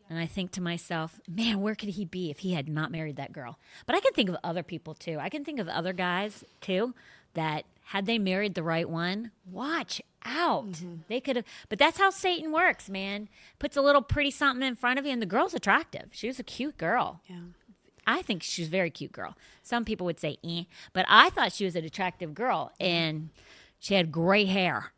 and 0.10 0.20
I 0.20 0.28
think 0.28 0.52
to 0.52 0.62
myself, 0.62 1.20
man, 1.28 1.62
where 1.62 1.76
could 1.76 1.90
he 1.90 2.06
be 2.06 2.30
if 2.30 2.40
he 2.40 2.54
had 2.54 2.70
not 2.70 2.92
married 2.92 3.16
that 3.16 3.34
girl? 3.34 3.58
But 3.86 3.96
I 3.96 4.00
can 4.00 4.14
think 4.14 4.30
of 4.30 4.38
other 4.44 4.64
people 4.64 4.94
too. 4.94 5.18
I 5.20 5.30
can 5.30 5.44
think 5.44 5.60
of 5.60 5.68
other 5.68 5.94
guys 5.94 6.44
too 6.62 6.94
that 7.34 7.66
had 7.86 8.06
they 8.06 8.18
married 8.18 8.56
the 8.56 8.64
right 8.64 8.90
one, 8.90 9.32
watch 9.50 10.02
out. 10.24 10.82
They 11.08 11.20
could 11.20 11.36
have 11.36 11.46
but 11.70 11.80
that's 11.80 11.98
how 11.98 12.10
Satan 12.10 12.52
works, 12.52 12.90
man. 12.90 13.30
Puts 13.60 13.78
a 13.78 13.82
little 13.82 14.02
pretty 14.02 14.32
something 14.32 14.68
in 14.68 14.76
front 14.76 15.00
of 15.00 15.06
you 15.06 15.12
and 15.12 15.22
the 15.22 15.28
girl's 15.28 15.54
attractive. 15.54 16.10
She 16.12 16.28
was 16.28 16.40
a 16.40 16.44
cute 16.44 16.78
girl. 16.78 17.22
Yeah. 17.28 17.42
I 18.08 18.22
think 18.22 18.44
she's 18.44 18.68
a 18.68 18.72
very 18.72 18.92
cute 18.92 19.12
girl. 19.12 19.36
Some 19.64 19.84
people 19.86 20.06
would 20.06 20.20
say, 20.20 20.38
eh, 20.44 20.64
but 20.94 21.06
I 21.10 21.30
thought 21.32 21.54
she 21.54 21.66
was 21.66 21.76
an 21.76 21.86
attractive 21.86 22.36
girl, 22.36 22.72
and 22.80 23.30
she 23.80 23.96
had 23.96 24.12
gray 24.12 24.46
hair. 24.46 24.92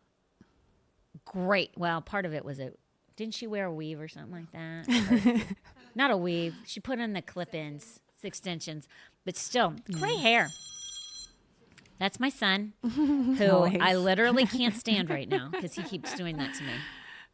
Great. 1.26 1.72
Well, 1.78 2.02
part 2.02 2.26
of 2.26 2.34
it 2.34 2.44
was 2.46 2.60
a. 2.60 2.72
Didn't 3.16 3.34
she 3.34 3.48
wear 3.48 3.66
a 3.66 3.74
weave 3.74 4.00
or 4.00 4.08
something 4.08 4.32
like 4.32 4.52
that? 4.52 5.44
Not 5.96 6.12
a 6.12 6.18
weave. 6.18 6.56
She 6.66 6.80
put 6.80 7.00
in 7.00 7.14
the 7.14 7.22
clip-ins, 7.22 8.00
extensions, 8.22 8.88
but 9.26 9.36
still, 9.36 9.74
gray 9.92 10.16
mm. 10.16 10.22
hair. 10.22 10.50
That's 12.00 12.20
my 12.20 12.30
son, 12.30 12.74
who 12.84 13.64
I 13.82 13.96
literally 13.96 14.46
can't 14.46 14.76
stand 14.76 15.10
right 15.10 15.28
now 15.28 15.50
because 15.52 15.74
he 15.74 15.82
keeps 15.82 16.14
doing 16.14 16.38
that 16.38 16.54
to 16.56 16.64
me. 16.64 16.74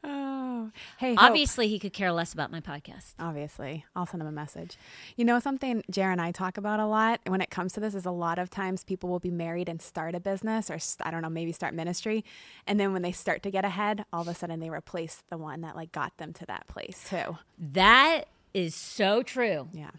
Oh, 0.05 0.71
hey, 0.97 1.15
Hope. 1.15 1.23
Obviously, 1.23 1.67
he 1.67 1.79
could 1.79 1.93
care 1.93 2.11
less 2.11 2.33
about 2.33 2.51
my 2.51 2.59
podcast. 2.59 3.13
Obviously, 3.19 3.85
I'll 3.95 4.05
send 4.05 4.21
him 4.21 4.27
a 4.27 4.33
message. 4.33 4.77
You 5.15 5.23
know, 5.23 5.39
something 5.39 5.81
Jared 5.89 6.13
and 6.13 6.21
I 6.21 6.31
talk 6.31 6.57
about 6.57 6.79
a 6.79 6.85
lot 6.85 7.21
when 7.25 7.39
it 7.39 7.49
comes 7.49 7.73
to 7.73 7.79
this 7.79 7.95
is 7.95 8.05
a 8.05 8.11
lot 8.11 8.37
of 8.37 8.49
times 8.49 8.83
people 8.83 9.09
will 9.09 9.19
be 9.19 9.31
married 9.31 9.69
and 9.69 9.81
start 9.81 10.13
a 10.13 10.19
business 10.19 10.69
or, 10.69 10.77
I 11.05 11.11
don't 11.11 11.21
know, 11.21 11.29
maybe 11.29 11.51
start 11.53 11.73
ministry. 11.73 12.25
And 12.67 12.79
then 12.79 12.91
when 12.91 13.01
they 13.01 13.11
start 13.13 13.43
to 13.43 13.51
get 13.51 13.63
ahead, 13.63 14.05
all 14.11 14.21
of 14.21 14.27
a 14.27 14.35
sudden 14.35 14.59
they 14.59 14.69
replace 14.69 15.23
the 15.29 15.37
one 15.37 15.61
that 15.61 15.75
like 15.75 15.91
got 15.91 16.17
them 16.17 16.33
to 16.33 16.45
that 16.47 16.67
place 16.67 17.05
too. 17.09 17.37
That 17.57 18.25
is 18.53 18.75
so 18.75 19.23
true. 19.23 19.69
Yeah. 19.71 19.91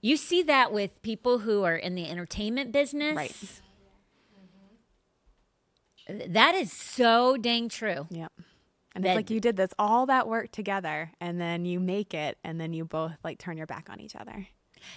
You 0.00 0.16
see 0.16 0.42
that 0.42 0.72
with 0.72 1.00
people 1.02 1.38
who 1.38 1.64
are 1.64 1.76
in 1.76 1.94
the 1.94 2.08
entertainment 2.08 2.70
business. 2.70 3.16
Right. 3.16 3.34
That 6.28 6.54
is 6.54 6.72
so 6.72 7.36
dang 7.36 7.68
true. 7.68 8.06
Yep. 8.10 8.32
And 8.98 9.06
it's 9.06 9.16
like 9.16 9.30
you 9.30 9.40
did 9.40 9.56
this 9.56 9.70
all 9.78 10.06
that 10.06 10.28
work 10.28 10.50
together 10.52 11.10
and 11.20 11.40
then 11.40 11.64
you 11.64 11.80
make 11.80 12.14
it 12.14 12.38
and 12.44 12.60
then 12.60 12.72
you 12.72 12.84
both 12.84 13.12
like 13.24 13.38
turn 13.38 13.56
your 13.56 13.66
back 13.66 13.88
on 13.90 14.00
each 14.00 14.14
other. 14.16 14.46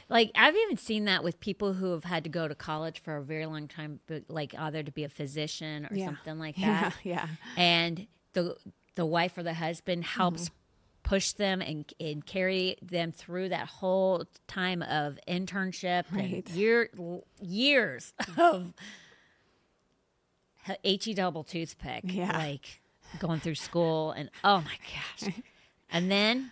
Like 0.10 0.32
I've 0.36 0.56
even 0.56 0.78
seen 0.78 1.06
that 1.06 1.24
with 1.24 1.40
people 1.40 1.74
who 1.74 1.92
have 1.94 2.04
had 2.04 2.24
to 2.26 2.30
go 2.30 2.48
to 2.48 2.54
college 2.56 3.02
for 3.02 3.18
a 3.18 3.24
very 3.24 3.46
long 3.48 3.68
time, 3.68 4.00
but 4.08 4.24
like 4.30 4.54
either 4.58 4.84
to 4.84 4.92
be 4.92 5.04
a 5.04 5.10
physician 5.10 5.88
or 5.90 5.96
Yeah. 5.96 6.06
something 6.06 6.38
like 6.40 6.58
Yeah. 6.58 6.82
that. 6.82 6.96
Yeah. 7.04 7.28
And 7.58 8.08
the 8.34 8.56
the 8.96 9.06
wife 9.06 9.38
or 9.38 9.44
the 9.44 9.54
husband 9.56 10.04
helps 10.04 10.46
Mm-hmm. 10.46 10.56
push 11.04 11.32
them 11.32 11.62
and, 11.62 11.92
and 12.00 12.24
carry 12.26 12.76
them 12.82 13.12
through 13.12 13.50
that 13.50 13.68
whole 13.68 14.26
time 14.48 14.82
of 14.84 15.18
internship 15.28 16.04
Right. 16.12 16.46
and 16.46 16.50
year 16.56 16.90
years 17.42 18.14
of 18.38 18.74
he 20.84 21.14
double 21.14 21.44
toothpick. 21.44 22.04
Yeah. 22.06 22.38
Like 22.38 22.82
going 23.20 23.40
through 23.40 23.56
school 23.56 24.12
and 24.12 24.30
oh 24.44 24.62
my 24.62 24.78
gosh. 25.22 25.34
And 25.94 26.10
then 26.10 26.52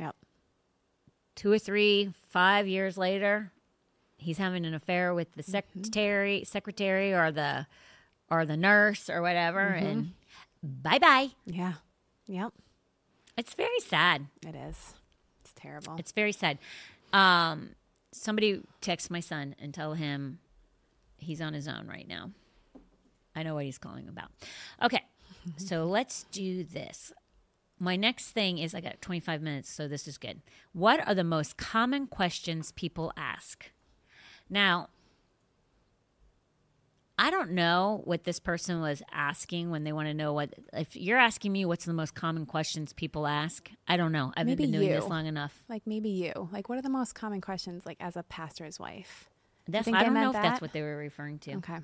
Yep. 0.00 0.16
two 1.36 1.52
or 1.52 1.58
three, 1.60 2.12
five 2.30 2.66
years 2.66 2.98
later, 2.98 3.52
he's 4.16 4.38
having 4.38 4.66
an 4.66 4.74
affair 4.74 5.14
with 5.14 5.32
the 5.34 5.42
Mm-hmm. 5.42 5.52
secretary, 5.52 6.44
secretary, 6.44 7.14
or 7.14 7.30
the 7.30 7.66
or 8.28 8.44
the 8.44 8.56
nurse 8.56 9.08
or 9.08 9.22
whatever, 9.22 9.60
Mm-hmm. 9.76 9.86
and 9.86 10.12
bye 10.62 10.98
bye. 10.98 11.28
Yeah. 11.46 11.74
Yep. 12.26 12.52
It's 13.36 13.54
very 13.54 13.80
sad. 13.80 14.26
It 14.46 14.54
is. 14.56 14.94
It's 15.40 15.52
terrible. 15.54 15.94
It's 15.98 16.12
very 16.12 16.32
sad. 16.32 16.58
Um, 17.12 17.70
somebody 18.12 18.60
text 18.80 19.10
my 19.10 19.20
son 19.20 19.54
and 19.60 19.72
tell 19.72 19.94
him 19.94 20.38
he's 21.16 21.40
on 21.40 21.54
his 21.54 21.68
own 21.68 21.86
right 21.86 22.06
now. 22.08 22.30
I 23.36 23.42
know 23.44 23.54
what 23.54 23.64
he's 23.64 23.78
calling 23.78 24.08
about. 24.08 24.30
Okay, 24.82 25.02
Mm-hmm. 25.48 25.64
so 25.64 25.84
let's 25.84 26.24
do 26.24 26.64
this. 26.64 27.12
My 27.78 27.96
next 27.96 28.32
thing 28.32 28.58
is 28.58 28.74
I 28.74 28.80
got 28.80 29.00
25 29.00 29.40
minutes, 29.40 29.70
so 29.70 29.88
this 29.88 30.06
is 30.06 30.18
good. 30.18 30.42
What 30.72 31.06
are 31.08 31.14
the 31.14 31.24
most 31.24 31.56
common 31.56 32.06
questions 32.06 32.72
people 32.72 33.10
ask? 33.16 33.70
Now, 34.50 34.88
I 37.18 37.30
don't 37.30 37.52
know 37.52 38.00
what 38.04 38.24
this 38.24 38.38
person 38.38 38.80
was 38.80 39.02
asking 39.12 39.70
when 39.70 39.84
they 39.84 39.92
want 39.92 40.08
to 40.08 40.14
know 40.14 40.32
what. 40.32 40.54
If 40.72 40.96
you're 40.96 41.18
asking 41.18 41.52
me 41.52 41.66
what's 41.66 41.84
the 41.84 41.92
most 41.92 42.14
common 42.14 42.46
questions 42.46 42.92
people 42.94 43.26
ask, 43.26 43.70
I 43.86 43.98
don't 43.98 44.10
know. 44.12 44.32
I 44.36 44.40
haven't 44.40 44.52
Maybe 44.52 44.64
been 44.64 44.72
doing 44.72 44.88
you. 44.88 44.94
this 44.94 45.06
long 45.06 45.26
enough. 45.26 45.62
like 45.68 45.82
maybe 45.86 46.08
you. 46.08 46.48
Like 46.50 46.68
what 46.70 46.78
are 46.78 46.82
the 46.82 46.88
most 46.88 47.14
common 47.14 47.42
questions 47.42 47.84
like 47.84 47.98
as 48.00 48.16
a 48.16 48.22
pastor's 48.22 48.78
wife? 48.80 49.28
That's 49.68 49.86
I 49.86 50.02
don't 50.02 50.14
know 50.14 50.30
if 50.30 50.32
that's 50.34 50.62
what 50.62 50.72
they 50.72 50.80
were 50.82 50.96
referring 50.96 51.38
to. 51.40 51.56
Okay. 51.56 51.78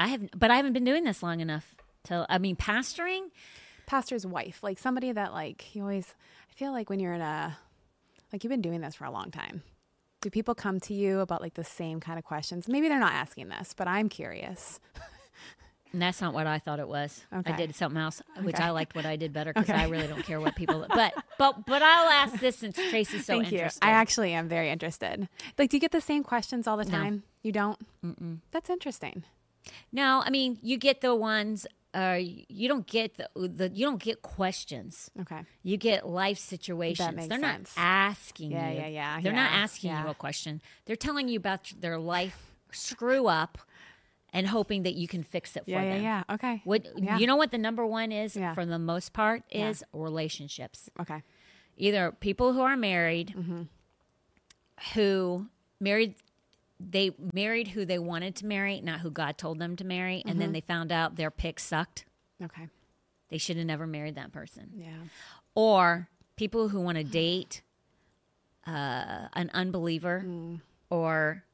I 0.00 0.08
haven't, 0.08 0.38
but 0.38 0.50
I 0.50 0.56
haven't 0.56 0.72
been 0.72 0.84
doing 0.84 1.04
this 1.04 1.22
long 1.22 1.40
enough. 1.40 1.74
I 2.10 2.38
mean, 2.38 2.56
pastoring. 2.56 3.30
Pastor's 3.86 4.26
wife, 4.26 4.62
like 4.62 4.78
somebody 4.80 5.12
that 5.12 5.32
like 5.32 5.74
you 5.74 5.82
always 5.82 6.14
I 6.50 6.54
feel 6.58 6.72
like 6.72 6.90
when 6.90 6.98
you're 6.98 7.12
in 7.14 7.20
a 7.20 7.56
like 8.32 8.42
you've 8.42 8.50
been 8.50 8.60
doing 8.62 8.80
this 8.80 8.94
for 8.96 9.04
a 9.04 9.10
long 9.12 9.30
time. 9.30 9.62
Do 10.22 10.30
people 10.30 10.54
come 10.56 10.80
to 10.80 10.94
you 10.94 11.20
about 11.20 11.40
like 11.40 11.54
the 11.54 11.62
same 11.62 12.00
kind 12.00 12.18
of 12.18 12.24
questions? 12.24 12.66
Maybe 12.66 12.88
they're 12.88 12.98
not 12.98 13.12
asking 13.12 13.48
this, 13.48 13.74
but 13.76 13.86
I'm 13.86 14.08
curious. 14.08 14.80
And 15.92 16.02
that's 16.02 16.20
not 16.20 16.34
what 16.34 16.46
I 16.48 16.58
thought 16.58 16.80
it 16.80 16.88
was. 16.88 17.24
Okay. 17.32 17.52
I 17.52 17.56
did 17.56 17.74
something 17.76 17.98
else, 18.00 18.20
which 18.42 18.56
Okay. 18.56 18.64
I 18.64 18.70
liked 18.70 18.94
what 18.96 19.06
I 19.06 19.14
did 19.16 19.32
better 19.32 19.52
because 19.54 19.70
Okay. 19.70 19.78
I 19.80 19.86
really 19.86 20.08
don't 20.08 20.24
care 20.24 20.40
what 20.40 20.56
people. 20.56 20.84
But 20.94 21.14
but 21.38 21.64
but 21.64 21.80
I'll 21.80 22.08
ask 22.10 22.40
this 22.40 22.56
since 22.58 22.76
Tracy's 22.90 23.24
so 23.24 23.34
Thank 23.38 23.52
you. 23.52 23.58
interested. 23.58 23.84
I 23.84 23.90
actually 23.90 24.32
am 24.32 24.48
very 24.48 24.68
interested. 24.70 25.28
Like, 25.56 25.70
do 25.70 25.76
you 25.76 25.80
get 25.80 25.92
the 25.92 26.00
same 26.00 26.22
questions 26.24 26.66
all 26.66 26.76
the 26.76 26.84
time? 26.84 27.22
You 27.42 27.52
don't? 27.52 27.78
Mm-mm. 28.04 28.38
That's 28.50 28.68
interesting. 28.68 29.22
no, 29.92 30.22
I 30.26 30.30
mean 30.30 30.58
you 30.60 30.76
get 30.76 31.00
the 31.02 31.14
ones. 31.14 31.66
Uh, 31.96 32.18
you 32.20 32.68
don't 32.68 32.86
get 32.86 33.16
the, 33.16 33.28
the 33.48 33.70
you 33.72 33.86
don't 33.86 34.02
get 34.02 34.20
questions. 34.20 35.10
Okay. 35.22 35.40
You 35.62 35.76
get 35.78 36.06
life 36.06 36.38
situations. 36.38 36.98
That 37.08 37.14
makes 37.16 37.28
They're 37.28 37.40
sense. 37.40 37.74
not 37.76 37.82
asking 37.82 38.50
Yeah, 38.52 38.70
you. 38.70 38.76
yeah, 38.80 38.86
yeah, 38.88 39.20
They're 39.22 39.32
not 39.32 39.50
yeah, 39.50 39.62
asking 39.64 39.90
you 39.92 39.96
yeah. 39.96 40.10
a 40.10 40.14
question. 40.14 40.60
They're 40.84 40.94
telling 41.06 41.28
you 41.28 41.38
about 41.38 41.72
their 41.80 41.98
life 41.98 42.38
screw 42.70 43.28
up 43.28 43.56
and 44.32 44.48
hoping 44.48 44.82
that 44.82 44.94
you 44.94 45.08
can 45.08 45.22
fix 45.22 45.56
it 45.56 45.64
for 45.64 45.70
Yeah, 45.70 45.82
yeah, 45.84 45.94
them. 45.94 46.02
yeah. 46.02 46.34
Okay. 46.34 46.60
What 46.64 46.84
Yeah. 46.96 47.16
you 47.18 47.26
know 47.26 47.36
what 47.36 47.50
the 47.50 47.58
number 47.58 47.86
one 47.86 48.12
is 48.12 48.36
Yeah. 48.36 48.52
for 48.52 48.66
the 48.66 48.78
most 48.78 49.14
part 49.14 49.44
Yeah. 49.50 49.70
is 49.70 49.82
relationships. 49.94 50.90
Okay. 51.00 51.22
Either 51.78 52.12
people 52.12 52.52
who 52.52 52.60
are 52.60 52.76
married 52.76 53.28
Mm-hmm. 53.34 53.62
who 54.94 55.46
married 55.80 56.14
they 56.78 57.10
married 57.32 57.68
who 57.68 57.84
they 57.84 57.98
wanted 57.98 58.36
to 58.36 58.46
marry, 58.46 58.80
not 58.80 59.00
who 59.00 59.10
God 59.10 59.38
told 59.38 59.58
them 59.58 59.76
to 59.76 59.84
marry, 59.84 60.16
and 60.24 60.32
Mm-hmm. 60.32 60.38
then 60.40 60.52
they 60.52 60.60
found 60.60 60.92
out 60.92 61.16
their 61.16 61.30
pick 61.30 61.58
sucked. 61.58 62.04
Okay. 62.42 62.68
They 63.30 63.38
should 63.38 63.56
have 63.56 63.66
never 63.66 63.86
married 63.86 64.14
that 64.16 64.32
person. 64.32 64.70
Yeah. 64.76 64.90
Or 65.54 66.08
people 66.36 66.68
who 66.68 66.80
want 66.80 66.98
to 66.98 67.04
date 67.04 67.62
uh, 68.66 69.28
an 69.32 69.50
unbeliever 69.54 70.22
Mm. 70.26 70.60
or 70.90 71.44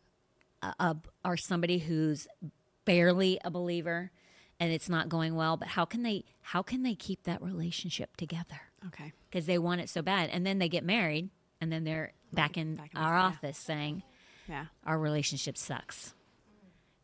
a, 0.63 0.75
a, 0.81 0.97
or 1.25 1.37
somebody 1.37 1.79
who's 1.79 2.27
barely 2.85 3.39
a 3.45 3.51
believer 3.51 4.11
and 4.59 4.73
it's 4.73 4.89
not 4.89 5.09
going 5.09 5.35
well, 5.35 5.57
but 5.57 5.69
how 5.69 5.85
can 5.85 6.03
they 6.03 6.25
how 6.41 6.63
can 6.63 6.83
they 6.83 6.95
keep 6.95 7.25
that 7.25 7.43
relationship 7.43 8.17
together? 8.17 8.61
Okay. 8.89 9.13
Because 9.31 9.47
they 9.47 9.59
want 9.59 9.81
it 9.81 9.89
so 9.89 10.03
bad, 10.03 10.31
and 10.31 10.45
then 10.47 10.59
they 10.59 10.69
get 10.69 10.85
married, 10.85 11.31
and 11.61 11.73
then 11.73 11.83
they're 11.85 12.13
back 12.33 12.57
in 12.57 12.77
Back 12.77 12.91
in 12.95 13.01
our 13.01 13.11
the- 13.13 13.17
yeah. 13.19 13.25
office 13.27 13.59
saying 13.59 14.03
Yeah. 14.49 14.67
our 14.85 14.99
relationship 14.99 15.57
sucks. 15.57 16.15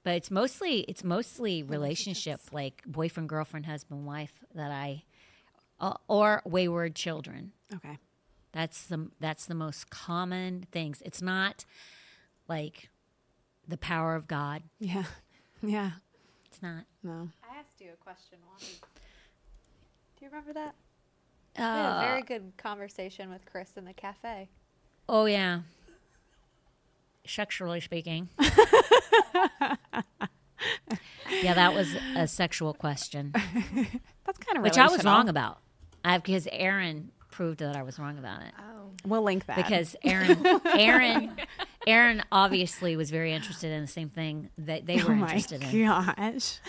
But 0.05 0.15
it's 0.15 0.31
mostly 0.31 0.81
it's 0.83 1.05
mostly 1.05 1.63
relationship 1.63 2.41
like 2.53 2.83
boyfriend, 2.87 3.29
girlfriend, 3.29 3.67
husband, 3.67 4.07
wife 4.07 4.41
that 4.55 4.71
I 4.71 5.05
uh, 5.81 5.95
or 6.09 6.43
wayward 6.47 6.95
children. 6.95 7.53
Okay. 7.75 7.99
That's 8.53 8.87
the 8.87 9.11
that's 9.21 9.45
the 9.47 9.55
most 9.55 9.91
common 9.91 10.67
things. 10.73 11.03
It's 11.05 11.21
not 11.21 11.65
like 12.49 12.89
the 13.67 13.77
power 13.77 14.15
of 14.15 14.27
God. 14.29 14.63
Yeah. 14.81 15.05
Yeah. 15.63 15.91
It's 16.47 16.63
not. 16.63 16.85
No. 17.03 17.29
I 17.43 17.59
asked 17.59 17.81
you 17.81 17.89
a 17.93 17.97
question 17.97 18.39
once. 18.49 18.81
Do 20.17 20.25
you 20.25 20.29
remember 20.31 20.53
that? 20.53 20.75
we 21.57 21.63
had 21.65 21.85
a 21.85 21.97
Uh, 21.97 22.01
very 22.01 22.23
good 22.23 22.53
conversation 22.57 23.29
with 23.31 23.45
Chris 23.45 23.73
in 23.77 23.85
the 23.85 23.93
cafe. 23.93 24.49
oh 25.09 25.25
yeah. 25.25 25.63
Sexually 27.29 27.81
speaking. 27.81 28.29
yeah, 31.43 31.55
that 31.55 31.75
was 31.75 31.95
a 32.17 32.27
sexual 32.27 32.75
question, 32.75 33.33
That's 34.27 34.39
kind 34.39 34.57
of 34.57 34.63
which 34.63 34.79
I 34.79 34.89
was 34.89 35.05
wrong 35.05 35.29
about. 35.29 35.59
I, 36.05 36.19
because 36.19 36.49
Aaron 36.51 37.11
proved 37.31 37.61
that 37.61 37.77
I 37.77 37.83
was 37.83 37.99
wrong 37.99 38.19
about 38.19 38.43
it. 38.43 38.53
Oh. 38.59 38.91
We'll 39.05 39.23
link 39.23 39.47
that. 39.47 39.57
because 39.57 39.95
Aaron, 40.03 40.45
Aaron, 40.67 41.37
Aaron 41.87 42.23
obviously 42.33 42.97
was 42.97 43.11
very 43.11 43.33
interested 43.33 43.71
in 43.71 43.83
the 43.83 43.87
same 43.87 44.09
thing 44.09 44.51
that 44.59 44.87
they 44.87 45.03
were 45.03 45.13
oh 45.13 45.15
my 45.15 45.27
interested 45.27 45.63
in. 45.63 45.87
gosh. 45.87 46.59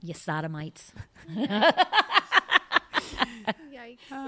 You 0.00 0.14
sodomites. 0.14 0.90
Yikes. 1.30 1.74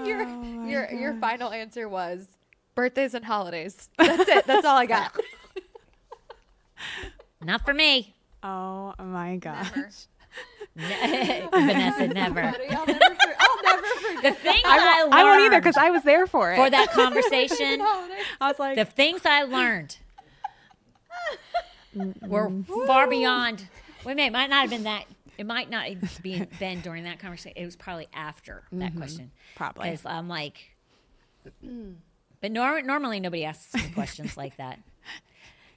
your 0.05 0.21
Oh 0.23 0.67
your 0.67 0.91
your 0.91 1.13
final 1.15 1.51
answer 1.51 1.89
was 1.89 2.27
birthdays 2.75 3.13
and 3.13 3.25
holidays. 3.25 3.89
That's 3.97 4.29
it. 4.29 4.45
That's 4.45 4.65
all 4.65 4.77
I 4.77 4.85
got. 4.85 5.17
Not 7.41 7.65
for 7.65 7.73
me. 7.73 8.15
Oh 8.43 8.93
my 8.99 9.37
gosh. 9.37 9.71
Never. 10.75 11.49
Vanessa, 11.51 12.07
never. 12.13 12.41
I'll 12.41 12.85
never, 12.85 12.99
for- 12.99 13.35
I'll 13.39 13.63
never 13.63 13.87
forget. 13.87 14.23
The 14.23 14.31
things 14.41 14.61
I, 14.65 14.99
I, 14.99 15.03
won't, 15.03 15.13
I 15.13 15.23
won't 15.23 15.41
either 15.41 15.51
learned 15.51 15.63
because 15.63 15.77
I 15.77 15.89
was 15.89 16.03
there 16.03 16.27
for 16.27 16.51
it. 16.51 16.57
for 16.57 16.69
that 16.69 16.91
conversation, 16.91 17.81
I 18.41 18.49
was 18.49 18.59
like, 18.59 18.75
the 18.75 18.83
things 18.83 19.21
I 19.25 19.43
learned 19.43 19.97
were 22.21 22.51
far 22.87 23.07
beyond. 23.07 23.65
Wait 24.03 24.11
a 24.11 24.15
minute, 24.15 24.27
it 24.27 24.33
might 24.33 24.49
not 24.49 24.61
have 24.63 24.69
been 24.69 24.83
that. 24.83 25.05
It 25.37 25.45
might 25.45 25.69
not 25.69 25.85
have 25.85 26.21
been, 26.21 26.47
been 26.59 26.81
during 26.81 27.05
that 27.05 27.19
conversation. 27.19 27.57
It 27.57 27.65
was 27.65 27.77
probably 27.77 28.07
after 28.13 28.63
that 28.73 28.89
mm-hmm. 28.89 28.97
question. 28.97 29.31
Probably. 29.55 29.91
Because 29.91 30.05
I'm 30.05 30.27
like, 30.27 30.75
mm. 31.65 31.95
But 32.45 32.51
nor- 32.51 32.83
normally 32.83 33.19
nobody 33.19 33.43
asks 33.43 33.73
questions 33.95 34.37
like 34.37 34.55
that. 34.57 34.77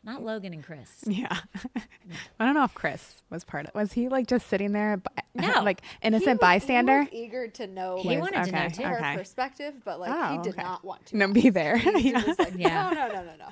not 0.04 0.22
Logan 0.22 0.52
and 0.52 0.62
Chris. 0.62 1.02
Yeah. 1.06 1.34
I 2.38 2.44
don't 2.44 2.52
know 2.54 2.64
if 2.64 2.74
Chris 2.74 3.22
was 3.30 3.42
part 3.42 3.64
of 3.66 3.74
Was 3.74 3.94
he 3.94 4.10
like 4.10 4.26
just 4.26 4.48
sitting 4.48 4.72
there, 4.72 4.98
bi- 4.98 5.22
No. 5.34 5.62
like 5.62 5.80
He 5.80 6.08
innocent 6.08 6.40
was- 6.42 6.46
bystander? 6.46 7.04
He 7.04 7.08
was 7.22 7.26
eager 7.26 7.48
to 7.48 7.66
know 7.68 7.98
He 8.02 8.10
like, 8.10 8.20
wanted 8.20 8.44
to 8.44 8.52
know 8.52 8.68
too. 8.68 8.82
her 8.82 8.98
okay. 8.98 9.16
perspective, 9.16 9.74
but 9.82 9.98
like 9.98 10.10
Oh, 10.14 10.32
he 10.36 10.42
did 10.42 10.52
okay. 10.58 10.62
not 10.62 10.84
want 10.84 11.06
to. 11.06 11.16
No, 11.16 11.32
be 11.32 11.48
there. 11.48 11.78
He 11.78 12.10
yeah. 12.10 12.22
was 12.26 12.38
like, 12.38 12.52
Yeah. 12.54 12.90
no, 12.90 13.06
no, 13.06 13.08
no, 13.14 13.22
no, 13.24 13.32
no. 13.38 13.48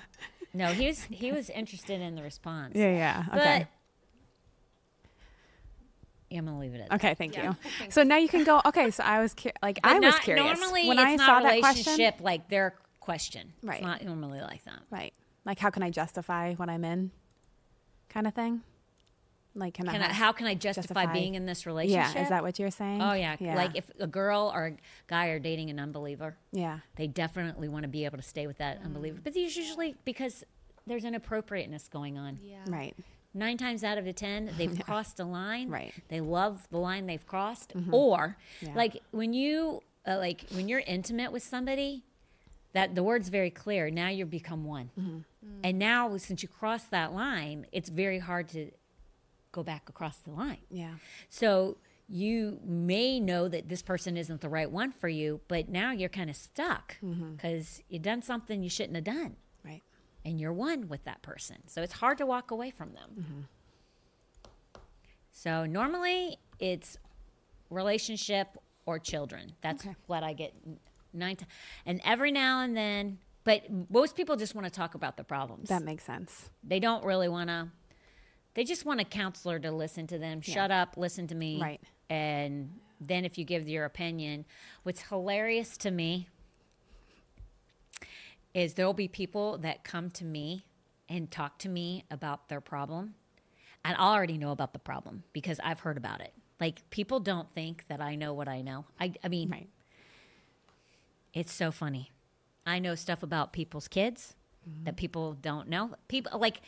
No, 0.53 0.67
he 0.75 0.87
was 0.89 1.05
he 1.05 1.33
was 1.33 1.49
interested 1.49 2.03
in 2.03 2.17
the 2.17 2.23
response. 2.23 2.73
yeah, 2.77 2.91
yeah. 2.95 3.25
But 3.31 3.39
Okay. 3.41 3.67
yeah, 6.31 6.39
I'm 6.39 6.45
gonna 6.47 6.59
leave 6.59 6.75
it 6.75 6.81
at 6.81 6.89
that. 6.91 6.95
Okay, 6.97 7.15
thank 7.15 7.35
Yeah, 7.35 7.51
you. 7.51 7.57
thanks. 7.79 7.95
So 7.95 8.03
now 8.03 8.17
you 8.19 8.29
can 8.29 8.45
go. 8.45 8.61
Okay, 8.67 8.91
so 8.91 9.03
I 9.05 9.21
was 9.21 9.33
cu- 9.35 9.51
like, 9.63 9.81
But 9.83 9.91
I 9.91 9.95
was 9.95 10.03
not- 10.15 10.23
curious 10.23 10.59
Normally, 10.59 10.89
when 10.89 10.99
it's 10.99 11.07
I 11.07 11.17
not 11.17 11.27
saw 11.27 11.39
a 11.39 11.43
that 11.43 11.61
question. 11.61 11.85
relationship 11.93 12.21
like 12.21 12.49
their 12.49 12.75
question. 13.07 13.53
Right. 13.63 13.77
It's 13.79 13.87
not 13.87 14.05
normally 14.05 14.41
like 14.41 14.65
that. 14.65 14.81
Right. 14.91 15.15
Like, 15.45 15.59
how 15.61 15.71
can 15.71 15.83
I 15.85 15.91
justify 15.91 16.55
what 16.55 16.69
I'm 16.69 16.85
in? 16.85 17.13
Kind 18.11 18.27
of 18.27 18.35
thing. 18.35 18.63
Like, 19.55 19.73
can, 19.75 19.87
Can 19.87 20.03
I? 20.03 20.11
I, 20.11 20.13
how 20.13 20.33
can 20.33 20.47
I 20.47 20.55
justify, 20.55 21.05
justify- 21.05 21.13
being 21.15 21.35
in 21.35 21.47
this 21.47 21.65
relationship? 21.65 22.15
yeah. 22.15 22.23
Is 22.23 22.29
that 22.29 22.43
what 22.43 22.59
you're 22.59 22.71
saying? 22.71 23.01
Oh 23.01 23.15
yeah. 23.15 23.37
Like 23.41 23.71
if 23.75 23.91
a 23.99 24.07
girl 24.07 24.53
or 24.55 24.67
a 24.67 24.73
guy 25.07 25.29
are 25.29 25.39
dating 25.39 25.71
an 25.71 25.79
unbeliever, 25.79 26.37
yeah. 26.53 26.81
they 26.97 27.07
definitely 27.07 27.69
want 27.69 27.85
to 27.85 27.89
be 27.89 28.05
able 28.05 28.19
to 28.19 28.23
stay 28.23 28.47
with 28.47 28.59
that 28.59 28.81
unbeliever. 28.85 29.19
But 29.25 29.35
it's 29.35 29.57
usually 29.57 29.95
because 30.05 30.45
there's 30.87 31.05
an 31.05 31.15
appropriateness 31.15 31.89
going 31.89 32.19
on. 32.19 32.39
Yeah. 32.43 32.65
Right. 32.67 32.95
Nine 33.33 33.57
times 33.57 33.83
out 33.83 33.97
of 33.97 34.05
the 34.05 34.13
ten, 34.13 34.51
they've 34.59 34.79
crossed 34.85 35.21
a 35.21 35.25
line. 35.25 35.71
Right. 35.71 35.95
They 36.09 36.21
love 36.21 36.67
the 36.71 36.79
line 36.79 37.07
they've 37.07 37.27
crossed. 37.27 37.73
Or 37.93 38.37
Yeah. 38.61 38.75
like 38.75 39.01
when 39.13 39.33
you 39.33 39.81
uh, 40.07 40.19
like 40.19 40.45
when 40.53 40.69
you're 40.69 40.85
intimate 40.87 41.33
with 41.33 41.43
somebody, 41.43 42.05
that 42.73 42.95
the 42.95 43.03
word's 43.03 43.29
very 43.29 43.51
clear. 43.51 43.91
Now 43.91 44.09
you've 44.09 44.31
become 44.31 44.65
one. 44.65 44.91
Mm-hmm. 44.99 45.17
Mm. 45.17 45.61
And 45.65 45.79
now 45.79 46.17
since 46.19 46.43
you 46.43 46.49
cross 46.49 46.85
that 46.85 47.13
line, 47.15 47.67
it's 47.73 47.89
very 47.89 48.19
hard 48.19 48.49
to 48.51 48.71
go 49.53 49.63
back 49.63 49.89
across 49.89 50.19
the 50.19 50.31
line. 50.31 50.59
Yeah. 50.71 50.95
So 51.31 51.79
you 52.09 52.61
may 52.65 53.19
know 53.19 53.49
that 53.49 53.69
this 53.69 53.83
person 53.83 54.17
isn't 54.17 54.41
the 54.41 54.49
right 54.49 54.71
one 54.71 54.93
for 54.93 55.09
you, 55.09 55.41
but 55.49 55.69
now 55.69 55.91
you're 55.93 56.09
kind 56.09 56.31
of 56.31 56.37
stuck 56.37 56.97
mm-hmm. 57.03 57.33
because 57.33 57.83
you've 57.89 58.03
done 58.03 58.23
something 58.23 58.63
you 58.63 58.71
shouldn't 58.71 58.95
have 58.95 59.05
done, 59.05 59.37
Right. 59.65 59.83
and 60.25 60.39
you're 60.41 60.53
one 60.53 60.89
with 60.89 61.03
that 61.05 61.23
person. 61.23 61.57
So 61.67 61.83
it's 61.83 61.95
hard 61.95 62.19
to 62.19 62.27
walk 62.27 62.51
away 62.53 62.71
from 62.71 62.93
them. 62.93 63.11
Mm-hmm. 63.19 63.41
So 65.33 65.67
normally 65.67 66.39
it's 66.59 66.97
relationship 67.71 68.57
or 68.87 68.99
children. 68.99 69.53
That's 69.61 69.85
Okay. 69.85 69.97
what 70.07 70.23
I 70.23 70.33
get 70.33 70.55
n- 70.65 70.79
nine 71.17 71.37
times. 71.37 71.51
And 71.85 72.01
every 72.05 72.31
now 72.31 72.61
and 72.61 72.77
then, 72.77 73.19
but 73.45 73.65
most 73.91 74.17
people 74.17 74.37
just 74.37 74.55
want 74.55 74.67
to 74.67 74.71
talk 74.73 74.95
about 74.95 75.17
the 75.17 75.25
problems. 75.25 75.69
That 75.69 75.83
makes 75.83 76.05
sense. 76.05 76.51
They 76.65 76.81
don't 76.81 77.05
really 77.05 77.29
want 77.29 77.49
to. 77.49 77.69
They 78.55 78.65
just 78.65 78.85
want 78.85 79.01
a 79.01 79.05
counselor 79.05 79.59
to 79.61 79.71
listen 79.71 80.07
to 80.09 80.19
them. 80.19 80.41
Shut 80.41 80.71
up, 80.71 80.97
listen 80.97 81.27
to 81.29 81.35
me. 81.35 81.61
Right. 81.61 81.81
And 82.09 82.81
then 83.01 83.25
if 83.25 83.37
you 83.37 83.45
give 83.45 83.69
your 83.69 83.85
opinion, 83.85 84.47
what's 84.83 85.03
hilarious 85.03 85.77
to 85.79 85.91
me 85.91 86.29
is 88.55 88.75
there'll 88.75 88.95
be 88.95 89.09
people 89.09 89.59
that 89.59 89.85
come 89.85 90.11
to 90.11 90.25
me 90.25 90.65
and 91.09 91.31
talk 91.31 91.59
to 91.59 91.69
me 91.69 92.05
about 92.11 92.49
their 92.49 92.61
problem. 92.61 93.15
And 93.85 93.95
I 93.97 94.01
already 94.01 94.39
know 94.39 94.51
about 94.51 94.73
the 94.73 94.79
problem 94.79 95.23
because 95.33 95.61
I've 95.63 95.81
heard 95.81 95.97
about 95.99 96.21
it. 96.21 96.33
Like 96.59 96.89
people 96.91 97.21
don't 97.21 97.53
think 97.53 97.85
that 97.89 98.01
I 98.01 98.15
know 98.15 98.33
what 98.33 98.49
I 98.49 98.63
know. 98.63 98.87
I, 98.99 99.13
I 99.23 99.29
mean, 99.29 99.51
Right. 99.51 99.69
It's 101.37 101.53
so 101.53 101.71
funny. 101.71 102.11
I 102.65 102.79
know 102.79 102.95
stuff 102.95 103.23
about 103.23 103.53
people's 103.53 103.89
kids 103.89 104.35
that 104.85 104.93
mm-hmm. 104.93 104.97
people 104.97 105.35
don't 105.35 105.69
know. 105.69 105.95
People 106.09 106.41
like 106.41 106.63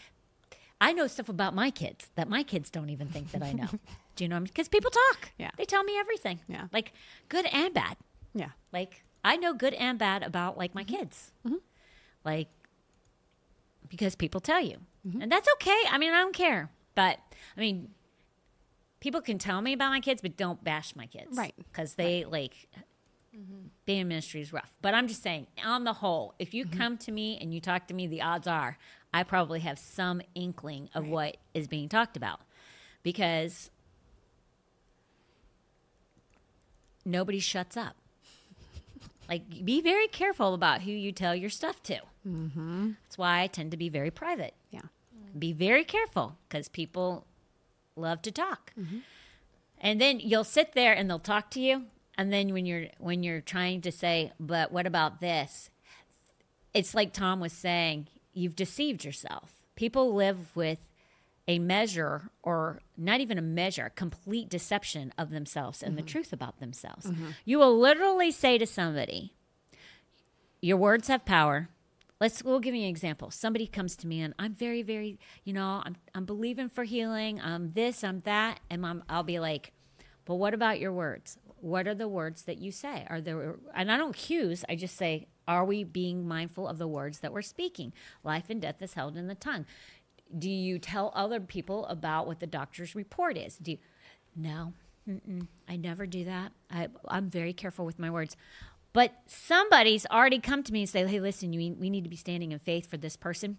I 0.81 0.93
know 0.93 1.07
stuff 1.09 1.29
about 1.29 1.55
my 1.55 1.71
kids 1.71 2.11
that 2.15 2.29
my 2.29 2.43
kids 2.45 2.71
don't 2.71 2.91
even 2.91 3.09
think 3.09 3.33
that 3.33 3.43
I 3.43 3.53
know. 3.53 3.69
Do 4.15 4.25
you 4.25 4.29
know? 4.29 4.37
I'm 4.37 4.45
Because 4.45 4.69
people 4.69 4.91
talk. 4.91 5.33
Yeah. 5.39 5.51
They 5.57 5.65
tell 5.65 5.83
me 5.83 5.99
everything. 5.99 6.41
Yeah. 6.47 6.67
Like 6.73 6.93
good 7.29 7.47
and 7.47 7.73
bad. 7.73 7.97
Yeah. 8.35 8.51
Like 8.71 9.03
I 9.25 9.37
know 9.37 9.55
good 9.55 9.75
and 9.75 9.99
bad 9.99 10.23
about 10.23 10.59
like 10.59 10.75
my 10.75 10.85
mm-hmm. 10.85 10.97
kids. 10.97 11.33
Mm-hmm. 11.47 11.57
Like 12.25 12.49
because 13.89 14.15
people 14.15 14.41
tell 14.41 14.61
you. 14.61 14.77
And 15.23 15.33
that's 15.33 15.49
okay. 15.55 15.85
I 15.91 15.97
mean, 15.97 16.13
I 16.13 16.21
don't 16.21 16.35
care. 16.35 16.71
But 16.95 17.19
I 17.57 17.61
mean, 17.61 17.89
people 19.01 19.23
can 19.23 19.39
tell 19.39 19.63
me 19.63 19.73
about 19.73 19.89
my 19.89 20.01
kids, 20.01 20.21
but 20.21 20.37
don't 20.37 20.63
bash 20.63 20.95
my 20.95 21.07
kids. 21.07 21.35
Right. 21.35 21.55
Because 21.57 21.95
they 21.95 22.27
like 22.27 22.69
being 23.87 24.01
in 24.01 24.09
ministry 24.09 24.41
is 24.41 24.53
rough. 24.53 24.77
But 24.83 24.95
I'm 24.95 25.09
just 25.09 25.23
saying, 25.23 25.47
on 25.65 25.85
the 25.85 25.95
whole, 25.95 26.35
if 26.39 26.55
you 26.55 26.67
come 26.67 26.97
to 26.99 27.13
me 27.13 27.39
and 27.41 27.53
you 27.55 27.61
talk 27.61 27.87
to 27.89 27.95
me, 27.95 28.07
the 28.07 28.23
odds 28.23 28.47
are 28.47 28.79
I 29.13 29.23
probably 29.23 29.61
have 29.61 29.79
some 29.79 30.21
inkling 30.35 30.91
of 30.95 31.07
what 31.07 31.39
is 31.55 31.67
being 31.67 31.89
talked 31.89 32.17
about. 32.17 32.41
Because 33.03 33.71
nobody 37.05 37.41
shuts 37.41 37.77
up. 37.77 37.97
Like, 39.29 39.63
be 39.63 39.83
very 39.83 40.09
careful 40.09 40.55
about 40.55 40.81
who 40.81 40.91
you 40.91 41.13
tell 41.13 41.35
your 41.35 41.51
stuff 41.51 41.83
to. 41.83 42.01
Mm-hmm. 42.27 42.93
That's 43.05 43.19
why 43.19 43.43
I 43.43 43.47
tend 43.47 43.73
to 43.73 43.77
be 43.77 43.91
very 43.91 44.11
private. 44.11 44.55
Yeah. 44.71 44.81
Be 45.39 45.53
very 45.53 45.85
careful 45.85 46.39
because 46.49 46.69
people 46.69 47.27
love 47.95 48.23
to 48.23 48.33
talk. 48.33 48.73
And 49.83 50.01
then 50.01 50.19
you'll 50.19 50.45
sit 50.45 50.73
there 50.73 50.95
and 50.95 51.11
they'll 51.11 51.19
talk 51.19 51.51
to 51.51 51.61
you. 51.61 51.85
And 52.19 52.33
then 52.33 52.53
when 52.53 52.67
you're 52.67 52.89
when 52.99 53.23
you're 53.23 53.41
trying 53.41 53.81
to 53.83 53.93
say, 53.93 54.33
but 54.41 54.73
what 54.73 54.87
about 54.87 55.21
this? 55.21 55.71
It's 56.75 56.95
like 56.95 57.13
Tom 57.13 57.39
was 57.39 57.53
saying, 57.53 58.09
you've 58.35 58.57
deceived 58.57 59.05
yourself. 59.05 59.53
People 59.77 60.13
live 60.13 60.55
with 60.57 60.81
a 61.47 61.61
measure 61.61 62.31
or 62.43 62.81
not 62.97 63.21
even 63.21 63.39
a 63.39 63.43
measure, 63.43 63.93
complete 63.95 64.51
deception 64.51 65.15
of 65.17 65.31
themselves 65.31 65.83
and 65.83 65.97
the 65.97 66.03
mm-hmm. 66.03 66.09
truth 66.09 66.33
about 66.33 66.59
themselves. 66.59 67.07
Mm-hmm. 67.07 67.31
You 67.45 67.61
will 67.61 67.79
literally 67.79 68.33
say 68.33 68.59
to 68.59 68.67
somebody, 68.67 69.33
your 70.61 70.77
words 70.77 71.09
have 71.09 71.25
power. 71.25 71.69
Let's 72.21 72.43
we'll 72.43 72.59
give 72.59 72.75
you 72.75 72.83
an 72.83 72.89
example. 72.89 73.31
Somebody 73.31 73.69
comes 73.69 73.95
to 73.97 74.09
me 74.09 74.21
and 74.21 74.35
I'm 74.41 74.55
very, 74.55 74.83
very, 74.83 75.21
you 75.45 75.53
know, 75.53 75.83
I'm 75.87 75.95
I'm 76.17 76.25
believing 76.25 76.69
for 76.69 76.83
healing. 76.83 77.41
I'm 77.41 77.73
this, 77.75 78.03
I'm 78.03 78.23
that, 78.23 78.59
and 78.69 78.85
I'm, 78.85 79.05
I'll 79.09 79.23
be 79.23 79.39
like, 79.39 79.73
but 80.25 80.35
what 80.35 80.53
about 80.53 80.81
your 80.81 80.93
words? 80.93 81.39
What 81.61 81.87
are 81.89 81.95
the 81.95 82.09
words 82.09 82.43
that 82.43 82.59
you 82.59 82.73
say? 82.73 83.07
Are 83.09 83.21
there 83.21 83.57
and 83.75 83.91
I 83.91 83.97
don't 83.97 84.15
accuse, 84.15 84.65
I 84.69 84.77
just 84.77 84.97
say, 84.97 85.29
are 85.47 85.65
we 85.65 85.85
being 85.85 86.27
mindful 86.29 86.69
of 86.69 86.79
the 86.79 86.89
words 86.89 87.21
that 87.21 87.33
we're 87.33 87.43
speaking? 87.43 87.93
Life 88.23 88.45
and 88.51 88.61
death 88.61 88.83
is 88.83 88.95
held 88.95 89.17
in 89.17 89.29
the 89.29 89.35
tongue. 89.35 89.67
Do 90.37 90.51
you 90.51 90.79
tell 90.79 91.11
other 91.15 91.41
people 91.41 91.87
about 91.87 92.27
what 92.27 92.41
the 92.41 92.47
doctor's 92.47 92.95
report 92.95 93.39
is? 93.39 93.57
Do 93.57 93.73
you, 93.73 93.79
no, 94.37 94.75
Mm-mm, 95.09 95.47
I 95.67 95.77
never 95.77 96.07
do 96.07 96.25
that. 96.25 96.53
I, 96.71 96.89
I'm 97.09 97.31
very 97.31 97.53
careful 97.55 97.87
with 97.87 97.99
my 97.99 98.11
words. 98.11 98.37
But 98.93 99.15
somebody's 99.27 100.07
already 100.07 100.39
come 100.39 100.63
to 100.63 100.73
me 100.73 100.81
and 100.81 100.89
say, 100.89 101.07
"Hey, 101.07 101.21
listen, 101.21 101.53
you, 101.53 101.75
we 101.79 101.89
need 101.89 102.05
to 102.05 102.11
be 102.11 102.17
standing 102.17 102.53
in 102.53 102.59
faith 102.59 102.91
for 102.91 102.97
this 102.97 103.17
person." 103.17 103.59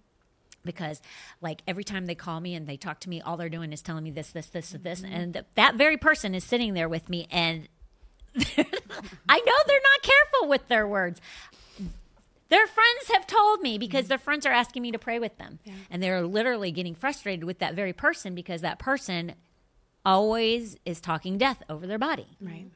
Because, 0.65 1.01
like, 1.39 1.61
every 1.65 1.85
time 1.85 2.05
they 2.05 2.15
call 2.15 2.41
me 2.41 2.53
and 2.53 2.67
they 2.67 2.75
talk 2.75 2.99
to 3.01 3.09
me, 3.09 3.21
all 3.21 3.37
they're 3.37 3.47
doing 3.47 3.71
is 3.71 3.81
telling 3.81 4.03
me 4.03 4.11
this, 4.11 4.31
this, 4.31 4.47
this, 4.47 4.71
this, 4.71 5.03
and 5.03 5.33
th- 5.33 5.45
that 5.55 5.75
very 5.75 5.95
person 5.95 6.35
is 6.35 6.43
sitting 6.43 6.73
there 6.73 6.89
with 6.89 7.09
me, 7.09 7.27
and 7.31 7.69
I 9.29 9.39
know 9.39 9.53
they're 9.67 9.81
not 9.81 10.01
careful 10.01 10.49
with 10.49 10.67
their 10.67 10.87
words. 10.87 11.21
Their 12.49 12.65
friends 12.65 13.11
have 13.13 13.27
told 13.27 13.61
me 13.61 13.77
because 13.77 14.07
their 14.07 14.17
friends 14.17 14.45
are 14.45 14.51
asking 14.51 14.81
me 14.81 14.91
to 14.91 14.97
pray 14.99 15.19
with 15.19 15.37
them. 15.37 15.59
And 15.91 16.01
they're 16.01 16.23
literally 16.23 16.71
getting 16.71 16.95
frustrated 16.95 17.43
with 17.43 17.59
that 17.59 17.75
very 17.75 17.93
person 17.93 18.33
because 18.33 18.61
that 18.61 18.79
person 18.79 19.35
always 20.03 20.75
is 20.85 20.99
talking 20.99 21.37
death 21.37 21.61
over 21.69 21.85
their 21.85 21.99
body. 21.99 22.37
Right. 22.41 22.67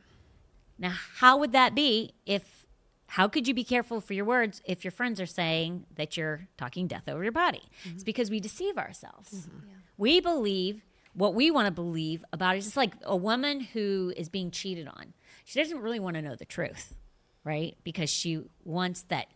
Now, 0.77 0.93
how 1.17 1.37
would 1.37 1.53
that 1.53 1.73
be 1.73 2.13
if, 2.25 2.67
how 3.07 3.27
could 3.27 3.47
you 3.47 3.53
be 3.53 3.63
careful 3.63 3.99
for 3.99 4.13
your 4.13 4.25
words 4.25 4.61
if 4.65 4.83
your 4.83 4.91
friends 4.91 5.19
are 5.19 5.25
saying 5.25 5.85
that 5.95 6.17
you're 6.17 6.47
talking 6.57 6.85
death 6.87 7.07
over 7.07 7.23
your 7.23 7.31
body? 7.31 7.63
Mm-hmm. 7.83 7.95
It's 7.95 8.03
because 8.03 8.29
we 8.29 8.39
deceive 8.39 8.77
ourselves. 8.77 9.47
Mm-hmm. 9.47 9.57
We 9.97 10.19
believe 10.19 10.83
what 11.13 11.33
we 11.33 11.51
want 11.51 11.67
to 11.67 11.71
believe 11.71 12.25
about 12.33 12.55
it. 12.55 12.59
It's 12.59 12.67
just 12.67 12.77
like 12.77 12.93
a 13.03 13.15
woman 13.15 13.61
who 13.61 14.13
is 14.17 14.29
being 14.29 14.51
cheated 14.51 14.87
on. 14.87 15.13
She 15.43 15.59
doesn't 15.59 15.81
really 15.81 15.99
want 15.99 16.15
to 16.15 16.21
know 16.21 16.35
the 16.35 16.45
truth, 16.45 16.95
right? 17.43 17.77
Because 17.83 18.09
she 18.09 18.43
wants 18.63 19.03
that 19.03 19.27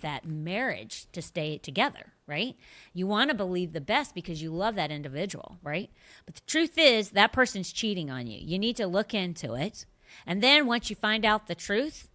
that 0.00 0.26
marriage 0.26 1.06
to 1.12 1.22
stay 1.22 1.58
together, 1.58 2.12
right? 2.26 2.56
You 2.92 3.06
want 3.06 3.30
to 3.30 3.36
believe 3.36 3.72
the 3.72 3.80
best 3.80 4.14
because 4.14 4.42
you 4.42 4.50
love 4.50 4.74
that 4.74 4.90
individual, 4.90 5.58
right? 5.62 5.90
But 6.24 6.34
the 6.34 6.40
truth 6.46 6.76
is 6.76 7.10
that 7.10 7.32
person's 7.32 7.72
cheating 7.72 8.10
on 8.10 8.26
you. 8.26 8.38
You 8.42 8.58
need 8.58 8.76
to 8.76 8.86
look 8.86 9.14
into 9.14 9.54
it. 9.54 9.86
And 10.26 10.42
then 10.42 10.66
once 10.66 10.90
you 10.90 10.96
find 10.96 11.24
out 11.24 11.46
the 11.46 11.54
truth, 11.54 12.08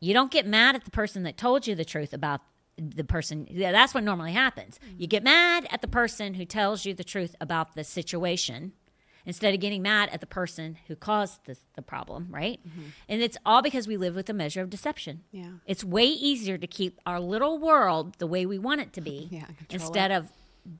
you 0.00 0.14
don't 0.14 0.30
get 0.30 0.46
mad 0.46 0.76
at 0.76 0.84
the 0.84 0.90
person 0.90 1.24
that 1.24 1.36
told 1.36 1.66
you 1.66 1.74
the 1.74 1.84
truth 1.84 2.12
about 2.12 2.40
the 2.76 3.02
person. 3.02 3.48
That's 3.50 3.94
what 3.94 4.04
normally 4.04 4.32
happens. 4.32 4.78
You 4.96 5.08
get 5.08 5.24
mad 5.24 5.66
at 5.70 5.80
the 5.80 5.88
person 5.88 6.34
who 6.34 6.44
tells 6.44 6.84
you 6.84 6.94
the 6.94 7.04
truth 7.04 7.34
about 7.40 7.74
the 7.74 7.82
situation. 7.82 8.72
Instead 9.26 9.54
of 9.54 9.60
getting 9.60 9.82
mad 9.82 10.08
at 10.12 10.20
the 10.20 10.26
person 10.26 10.78
who 10.86 10.96
caused 10.96 11.44
the, 11.46 11.56
the 11.74 11.82
problem, 11.82 12.28
right? 12.30 12.60
Mm-hmm. 12.66 12.88
And 13.08 13.22
it's 13.22 13.36
all 13.44 13.62
because 13.62 13.86
we 13.86 13.96
live 13.96 14.14
with 14.14 14.28
a 14.28 14.32
measure 14.32 14.62
of 14.62 14.70
deception. 14.70 15.24
Yeah. 15.32 15.50
It's 15.66 15.84
way 15.84 16.06
easier 16.06 16.58
to 16.58 16.66
keep 16.66 17.00
our 17.06 17.20
little 17.20 17.58
world 17.58 18.16
the 18.18 18.26
way 18.26 18.46
we 18.46 18.58
want 18.58 18.80
it 18.80 18.92
to 18.94 19.00
be 19.00 19.28
Yeah, 19.30 19.46
instead 19.70 20.10
of 20.10 20.30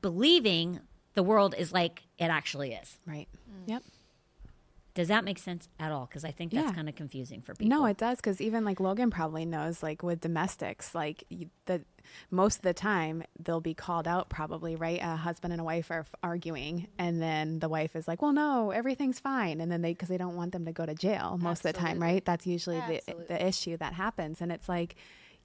believing 0.01 0.80
the 1.14 1.22
world 1.22 1.55
is 1.57 1.72
like 1.72 2.03
it 2.18 2.26
actually 2.26 2.72
is. 2.72 2.99
Right. 3.07 3.28
Yep. 3.66 3.82
Does 4.99 5.07
that 5.07 5.25
make 5.25 5.39
sense 5.39 5.69
at 5.79 5.93
all? 5.93 6.07
Because 6.07 6.25
I 6.25 6.33
think 6.33 6.51
that's 6.51 6.71
Yeah. 6.71 6.75
kind 6.75 6.89
of 6.89 6.97
confusing 6.97 7.41
for 7.41 7.55
people. 7.55 7.69
No, 7.69 7.87
it 7.87 7.97
does 7.99 8.17
because 8.17 8.41
even 8.41 8.65
like 8.65 8.81
Logan 8.81 9.13
probably 9.13 9.45
knows, 9.45 9.81
like 9.81 10.03
with 10.03 10.21
domestics, 10.21 10.93
like 10.93 11.23
you, 11.29 11.51
the 11.67 11.83
most 12.33 12.57
of 12.57 12.63
the 12.63 12.75
time 12.75 13.23
they'll 13.39 13.61
be 13.61 13.75
called 13.75 14.09
out. 14.09 14.29
Probably 14.29 14.75
right, 14.75 14.99
a 15.01 15.15
husband 15.15 15.53
and 15.53 15.61
a 15.61 15.65
wife 15.65 15.93
are 15.93 16.01
f- 16.01 16.13
arguing, 16.21 16.89
and 16.99 17.23
then 17.23 17.61
the 17.61 17.69
wife 17.69 17.95
is 17.95 18.09
like, 18.09 18.21
"Well, 18.23 18.33
no, 18.33 18.73
everything's 18.73 19.21
fine," 19.21 19.61
and 19.61 19.71
then 19.71 19.83
they 19.83 19.93
because 19.93 20.09
they 20.09 20.19
don't 20.19 20.35
want 20.35 20.51
them 20.51 20.65
to 20.65 20.73
go 20.73 20.85
to 20.85 20.95
jail 20.97 21.39
most 21.41 21.65
of 21.65 21.73
the 21.73 21.79
time, 21.79 22.03
right? 22.03 22.25
That's 22.25 22.45
usually 22.45 22.81
the 22.81 22.97
Absolutely. 22.97 23.27
the 23.29 23.47
issue 23.47 23.77
that 23.77 23.93
happens, 23.93 24.41
and 24.41 24.51
it's 24.51 24.69
like 24.69 24.97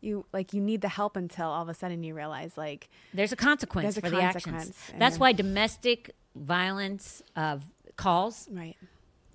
you 0.02 0.26
like 0.34 0.52
you 0.56 0.62
need 0.62 0.82
the 0.82 0.90
help 0.90 1.16
until 1.16 1.50
all 1.50 1.62
of 1.62 1.70
a 1.70 1.76
sudden 1.76 2.02
you 2.02 2.16
realize 2.16 2.58
like 2.58 2.90
There's 3.14 3.32
a 3.32 3.36
consequence 3.36 3.84
There's 3.94 3.98
a 3.98 4.02
for 4.02 4.10
the 4.10 4.20
actions. 4.24 4.92
That's 4.98 5.20
why 5.20 5.32
domestic 5.32 6.10
violence 6.36 7.22
uh, 7.36 7.60
calls 7.98 8.50
right, 8.52 8.76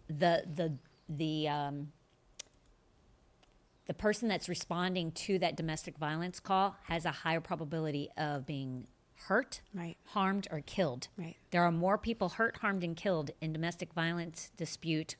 the 0.08 0.44
the 0.54 0.74
the 1.08 1.48
um, 1.48 1.92
the 3.86 3.94
person 3.94 4.28
that's 4.28 4.48
responding 4.48 5.12
to 5.12 5.38
that 5.38 5.56
domestic 5.56 5.96
violence 5.96 6.40
call 6.40 6.76
has 6.84 7.04
a 7.04 7.10
higher 7.10 7.40
probability 7.40 8.10
of 8.18 8.44
being 8.46 8.86
hurt, 9.28 9.62
right, 9.74 9.96
harmed, 10.08 10.46
or 10.50 10.60
killed. 10.60 11.08
right, 11.16 11.36
There 11.50 11.62
are 11.62 11.72
more 11.72 11.96
people 11.98 12.28
hurt, 12.30 12.58
harmed, 12.58 12.84
and 12.84 12.94
killed 12.96 13.30
in 13.40 13.52
domestic 13.52 13.92
violence 13.94 14.50
dispute 14.56 15.16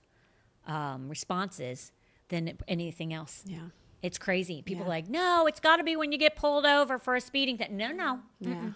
um, 0.66 1.08
responses 1.08 1.92
than 2.28 2.58
anything 2.68 3.12
else. 3.14 3.42
yeah, 3.46 3.58
It's 4.02 4.18
crazy. 4.18 4.60
People 4.62 4.82
Yeah. 4.82 4.86
are 4.86 4.90
like, 4.90 5.08
no, 5.08 5.46
it's 5.46 5.60
got 5.60 5.78
to 5.78 5.82
be 5.84 5.96
when 5.96 6.12
you 6.12 6.18
get 6.18 6.36
pulled 6.36 6.66
over 6.66 6.98
for 6.98 7.16
a 7.16 7.20
speeding 7.22 7.56
thing. 7.56 7.74
No, 7.76 7.90
no. 7.90 8.20
yeah, 8.38 8.70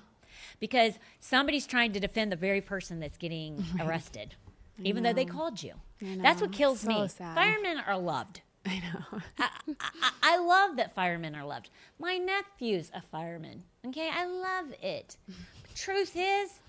Because 0.58 0.94
somebody's 1.20 1.66
trying 1.66 1.92
to 1.92 2.00
defend 2.00 2.32
the 2.32 2.36
very 2.36 2.62
person 2.62 2.98
that's 2.98 3.18
getting 3.18 3.62
arrested, 3.80 4.34
even 4.82 5.02
though 5.02 5.12
they 5.12 5.24
called 5.24 5.62
you. 5.62 5.74
That's 6.00 6.40
what 6.40 6.52
kills 6.52 6.80
So 6.80 6.88
me. 6.88 7.08
sad. 7.08 7.34
Firemen 7.34 7.78
are 7.86 7.98
loved. 7.98 8.40
I 8.66 8.80
know. 8.80 9.20
I, 9.38 10.10
I 10.22 10.38
love 10.38 10.76
that 10.76 10.94
firemen 10.94 11.34
are 11.34 11.44
loved. 11.44 11.70
My 11.98 12.16
nephew's 12.18 12.90
a 12.94 13.00
fireman. 13.02 13.64
Okay, 13.86 14.08
I 14.12 14.24
love 14.26 14.72
it. 14.80 15.16
Truth 15.74 16.12
is, 16.16 16.60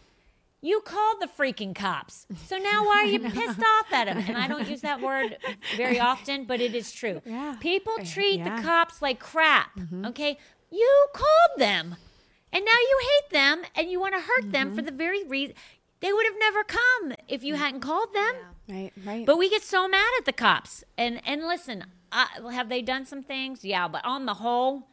you 0.61 0.81
called 0.81 1.17
the 1.19 1.27
freaking 1.27 1.75
cops. 1.75 2.25
So 2.47 2.57
now 2.57 2.83
why 2.85 3.03
are 3.03 3.05
you 3.05 3.19
pissed 3.19 3.59
off 3.59 3.91
at 3.91 4.05
them? 4.05 4.23
And 4.27 4.37
I 4.37 4.47
don't 4.47 4.67
use 4.67 4.81
that 4.81 5.01
word 5.01 5.37
very 5.77 5.99
often, 5.99 6.45
but 6.45 6.61
it 6.61 6.73
is 6.73 6.91
true. 6.91 7.21
Yeah. 7.25 7.57
People 7.59 7.93
treat 8.03 8.39
Yeah. 8.39 8.55
the 8.55 8.63
cops 8.63 9.01
like 9.01 9.19
crap. 9.19 9.75
Mm-hmm. 9.77 10.05
Okay, 10.05 10.37
you 10.71 11.07
called 11.13 11.59
them, 11.59 11.97
and 12.51 12.65
now 12.65 12.71
you 12.71 12.99
hate 13.01 13.33
them, 13.33 13.61
and 13.75 13.89
you 13.89 13.99
want 13.99 14.15
to 14.15 14.21
hurt 14.21 14.51
them 14.51 14.69
for 14.69 14.77
mm-hmm. 14.77 14.85
the 14.85 14.91
very 14.91 15.23
reason 15.25 15.55
they 16.03 16.11
would 16.11 16.25
have 16.25 16.35
never 16.37 16.63
come 16.65 17.13
if 17.29 17.43
you 17.43 17.55
hadn't 17.55 17.79
called 17.79 18.13
them. 18.13 18.35
Right, 18.69 18.91
right. 19.05 19.25
But 19.25 19.37
we 19.37 19.49
get 19.49 19.63
so 19.63 19.87
mad 19.87 20.11
at 20.19 20.25
the 20.25 20.33
cops. 20.33 20.83
And 20.97 21.21
and 21.25 21.47
listen, 21.47 21.85
uh, 22.11 22.49
have 22.51 22.67
they 22.67 22.81
done 22.81 23.05
some 23.05 23.23
things? 23.23 23.63
Yeah, 23.63 23.87
but 23.87 24.03
on 24.03 24.25
the 24.25 24.35
whole, 24.35 24.89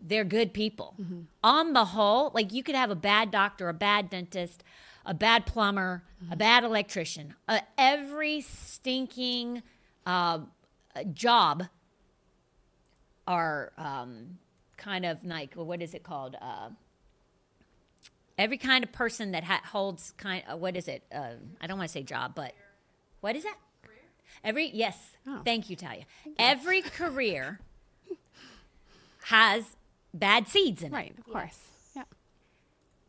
they're 0.00 0.24
good 0.24 0.54
people. 0.54 0.94
On 1.42 1.72
the 1.72 1.86
whole, 1.86 2.30
like 2.32 2.52
you 2.52 2.62
could 2.62 2.76
have 2.76 2.90
a 2.90 2.94
bad 2.94 3.32
doctor, 3.32 3.68
a 3.68 3.74
bad 3.74 4.08
dentist, 4.08 4.62
a 5.04 5.14
bad 5.14 5.46
plumber, 5.46 6.04
a 6.30 6.36
bad 6.36 6.62
electrician. 6.62 7.34
Uh, 7.48 7.60
every 7.76 8.40
stinking 8.40 9.64
uh, 10.06 10.38
job 11.12 11.64
are 13.26 13.72
um, 13.76 14.38
kind 14.76 15.04
of 15.04 15.24
like 15.24 15.54
what 15.54 15.82
is 15.82 15.92
it 15.92 16.04
called? 16.04 16.36
Uh, 16.40 16.70
every 18.40 18.58
kind 18.58 18.82
of 18.82 18.90
person 18.90 19.30
that 19.32 19.44
ha- 19.44 19.62
holds 19.72 20.12
kind. 20.16 20.42
Uh, 20.50 20.56
what 20.56 20.76
is 20.76 20.88
it? 20.88 21.02
Uh, 21.14 21.34
I 21.60 21.66
don't 21.66 21.78
want 21.78 21.88
to 21.88 21.92
say 21.92 22.02
job, 22.02 22.32
but 22.34 22.52
what 23.20 23.36
is 23.36 23.44
that? 23.44 23.56
Every 24.42 24.70
yes, 24.72 24.96
Oh. 25.26 25.42
thank 25.44 25.68
you, 25.70 25.76
Talia. 25.76 26.04
Every 26.38 26.80
career 26.82 27.60
has 29.24 29.76
bad 30.14 30.48
seeds 30.48 30.82
in 30.82 30.92
it. 30.92 30.96
right, 30.96 31.14
of 31.18 31.24
course. 31.30 31.58
Yeah. 31.94 32.02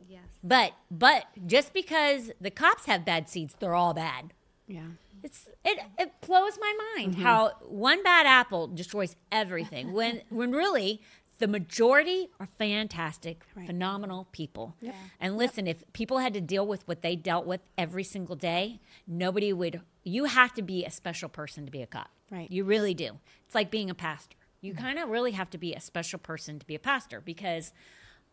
Yes. 0.10 0.22
But 0.44 0.74
but 0.90 1.26
just 1.48 1.74
because 1.74 2.32
the 2.42 2.52
cops 2.52 2.86
have 2.86 3.06
bad 3.06 3.30
seeds, 3.30 3.56
they're 3.60 3.76
all 3.76 3.94
bad. 3.94 4.34
Yeah. 4.68 4.82
It's 5.24 5.48
it 5.64 5.80
it 6.00 6.12
blows 6.22 6.58
my 6.60 6.74
mind 6.96 7.16
how 7.16 7.52
one 7.62 8.02
bad 8.04 8.26
apple 8.26 8.68
destroys 8.68 9.16
everything 9.32 9.94
when 9.94 10.22
when 10.30 10.52
really 10.52 11.02
the 11.42 11.48
majority 11.48 12.30
are 12.39 12.48
fantastic, 12.58 13.42
Right. 13.56 13.66
phenomenal 13.66 14.28
people. 14.32 14.76
And 15.20 15.38
listen, 15.38 15.68
if 15.68 15.84
people 15.92 16.20
had 16.20 16.34
to 16.36 16.42
deal 16.42 16.66
with 16.66 16.88
what 16.88 17.02
they 17.02 17.16
dealt 17.16 17.46
with 17.46 17.62
every 17.78 18.04
single 18.04 18.36
day, 18.36 18.80
nobody 19.08 19.52
would. 19.52 19.82
You 20.04 20.26
have 20.26 20.54
to 20.54 20.62
be 20.62 20.86
a 20.86 20.92
special 20.92 21.28
person 21.30 21.66
to 21.66 21.72
be 21.72 21.82
a 21.82 21.88
cop. 21.88 22.10
Right. 22.30 22.50
You 22.50 22.64
really 22.64 22.94
do. 22.94 23.18
It's 23.46 23.56
like 23.56 23.70
being 23.72 23.89
a 23.89 23.96
pastor. 23.96 24.38
You 24.62 24.76
kind 24.76 25.00
of 25.00 25.10
really 25.10 25.32
have 25.32 25.50
to 25.50 25.58
be 25.58 25.74
a 25.74 25.82
special 25.82 26.20
person 26.20 26.60
to 26.60 26.66
be 26.66 26.76
a 26.76 26.80
pastor 26.80 27.20
because 27.20 27.74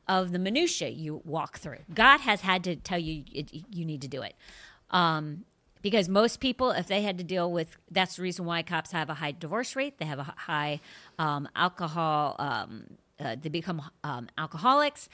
of 0.06 0.32
the 0.32 0.38
minutia 0.38 0.88
you 0.90 1.22
walk 1.24 1.58
through. 1.58 1.78
God 1.94 2.18
has 2.20 2.42
had 2.42 2.62
to 2.64 2.76
tell 2.76 2.98
you 2.98 3.24
it, 3.32 3.50
you 3.74 3.84
need 3.86 4.02
to 4.02 4.08
do 4.08 4.20
it. 4.22 4.34
Um, 4.90 5.44
because 5.82 6.08
most 6.08 6.40
people, 6.40 6.70
if 6.70 6.86
they 6.88 7.02
had 7.02 7.18
to 7.18 7.24
deal 7.24 7.50
with, 7.50 7.76
that's 7.90 8.16
the 8.16 8.22
reason 8.22 8.44
why 8.44 8.62
cops 8.62 8.92
have 8.92 9.08
a 9.10 9.14
high 9.14 9.32
divorce 9.32 9.76
rate. 9.76 9.98
They 9.98 10.04
have 10.06 10.18
a 10.18 10.34
high 10.36 10.80
um, 11.18 11.48
alcohol. 11.56 12.36
Um, 12.38 12.84
uh, 13.20 13.36
they 13.40 13.48
become 13.48 13.82
um, 14.04 14.28
alcoholics. 14.38 15.08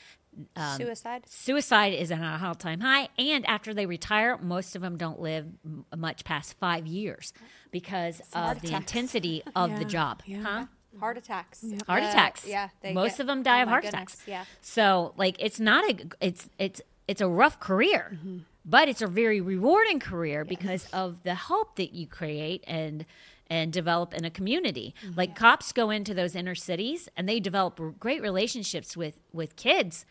Suicide. 0.77 1.23
Suicide 1.29 1.93
is 1.95 2.11
at 2.11 2.19
an 2.19 2.45
all-time 2.45 2.81
high, 2.81 3.09
and 3.19 3.47
after 3.47 3.73
they 3.73 3.87
retire, 3.87 4.37
most 4.39 4.75
of 4.77 4.83
them 4.83 4.97
don't 4.97 5.21
live 5.21 5.47
m- 5.65 5.85
much 5.97 6.25
past 6.25 6.55
five 6.59 6.87
years 6.87 7.33
because 7.71 8.21
heart 8.33 8.57
of 8.57 8.63
the 8.63 8.69
attacks. 8.69 8.83
intensity 8.93 9.43
of 9.55 9.79
the 9.79 9.85
job. 9.85 10.23
yeah. 10.27 10.43
Huh? 10.43 10.67
Heart 11.01 11.19
attacks. 11.19 11.65
Heart 11.89 12.03
Uh, 12.05 12.07
attacks. 12.09 12.47
Yeah. 12.47 12.69
they 12.81 12.93
most 12.93 13.13
get- 13.13 13.21
of 13.21 13.27
them 13.27 13.43
die 13.43 13.61
oh 13.61 13.63
of 13.65 13.69
heart 13.69 13.83
goodness, 13.83 14.15
attacks. 14.15 14.23
Yeah. 14.29 14.45
So 14.61 15.13
like 15.17 15.37
it's 15.41 15.59
not 15.59 15.85
a 15.91 15.97
it's 16.21 16.49
it's 16.59 16.81
it's 17.09 17.21
a 17.21 17.29
rough 17.29 17.59
career, 17.59 18.17
but 18.65 18.89
it's 18.89 19.03
a 19.03 19.07
very 19.07 19.41
rewarding 19.41 20.01
career 20.01 20.45
because 20.45 20.87
of 20.93 21.23
the 21.23 21.35
hope 21.35 21.77
that 21.77 21.93
you 21.93 22.07
create 22.07 22.65
and 22.67 23.05
and 23.51 23.73
develop 23.73 24.15
in 24.15 24.25
a 24.25 24.31
community. 24.31 24.95
Mm-hmm. 25.05 25.19
Like 25.19 25.37
cops 25.37 25.73
go 25.73 25.91
into 25.91 26.15
those 26.15 26.35
inner 26.35 26.55
cities 26.55 27.09
and 27.17 27.29
they 27.29 27.41
develop 27.41 27.79
great 27.99 28.23
relationships 28.23 28.97
with 28.97 29.19
with 29.33 29.57
kids. 29.57 30.07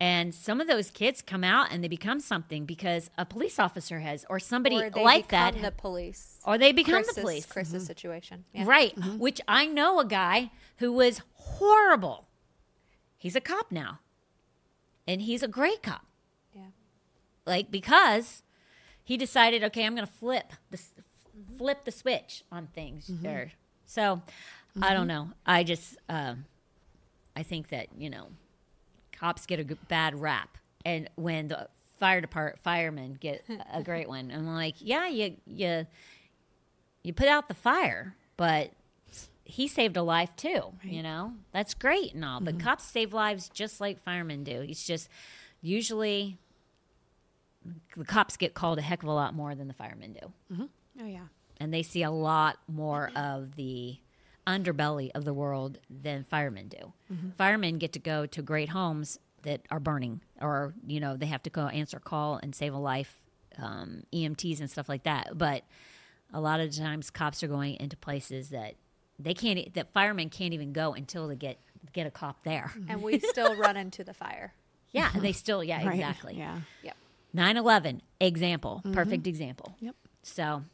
And 0.00 0.32
some 0.32 0.60
of 0.60 0.68
those 0.68 0.90
kids 0.90 1.22
come 1.22 1.42
out 1.42 1.72
and 1.72 1.82
they 1.82 1.88
become 1.88 2.20
something 2.20 2.66
because 2.66 3.10
a 3.18 3.26
police 3.26 3.58
officer 3.58 3.98
has, 3.98 4.24
or 4.30 4.38
somebody 4.38 4.76
Or 4.76 4.90
they 4.90 5.02
like 5.02 5.28
that, 5.28 5.60
the 5.60 5.72
police. 5.72 6.38
or 6.44 6.56
they 6.56 6.70
become 6.70 7.02
Chris's, 7.02 7.16
the 7.16 7.20
police. 7.20 7.46
Chris's 7.46 7.74
mm-hmm. 7.74 7.86
situation. 7.86 8.44
Yeah. 8.52 8.64
Right. 8.64 8.94
Mm-hmm. 8.94 9.18
Which 9.18 9.40
I 9.48 9.66
know 9.66 9.98
a 9.98 10.04
guy 10.04 10.52
who 10.76 10.92
was 10.92 11.20
horrible. 11.34 12.28
He's 13.16 13.34
a 13.34 13.40
cop 13.40 13.72
now. 13.72 13.98
And 15.08 15.22
he's 15.22 15.42
a 15.42 15.48
great 15.48 15.82
cop. 15.82 16.06
Like 17.48 17.70
because 17.70 18.42
he 19.02 19.16
decided, 19.16 19.64
okay, 19.64 19.84
I'm 19.84 19.94
going 19.94 20.06
to 20.06 20.12
flip 20.12 20.52
the 20.70 20.78
flip 21.56 21.84
the 21.84 21.90
switch 21.90 22.44
on 22.52 22.66
things 22.68 23.08
mm-hmm. 23.08 23.22
there. 23.22 23.52
So, 23.86 24.22
I 24.80 24.92
don't 24.92 25.08
mm-hmm. 25.08 25.08
know. 25.08 25.30
I 25.46 25.64
just 25.64 25.96
um 26.08 26.44
I 27.34 27.42
think 27.42 27.68
that, 27.68 27.88
you 27.96 28.10
know, 28.10 28.26
cops 29.12 29.46
get 29.46 29.60
a 29.60 29.64
g- 29.64 29.76
bad 29.88 30.20
rap 30.20 30.58
and 30.84 31.08
when 31.16 31.48
the 31.48 31.68
fire 31.98 32.20
department 32.20 32.58
firemen 32.60 33.16
get 33.20 33.44
a 33.72 33.82
great 33.82 34.08
one. 34.08 34.30
I'm 34.32 34.46
like, 34.46 34.76
yeah, 34.80 35.08
you 35.08 35.36
you 35.46 35.86
you 37.02 37.12
put 37.12 37.28
out 37.28 37.48
the 37.48 37.54
fire, 37.54 38.14
but 38.36 38.72
he 39.44 39.66
saved 39.66 39.96
a 39.96 40.02
life 40.02 40.36
too. 40.36 40.74
You 40.82 41.02
know, 41.02 41.32
that's 41.52 41.74
great 41.74 42.14
and 42.14 42.24
all, 42.24 42.40
but 42.40 42.58
mm-hmm. 42.58 42.66
cops 42.66 42.84
save 42.84 43.12
lives 43.12 43.48
just 43.48 43.80
like 43.80 43.98
firemen 43.98 44.44
do. 44.44 44.60
It's 44.60 44.84
just 44.84 45.08
usually 45.60 46.38
the 47.96 48.04
cops 48.04 48.36
get 48.36 48.54
called 48.54 48.78
a 48.78 48.82
heck 48.82 49.02
of 49.02 49.08
a 49.08 49.12
lot 49.12 49.34
more 49.34 49.54
than 49.54 49.68
the 49.68 49.74
firemen 49.74 50.12
do, 50.20 50.32
Oh 51.00 51.06
yeah. 51.06 51.26
and 51.60 51.72
they 51.72 51.82
see 51.82 52.02
a 52.02 52.10
lot 52.10 52.58
more 52.68 53.10
of 53.16 53.56
the 53.56 53.98
underbelly 54.46 55.10
of 55.14 55.24
the 55.24 55.34
world 55.34 55.78
than 55.90 56.24
firemen 56.24 56.68
do. 56.68 56.92
Firemen 57.36 57.78
get 57.78 57.92
to 57.94 57.98
go 57.98 58.26
to 58.26 58.42
great 58.42 58.70
homes 58.70 59.18
that 59.42 59.62
are 59.70 59.80
burning, 59.80 60.20
or 60.40 60.74
you 60.86 61.00
know, 61.00 61.16
they 61.16 61.26
have 61.26 61.42
to 61.44 61.50
go 61.50 61.68
answer 61.68 61.98
a 61.98 62.00
call 62.00 62.36
and 62.42 62.54
save 62.54 62.74
a 62.74 62.78
life, 62.78 63.22
um, 63.58 64.02
EMTs 64.12 64.60
and 64.60 64.70
stuff 64.70 64.88
like 64.88 65.04
that. 65.04 65.36
But 65.36 65.64
a 66.32 66.40
lot 66.40 66.60
of 66.60 66.74
times, 66.76 67.10
cops 67.10 67.42
are 67.42 67.48
going 67.48 67.76
into 67.80 67.96
places 67.96 68.50
that 68.50 68.74
they 69.18 69.34
can't, 69.34 69.72
that 69.74 69.92
firemen 69.92 70.28
can't 70.30 70.54
even 70.54 70.72
go 70.72 70.92
until 70.94 71.28
they 71.28 71.36
get 71.36 71.58
get 71.92 72.06
a 72.06 72.10
cop 72.10 72.42
there. 72.44 72.72
And 72.88 73.02
we 73.02 73.18
still 73.20 73.54
run 73.56 73.76
into 73.76 74.02
the 74.04 74.14
fire. 74.14 74.54
Yeah, 74.90 75.10
they 75.14 75.32
still, 75.32 75.62
yeah, 75.62 75.84
Right. 75.84 75.94
exactly. 75.96 76.34
Yeah. 76.38 76.60
Yep. 76.82 76.96
9/11 77.34 78.00
example, 78.20 78.82
mm-hmm. 78.84 78.92
perfect 78.92 79.26
example. 79.26 79.76
Yep. 79.80 79.94
So, 80.22 80.64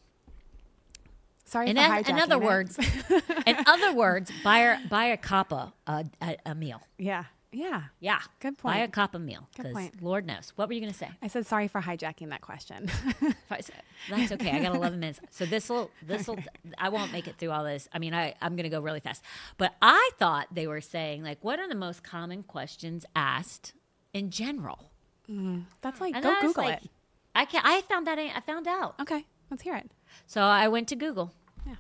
Sorry 1.45 1.69
in, 1.69 1.77
for 1.77 2.11
in 2.11 2.19
other 2.19 2.37
it. 2.37 2.43
words, 2.43 2.79
in 3.47 3.57
other 3.67 3.95
words, 3.95 4.33
buy 4.43 4.59
a, 4.59 4.89
buy 4.89 5.07
a 5.07 5.17
coppa 5.17 5.73
a, 5.87 6.05
a, 6.21 6.37
a 6.47 6.55
meal. 6.55 6.81
Yeah. 6.99 7.25
Yeah. 7.55 7.83
Yeah, 8.01 8.19
Good 8.41 8.59
point. 8.59 8.75
Buy 8.75 8.79
a 8.81 8.89
coppa 8.89 9.23
meal 9.23 9.49
Good 9.55 9.63
because 9.63 9.73
point. 9.75 10.03
Lord 10.03 10.27
knows. 10.27 10.53
What 10.57 10.69
were 10.69 10.75
you 10.75 10.81
going 10.81 10.93
to 10.93 10.99
say? 10.99 11.11
I 11.23 11.29
said 11.29 11.47
sorry 11.47 11.69
for 11.69 11.81
hijacking 11.81 12.31
that 12.31 12.41
question. 12.41 12.91
That's 13.49 14.33
okay. 14.33 14.51
I 14.51 14.61
got 14.61 14.75
11 14.75 14.99
minutes. 14.99 15.21
So 15.31 15.47
this 15.47 15.69
will 15.69 15.91
this 16.05 16.27
will 16.27 16.39
I 16.79 16.89
won't 16.89 17.13
make 17.13 17.29
it 17.29 17.37
through 17.39 17.53
all 17.53 17.63
this. 17.63 17.89
I 17.93 18.01
mean, 18.01 18.13
I 18.13 18.35
I'm 18.43 18.57
going 18.57 18.65
to 18.65 18.71
go 18.71 18.81
really 18.81 19.01
fast. 19.01 19.23
But 19.57 19.75
I 19.81 20.11
thought 20.19 20.49
they 20.53 20.67
were 20.67 20.81
saying 20.81 21.23
like 21.23 21.39
what 21.43 21.61
are 21.61 21.69
the 21.69 21.77
most 21.77 22.03
common 22.03 22.43
questions 22.43 23.07
asked 23.15 23.75
in 24.13 24.31
general? 24.31 24.91
Mm. 25.31 25.65
That's 25.81 26.01
like 26.01 26.15
And 26.15 26.23
go 26.23 26.35
Google 26.41 26.65
like, 26.65 26.83
it. 26.85 26.91
I 27.35 27.45
can 27.45 27.63
I 27.65 27.81
found 27.83 28.07
that 28.07 28.19
I 28.19 28.41
found 28.41 28.69
out. 28.69 28.95
Okay, 29.01 29.25
let's 29.51 29.63
hear 29.63 29.77
it. 29.77 29.91
So 30.27 30.41
I 30.43 30.69
went 30.69 30.89
to 30.89 30.97
Google. 30.97 31.33
Yeah. 31.67 31.77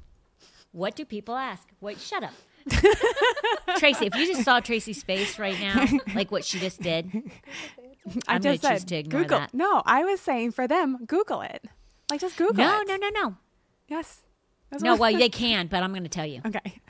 What 0.73 0.97
do 0.97 1.05
people 1.05 1.37
ask? 1.37 1.69
Wait, 1.81 1.99
shut 2.01 2.23
up. 2.23 2.33
Tracy, 3.79 4.07
if 4.07 4.15
you 4.15 4.27
just 4.27 4.43
saw 4.43 4.61
Tracy's 4.61 5.03
face 5.03 5.39
right 5.39 5.59
now, 5.61 5.87
like 6.15 6.31
what 6.31 6.45
she 6.45 6.59
just 6.59 6.81
did, 6.81 7.11
I 8.27 8.37
I'm 8.37 8.43
just 8.43 8.63
said 8.63 8.73
choose 8.73 8.85
to 8.85 8.97
ignore 8.97 9.23
Google. 9.23 9.39
that. 9.41 9.55
No, 9.55 9.83
I 9.85 10.05
was 10.05 10.21
saying 10.21 10.53
for 10.53 10.67
them, 10.67 11.05
Google 11.07 11.43
it. 11.43 11.65
Like 12.11 12.21
just 12.21 12.37
Google 12.37 12.65
no, 12.65 12.81
it. 12.81 12.89
no, 12.89 12.97
no, 12.97 13.09
no, 13.11 13.37
Yes. 13.89 14.23
That's 14.71 14.83
no. 14.83 14.97
Well, 14.97 15.13
they 15.13 15.29
can, 15.29 15.67
but 15.67 15.83
I'm 15.83 15.91
going 15.93 16.03
to 16.05 16.09
tell 16.09 16.27
you. 16.27 16.41
okay. 16.45 16.81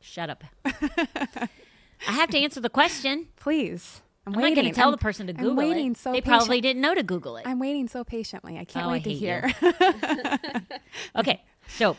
Shut 0.00 0.30
up. 0.30 0.44
I 0.64 2.12
have 2.12 2.30
to 2.30 2.38
answer 2.38 2.60
the 2.60 2.70
question. 2.70 3.26
Please. 3.36 4.00
I'm, 4.28 4.34
I'm 4.34 4.40
not 4.40 4.54
going 4.54 4.68
to 4.68 4.72
tell 4.74 4.84
I'm- 4.88 4.92
the 4.92 4.98
person 4.98 5.26
to 5.28 5.32
Google 5.32 5.50
I'm 5.50 5.56
waiting 5.56 5.92
it. 5.92 5.96
so 5.96 6.12
they 6.12 6.20
patient- 6.20 6.38
probably 6.38 6.60
didn't 6.60 6.82
know 6.82 6.94
to 6.94 7.02
Google 7.02 7.36
it. 7.36 7.46
I'm 7.46 7.58
waiting 7.58 7.88
so 7.88 8.04
patiently. 8.04 8.58
I 8.58 8.64
can't 8.64 8.86
Oh, 8.86 8.90
I 8.90 8.92
wait 8.92 9.04
to 9.04 9.12
hear. 9.12 9.50
okay, 11.16 11.42
so 11.68 11.96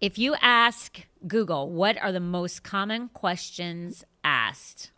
if 0.00 0.18
you 0.18 0.34
ask 0.40 1.02
Google, 1.26 1.70
what 1.70 1.98
are 2.00 2.12
the 2.12 2.20
most 2.20 2.62
common 2.62 3.08
questions 3.08 4.04
asked? 4.24 4.90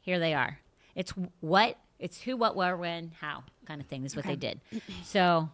Here 0.00 0.18
they 0.18 0.34
are. 0.34 0.60
It's 0.94 1.12
what, 1.40 1.76
it's 1.98 2.20
who, 2.22 2.36
what, 2.36 2.56
where, 2.56 2.76
when, 2.76 3.12
how 3.20 3.44
kind 3.66 3.80
of 3.80 3.86
thing 3.86 4.04
is 4.04 4.16
what 4.16 4.24
they 4.24 4.36
did. 4.36 4.60
So, 5.04 5.50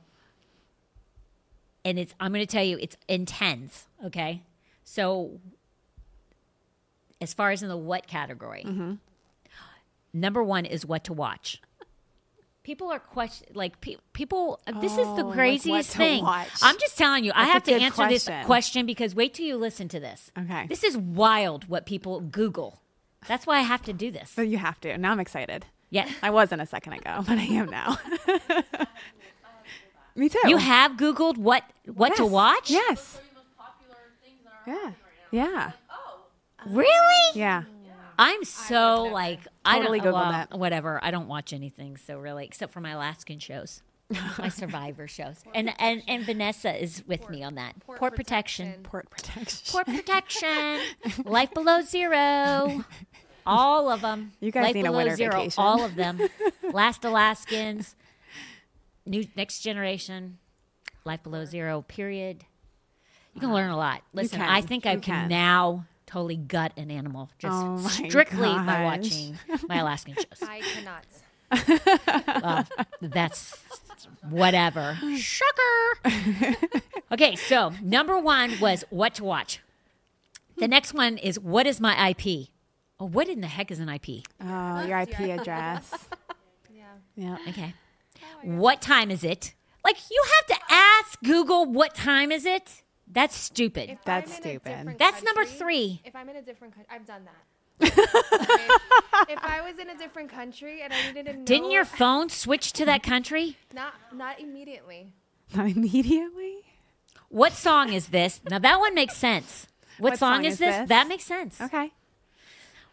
and 1.84 1.99
it's, 1.99 2.14
I'm 2.20 2.32
going 2.32 2.44
to 2.47 2.51
tell 2.51 2.64
you, 2.64 2.78
it's 2.80 2.97
in 3.09 3.26
tens, 3.26 3.86
okay? 4.05 4.42
So, 4.84 5.40
as 7.21 7.33
far 7.35 7.51
as 7.51 7.62
in 7.62 7.69
the 7.69 7.77
what 7.77 8.07
category, 8.07 8.64
Mm-hmm. 8.67 8.95
number 10.12 10.43
one 10.43 10.64
is 10.64 10.85
what 10.87 11.05
to 11.05 11.12
watch. 11.12 11.61
People 12.62 12.91
are 12.91 12.99
question 12.99 13.47
like 13.55 13.81
pe- 13.81 13.97
people. 14.12 14.59
This 14.81 14.93
is 14.93 14.99
the 14.99 15.23
Oh, 15.23 15.27
like 15.29 15.35
craziest 15.37 15.91
thing. 15.97 16.25
watch. 16.25 16.49
I'm 16.62 16.77
just 16.81 16.99
telling 16.99 17.23
you. 17.25 17.31
I 17.33 17.45
That's 17.45 17.49
a 17.49 17.53
have 17.53 17.62
to 17.64 17.71
good 17.73 17.83
answer 17.83 18.09
this 18.09 18.25
question. 18.25 18.45
question 18.47 18.87
because 18.87 19.14
wait 19.14 19.35
till 19.35 19.47
you 19.47 19.57
listen 19.57 19.87
to 19.91 20.01
this. 20.01 20.33
Okay. 20.37 20.67
This 20.67 20.83
is 20.83 20.97
wild. 20.97 21.69
What 21.69 21.87
people 21.87 22.21
Google. 22.21 22.81
That's 23.29 23.47
why 23.47 23.59
I 23.59 23.62
have 23.62 23.83
to 23.83 23.93
do 23.93 24.11
this. 24.11 24.33
But 24.35 24.49
you 24.49 24.59
have 24.59 24.81
to. 24.81 24.99
Now 24.99 25.12
I'm 25.12 25.21
excited. 25.21 25.67
Yeah. 25.91 26.09
I 26.23 26.31
wasn't 26.31 26.61
a 26.61 26.67
second 26.67 26.95
ago, 26.95 27.23
but 27.27 27.39
I 27.39 27.45
am 27.45 27.71
now. 27.71 27.99
Me 30.17 30.29
too. 30.29 30.41
You 30.47 30.57
have 30.57 30.93
Googled 30.93 31.37
what 31.37 31.62
what 31.87 32.17
to 32.17 32.27
watch? 32.27 32.71
Yes. 32.71 33.21
Yeah. 34.67 34.93
Yeah. 35.31 35.71
Really? 36.65 37.39
Yeah. 37.39 37.65
I'm 38.19 38.45
so 38.45 39.05
like 39.05 39.41
I 39.65 39.79
Totally 39.79 40.01
don't 40.01 40.09
Googled 40.09 40.15
well, 40.15 40.31
that. 40.33 40.59
whatever. 40.59 40.99
I 41.03 41.11
don't 41.11 41.29
watch 41.29 41.53
anything 41.53 41.97
so 41.99 42.19
really 42.19 42.45
except 42.45 42.73
for 42.73 42.81
my 42.81 42.91
Alaskan 42.93 43.41
shows. 43.41 43.83
my 44.39 44.49
survivor 44.49 45.07
shows. 45.07 45.37
And 45.55 45.75
and 45.79 46.03
and 46.09 46.25
Vanessa 46.25 46.81
is 46.83 47.03
with 47.07 47.29
me 47.29 47.43
on 47.43 47.57
that. 47.57 47.79
Port, 47.81 47.99
Port 47.99 48.17
protection. 48.17 48.83
protection. 48.83 48.83
Port 48.85 49.11
protection. 49.11 49.73
Port 49.73 49.87
protection. 49.87 51.25
Life 51.31 51.53
below 51.53 51.83
zero. 51.83 52.85
All 53.47 53.91
of 53.91 54.01
them. 54.01 54.33
You 54.41 54.51
guys 54.51 54.65
Life 54.65 54.75
need 54.75 54.81
a 54.81 54.85
below 54.85 54.97
winter 54.99 55.17
zero. 55.17 55.33
vacation. 55.33 55.63
All 55.63 55.85
of 55.85 55.95
them. 55.95 56.21
Last 56.73 57.05
Alaskans. 57.05 57.95
New 59.05 59.27
next 59.37 59.61
generation. 59.61 60.39
Life 61.05 61.23
below 61.23 61.45
zero. 61.45 61.83
Period. 61.83 62.45
You 63.35 63.41
can 63.41 63.51
uh, 63.51 63.55
learn 63.55 63.71
a 63.71 63.77
lot. 63.77 64.03
Listen, 64.15 64.39
can. 64.41 64.49
I 64.49 64.63
think 64.63 64.87
I 64.87 64.93
You 64.93 65.01
can, 65.01 65.23
can. 65.23 65.29
now 65.29 65.85
totally 66.07 66.37
gut 66.37 66.73
an 66.77 66.91
animal 66.91 67.31
just 67.39 67.53
Oh 67.55 67.77
my 67.79 67.91
strictly 67.91 68.49
by 68.49 68.85
watching 68.85 69.39
my 69.69 69.79
Alaskan 69.79 70.15
shows. 70.17 70.43
I 70.43 70.61
cannot. 70.61 71.05
Uh, 72.43 72.65
that's 73.01 73.57
whatever. 74.29 74.99
Shocker. 75.17 76.01
okay, 77.13 77.37
so 77.37 77.73
number 77.83 78.19
one 78.19 78.59
was 78.61 78.85
what 78.91 79.15
to 79.15 79.25
watch. 79.25 79.61
The 80.59 80.69
next 80.69 80.95
one 80.95 81.19
is 81.19 81.39
what 81.39 81.67
is 81.67 81.81
my 81.81 82.11
IP? 82.11 82.49
Oh, 82.99 83.07
what 83.07 83.29
in 83.29 83.41
the 83.43 83.47
heck 83.47 83.71
is 83.71 83.79
an 83.79 83.89
IP? 83.89 84.25
Oh, 84.41 84.85
your 84.87 84.99
IP 85.01 85.21
address. 85.21 85.93
Yeah. 87.17 87.37
Yeah. 87.39 87.39
Okay. 87.49 87.75
What 88.43 88.83
time 88.83 89.11
is 89.11 89.25
it? 89.25 89.55
Like 89.85 89.97
you 90.11 90.23
have 90.37 90.47
to 90.59 90.65
ask 90.75 91.19
Google 91.23 91.65
what 91.65 91.95
time 91.95 92.31
is 92.31 92.45
it? 92.45 92.83
That's 93.11 93.37
stupid. 93.37 93.91
If 93.91 94.05
That's 94.05 94.31
I'm 94.33 94.37
stupid. 94.43 94.65
different 94.65 94.99
That's 94.99 95.23
number 95.23 95.45
three. 95.45 96.01
If 96.05 96.17
I'm 96.17 96.29
in 96.29 96.37
a 96.37 96.43
different 96.43 96.75
country, 96.75 96.93
I've 96.95 97.07
done 97.07 97.23
that. 97.25 97.43
if, 97.81 99.29
if 99.29 99.39
I 99.45 99.61
was 99.69 99.79
in 99.79 99.91
a 99.91 99.97
different 99.99 100.31
country 100.31 100.81
and 100.83 100.93
I 100.93 101.07
needed 101.09 101.27
to 101.27 101.33
know, 101.39 101.45
Didn't 101.45 101.71
your 101.71 101.85
phone 102.01 102.29
switch 102.31 102.73
to 102.75 102.85
that 102.87 103.03
country? 103.03 103.59
not 103.75 103.95
not 104.15 104.41
immediately. 104.41 105.13
Not 105.55 105.69
immediately. 105.69 106.65
What 107.29 107.53
song 107.53 107.93
is 107.93 108.09
this? 108.09 108.41
Now 108.51 108.59
that 108.59 108.79
one 108.81 108.95
makes 108.95 109.17
sense. 109.17 109.67
What, 109.99 110.11
What 110.13 110.19
song, 110.19 110.35
song 110.37 110.45
is, 110.47 110.55
is 110.55 110.59
this? 110.61 110.77
this? 110.77 110.89
That 110.89 111.07
makes 111.09 111.25
sense. 111.25 111.61
Okay. 111.61 111.93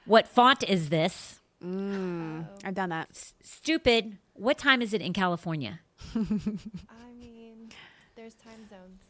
What 0.06 0.28
font 0.28 0.64
is 0.64 0.90
this? 0.90 1.40
Mm, 1.64 2.46
I've 2.66 2.76
done 2.76 2.90
that. 2.90 3.10
Stupid. 3.42 4.18
What 4.34 4.58
time 4.58 4.82
is 4.82 4.94
it 4.94 5.02
in 5.02 5.14
California? 5.14 5.80
I 6.16 6.20
mean, 7.18 7.70
there's 8.16 8.34
time 8.36 8.68
zones. 8.70 9.03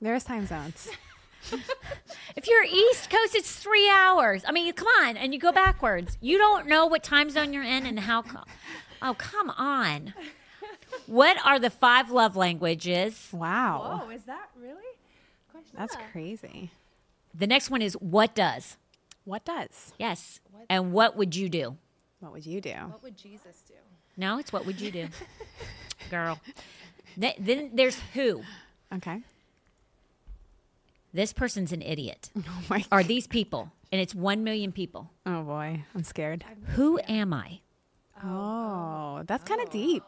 There's 0.00 0.24
time 0.24 0.46
zones. 0.46 0.88
If 2.34 2.48
you're 2.48 2.64
East 2.64 3.08
Coast, 3.08 3.34
it's 3.36 3.54
three 3.54 3.88
hours. 3.88 4.42
I 4.46 4.52
mean, 4.52 4.70
come 4.74 4.88
on, 5.04 5.16
and 5.16 5.32
you 5.32 5.38
go 5.40 5.52
backwards. 5.52 6.18
You 6.20 6.38
don't 6.38 6.66
know 6.66 6.86
what 6.86 7.02
time 7.04 7.30
zone 7.30 7.52
you're 7.52 7.62
in 7.62 7.86
and 7.86 8.00
how. 8.00 8.22
Co- 8.22 8.42
oh, 9.00 9.14
come 9.14 9.50
on. 9.50 10.12
What 11.06 11.36
are 11.46 11.58
the 11.60 11.70
five 11.70 12.10
love 12.10 12.34
languages? 12.36 13.28
Wow. 13.32 14.02
Oh, 14.04 14.10
is 14.10 14.24
that 14.24 14.50
really? 14.60 14.82
Question 15.50 15.76
That's 15.78 15.94
that. 15.94 16.10
crazy. 16.12 16.72
The 17.32 17.46
next 17.46 17.70
one 17.70 17.80
is 17.80 17.94
what 17.94 18.34
does? 18.34 18.76
What 19.24 19.44
does? 19.44 19.92
Yes. 19.98 20.40
And 20.68 20.92
what 20.92 21.16
would 21.16 21.34
you 21.36 21.48
do? 21.48 21.76
What 22.20 22.32
would 22.32 22.44
you 22.44 22.60
do? 22.60 22.74
What 22.90 23.02
would 23.04 23.16
Jesus 23.16 23.62
do? 23.68 23.74
No, 24.16 24.38
it's 24.38 24.52
what 24.52 24.66
would 24.66 24.80
you 24.80 24.90
do, 24.90 25.08
girl. 26.10 26.40
Th- 27.18 27.36
Then 27.38 27.70
there's 27.74 27.98
who. 28.14 28.42
Okay. 28.94 29.22
This 31.16 31.32
person's 31.32 31.72
an 31.72 31.80
idiot. 31.80 32.30
Oh 32.48 32.62
my. 32.68 32.84
Are 32.92 33.02
these 33.02 33.26
people? 33.26 33.72
And 33.90 34.00
it's 34.02 34.14
one 34.14 34.44
million 34.44 34.70
people. 34.70 35.10
Oh 35.24 35.42
boy, 35.42 35.82
I'm 35.94 36.04
scared. 36.04 36.44
Oh, 36.46 36.54
who 36.72 36.98
am 37.08 37.32
I? 37.32 37.60
Oh, 38.22 39.22
that's 39.26 39.44
kind 39.44 39.60
of 39.62 39.70
deep. 39.70 40.02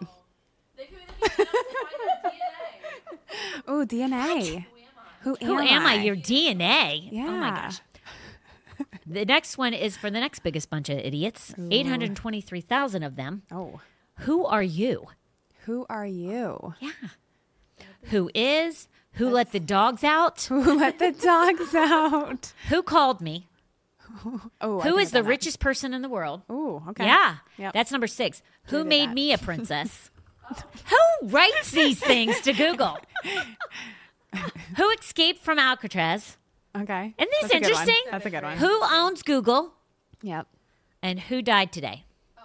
Oh, 3.66 3.84
DNA. 3.86 4.66
Who 5.22 5.36
am, 5.40 5.46
Who 5.46 5.58
am 5.58 5.86
I? 5.86 5.92
I? 5.94 6.02
Your 6.02 6.16
DNA. 6.16 7.08
Yeah. 7.10 7.26
Oh 7.28 7.32
my 7.32 7.50
gosh. 7.50 7.80
The 9.06 9.24
next 9.24 9.56
one 9.58 9.72
is 9.74 9.96
for 9.96 10.10
the 10.10 10.20
next 10.20 10.40
biggest 10.40 10.68
bunch 10.70 10.88
of 10.88 10.98
idiots. 10.98 11.54
823,000 11.58 13.02
of 13.02 13.16
them. 13.16 13.42
Oh, 13.50 13.80
Who 14.20 14.44
are 14.44 14.62
you? 14.62 15.06
who 15.64 15.84
are 15.90 16.06
you? 16.06 16.74
Yeah. 16.80 16.90
Who 18.04 18.30
is? 18.34 18.88
Who 19.18 19.30
let 19.30 19.52
the 19.52 19.60
dogs 19.60 20.04
out? 20.04 20.42
Who 20.42 20.78
let 20.78 20.98
the 20.98 21.12
dogs 21.12 21.74
out? 21.74 22.52
Who 22.68 22.82
called 22.82 23.20
me? 23.20 23.46
Oh, 24.60 24.80
Who 24.80 24.98
is 24.98 25.12
the 25.12 25.22
that. 25.22 25.28
richest 25.28 25.60
person 25.60 25.94
in 25.94 26.02
the 26.02 26.08
world? 26.08 26.42
Oh, 26.48 26.82
okay. 26.88 27.04
Yeah. 27.04 27.36
Yep. 27.56 27.72
That's 27.72 27.92
number 27.92 28.08
six. 28.08 28.42
Who 28.64 28.78
did 28.78 28.86
made 28.86 29.10
that. 29.10 29.14
me 29.14 29.32
a 29.32 29.38
princess? 29.38 30.10
Who 30.86 31.28
writes 31.28 31.70
these 31.70 32.00
things 32.00 32.40
to 32.40 32.52
Google? 32.52 32.98
Who 34.76 34.90
escaped 34.90 35.44
from 35.44 35.60
Alcatraz? 35.60 36.36
Okay. 36.76 37.14
Isn't 37.16 37.30
this 37.30 37.42
That's 37.42 37.54
interesting? 37.54 38.02
That's 38.10 38.26
a 38.26 38.30
good 38.30 38.42
one. 38.42 38.56
Who 38.56 38.80
owns 38.90 39.22
Google? 39.22 39.72
Yep. 40.22 40.48
And 41.00 41.20
who 41.20 41.40
died 41.40 41.70
today? 41.70 42.04
Oh. 42.38 42.42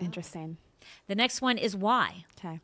Interesting. 0.00 0.58
The 1.06 1.14
next 1.14 1.40
one 1.40 1.56
is 1.56 1.74
why. 1.74 2.26
Okay. 2.38 2.60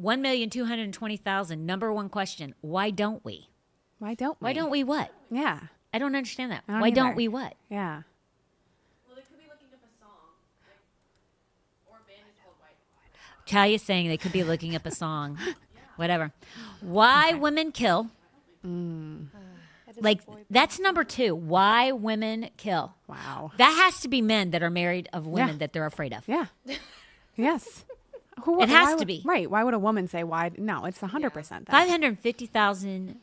1,220,000. 0.00 1.58
Number 1.58 1.92
one 1.92 2.08
question. 2.08 2.54
Why 2.60 2.90
don't 2.90 3.24
we? 3.24 3.48
Why 3.98 4.14
don't 4.14 4.40
we? 4.40 4.44
Why 4.44 4.52
don't 4.52 4.70
we 4.70 4.84
what? 4.84 5.10
Yeah. 5.30 5.60
I 5.92 5.98
don't 5.98 6.14
understand 6.14 6.52
that. 6.52 6.64
I 6.68 6.72
don't 6.72 6.80
Why 6.82 6.90
don't 6.90 7.06
either. 7.08 7.16
we 7.16 7.28
what? 7.28 7.54
Yeah. 7.70 8.02
Talia's 13.46 13.82
saying 13.82 14.08
they 14.08 14.16
could 14.16 14.32
be 14.32 14.42
looking 14.42 14.74
up 14.74 14.84
a 14.84 14.90
song. 14.90 15.38
Whatever. 15.96 16.32
Why 16.80 17.32
women 17.34 17.72
kill. 17.72 18.08
Mm. 18.66 19.28
Like, 19.98 20.20
that's 20.50 20.78
number 20.78 21.04
two. 21.04 21.34
Why 21.34 21.92
women 21.92 22.50
kill. 22.58 22.94
Wow. 23.06 23.52
That 23.56 23.70
has 23.70 24.00
to 24.00 24.08
be 24.08 24.20
men 24.20 24.50
that 24.50 24.62
are 24.62 24.68
married 24.68 25.08
of 25.12 25.26
women 25.26 25.54
Yeah. 25.54 25.58
that 25.58 25.72
they're 25.72 25.86
afraid 25.86 26.12
of. 26.12 26.28
Yeah. 26.28 26.46
yes. 27.36 27.85
Who, 28.44 28.60
It 28.62 28.68
has 28.68 28.90
why 28.94 28.96
to 28.98 29.06
be. 29.06 29.22
Right. 29.24 29.50
Why 29.50 29.64
would 29.64 29.74
a 29.74 29.78
woman 29.78 30.08
say 30.08 30.22
why? 30.22 30.50
No, 30.58 30.84
it's 30.84 30.98
100% 30.98 31.32
that. 31.32 31.66
550,000 31.68 33.16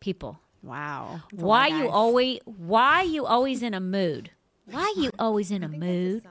people. 0.00 0.38
Wow. 0.62 1.20
That's 1.32 1.42
Why 1.42 1.66
you 1.66 1.82
guys. 1.84 1.90
always 1.92 2.38
why 2.44 3.02
you 3.02 3.26
always 3.26 3.62
in 3.62 3.74
a 3.74 3.80
mood? 3.80 4.30
Why 4.70 4.94
you 4.96 5.10
always 5.18 5.50
in 5.50 5.64
a 5.64 5.68
mood? 5.68 6.22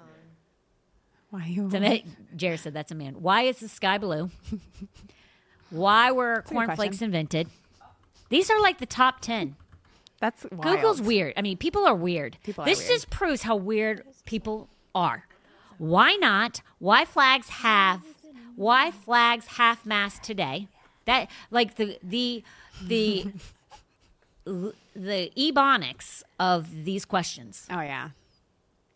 Why 1.29 1.45
you? 1.47 1.65
It's 1.65 1.73
a 1.75 1.79
man- 1.81 2.15
Jared 2.35 2.59
said 2.61 2.73
that's 2.73 2.91
a 2.91 2.95
man. 2.95 3.15
Why 3.21 3.41
is 3.43 3.59
the 3.59 3.67
sky 3.67 3.97
blue? 3.97 4.29
Why 5.69 6.11
were 6.11 6.33
a 6.35 6.41
good 6.41 6.45
cornflakes 6.53 7.01
invented? 7.01 7.47
These 8.29 8.49
are 8.49 8.61
like 8.61 8.77
the 8.79 8.85
top 8.85 9.19
10. 9.21 9.55
That's 10.19 10.45
wild. 10.51 10.63
Google's 10.63 11.01
weird. 11.01 11.33
I 11.35 11.41
mean, 11.41 11.57
people 11.57 11.85
are 11.85 11.95
weird. 11.95 12.37
People 12.43 12.63
are 12.63 12.65
this 12.67 12.79
weird. 12.79 12.89
just 12.91 13.09
proves 13.09 13.41
how 13.43 13.55
weird 13.55 14.03
people 14.25 14.69
are. 14.93 15.25
Why 15.77 16.15
not? 16.15 16.61
Why 16.79 17.05
flags 17.05 17.49
have 17.49 18.01
why 18.55 18.91
flags 18.91 19.47
half 19.47 19.85
mast 19.85 20.23
today? 20.23 20.67
That 21.05 21.29
like 21.49 21.75
the 21.75 21.97
the 22.03 22.43
the 22.85 23.31
the 24.45 25.31
ebonics 25.37 26.23
of 26.39 26.83
these 26.85 27.05
questions. 27.05 27.67
Oh 27.69 27.81
yeah. 27.81 28.09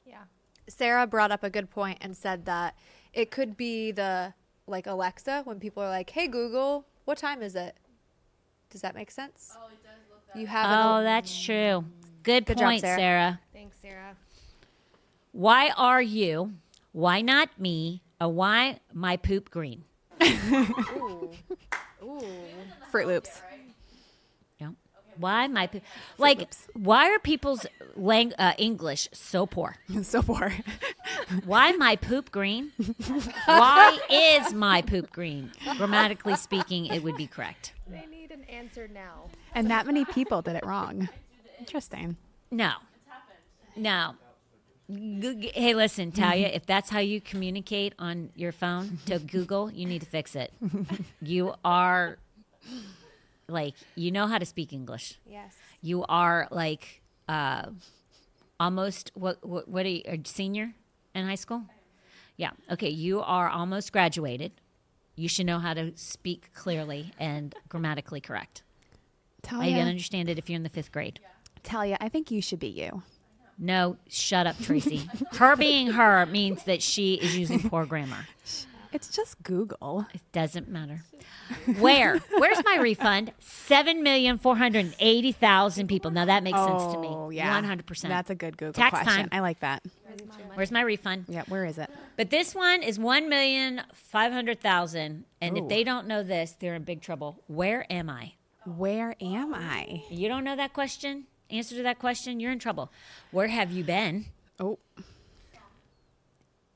Yeah. 0.06 0.24
Sarah 0.68 1.08
brought 1.08 1.32
up 1.32 1.44
a 1.44 1.50
good 1.50 1.70
point 1.70 1.98
and 2.02 2.16
said 2.16 2.46
that 2.46 2.76
it 3.14 3.32
could 3.32 3.56
be 3.58 3.92
the 3.92 4.34
like 4.68 4.88
Alexa 4.88 5.42
when 5.46 5.60
people 5.60 5.84
are 5.84 5.90
like, 5.90 6.10
"Hey 6.10 6.28
Google, 6.28 6.86
what 7.06 7.18
time 7.18 7.42
is 7.42 7.56
it?" 7.56 7.76
Does 8.70 8.82
that 8.82 8.96
make 8.96 9.12
sense? 9.12 9.56
Oh, 9.58 9.68
it 9.68 9.82
does 9.84 9.92
look 10.12 10.26
that. 10.28 10.40
You 10.40 10.48
have 10.48 10.66
Oh, 10.86 10.98
an, 10.98 11.04
that's 11.04 11.32
mm-hmm. 11.32 11.46
true. 11.82 11.86
Good, 12.24 12.46
Good 12.46 12.58
job, 12.58 12.66
point, 12.66 12.82
Sarah. 12.82 12.98
Sarah. 12.98 13.40
Thanks, 13.54 13.78
Sarah. 13.82 14.16
Why 15.32 15.70
are 15.78 16.02
you? 16.02 16.54
Why 16.92 17.22
not 17.22 17.60
me? 17.60 18.02
A 18.26 18.28
why 18.28 18.80
my 18.92 19.18
poop 19.18 19.52
green? 19.52 19.84
Froot 22.92 23.06
Loops. 23.06 23.40
Yeah. 24.58 24.70
Why 25.18 25.46
my 25.46 25.68
poop? 25.68 25.84
Like, 26.18 26.52
why 26.74 27.12
are 27.12 27.20
people's 27.20 27.68
lang- 27.96 28.34
uh, 28.40 28.54
English 28.58 29.10
so 29.14 29.46
poor? 29.46 29.76
so 30.02 30.24
poor. 30.24 30.52
Why 31.46 31.74
my 31.74 31.98
poop 31.98 32.32
green? 32.32 32.72
Why 33.46 34.00
is 34.10 34.54
my 34.56 34.82
poop 34.82 35.12
green? 35.12 35.52
Grammatically 35.78 36.36
speaking, 36.36 36.88
it 36.88 37.04
would 37.04 37.18
be 37.18 37.28
correct. 37.28 37.74
They 37.88 38.08
need 38.10 38.32
an 38.32 38.44
answer 38.46 38.88
now. 38.88 39.30
and 39.54 39.70
that 39.70 39.86
many 39.86 40.04
people 40.04 40.42
did 40.42 40.56
it 40.56 40.66
wrong. 40.66 41.10
Interesting. 41.60 42.18
No. 42.50 42.72
No. 43.76 44.16
G- 44.92 45.36
g- 45.40 45.52
Hey, 45.56 45.74
listen, 45.74 46.12
Talia, 46.12 46.48
if 46.48 46.66
that's 46.66 46.90
how 46.90 47.00
you 47.00 47.20
communicate 47.22 47.94
on 47.98 48.30
your 48.36 48.52
phone 48.52 49.00
to 49.08 49.20
Google, 49.36 49.72
you 49.72 49.86
need 49.86 50.02
to 50.02 50.08
fix 50.08 50.36
it. 50.36 50.54
You 51.22 51.56
are 51.66 52.18
like, 53.48 53.74
you 53.96 54.12
know 54.12 54.28
how 54.28 54.38
to 54.38 54.46
speak 54.46 54.74
English. 54.74 55.20
yes. 55.30 55.54
You 55.82 56.04
are 56.10 56.48
like 56.50 57.02
uh, 57.30 57.68
almost, 58.60 59.12
what, 59.14 59.44
what, 59.46 59.68
what 59.68 59.86
are 59.86 59.90
you, 59.90 60.02
a 60.08 60.20
senior 60.26 60.74
in 61.14 61.26
high 61.28 61.36
school? 61.36 61.64
Yeah. 62.38 62.52
Okay. 62.72 62.90
You 62.90 63.22
are 63.22 63.48
almost 63.50 63.92
graduated. 63.92 64.52
You 65.16 65.28
should 65.30 65.46
know 65.46 65.60
how 65.60 65.74
to 65.76 65.92
speak 65.96 66.54
clearly 66.54 67.14
and 67.20 67.54
grammatically 67.70 68.20
correct. 68.20 68.64
Talia. 69.44 69.76
I 69.76 69.80
can 69.80 69.88
understand 69.88 70.28
it 70.28 70.38
if 70.40 70.50
you're 70.50 70.58
in 70.58 70.64
the 70.64 70.70
fifth 70.70 70.92
grade. 70.92 71.20
Talia, 71.64 71.98
I 72.02 72.10
think 72.10 72.32
you 72.32 72.42
should 72.42 72.60
be 72.60 72.68
you. 72.68 73.04
No, 73.58 73.98
shut 74.10 74.48
up, 74.48 74.60
Tracy. 74.60 75.10
her 75.34 75.56
being 75.56 75.88
her 75.92 76.26
means 76.26 76.64
that 76.64 76.82
she 76.82 77.16
is 77.16 77.38
using 77.38 77.70
poor 77.70 77.86
grammar. 77.86 78.28
It's 78.92 79.10
just 79.10 79.44
Google. 79.44 80.06
It 80.14 80.22
doesn't 80.32 80.70
matter. 80.70 81.04
Where? 81.80 82.18
Where's 82.38 82.64
my 82.64 82.78
refund? 82.80 83.34
Seven 83.40 84.04
million 84.04 84.38
four 84.38 84.56
hundred 84.56 84.96
eighty 85.00 85.34
thousand 85.34 85.88
people. 85.88 86.12
Now 86.12 86.26
that 86.26 86.44
makes 86.44 86.58
sense 86.58 86.94
to 86.94 87.00
me. 87.00 87.08
Oh, 87.10 87.30
yeah. 87.30 87.54
One 87.54 87.66
hundred 87.66 87.86
percent. 87.88 88.12
That's 88.12 88.30
a 88.30 88.36
good 88.36 88.58
Google 88.58 88.74
Tax 88.74 88.92
question. 88.92 89.14
time. 89.14 89.30
I 89.32 89.42
like 89.42 89.60
that. 89.60 89.84
Where's 90.54 90.72
my 90.72 90.82
refund? 90.82 91.26
Yeah, 91.28 91.44
where 91.50 91.66
is 91.66 91.78
it? 91.78 91.90
But 92.16 92.30
this 92.30 92.56
one 92.56 92.84
is 92.84 92.98
one 92.98 93.28
million 93.28 93.82
five 93.94 94.32
hundred 94.32 94.62
thousand. 94.62 95.26
And 95.42 95.58
Ooh. 95.58 95.64
if 95.64 95.70
they 95.70 95.84
don't 95.84 96.08
know 96.08 96.24
this, 96.24 96.56
they're 96.60 96.76
in 96.76 96.84
big 96.84 97.02
trouble. 97.02 97.44
Where 97.48 97.86
am 97.92 98.10
I? 98.10 98.34
Where 98.66 99.16
am 99.22 99.54
I? 99.54 100.04
You 100.10 100.28
don't 100.30 100.44
know 100.44 100.56
that 100.56 100.74
question? 100.74 101.26
Answer 101.50 101.76
to 101.76 101.84
that 101.84 102.00
question, 102.00 102.40
you're 102.40 102.52
in 102.52 102.60
trouble. 102.60 102.92
Where 103.32 103.48
have 103.48 103.72
you 103.72 103.84
been? 103.84 104.26
Oh, 104.60 104.80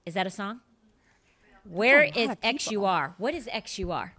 Is 0.05 0.13
that 0.13 0.25
a 0.27 0.29
song? 0.29 0.61
Where 1.67 2.05
lot 2.05 2.17
is 2.17 2.29
of 2.31 2.41
people. 2.41 2.59
XUR? 2.59 3.13
What 3.17 3.33
is 3.35 3.47
XUR? 3.47 4.11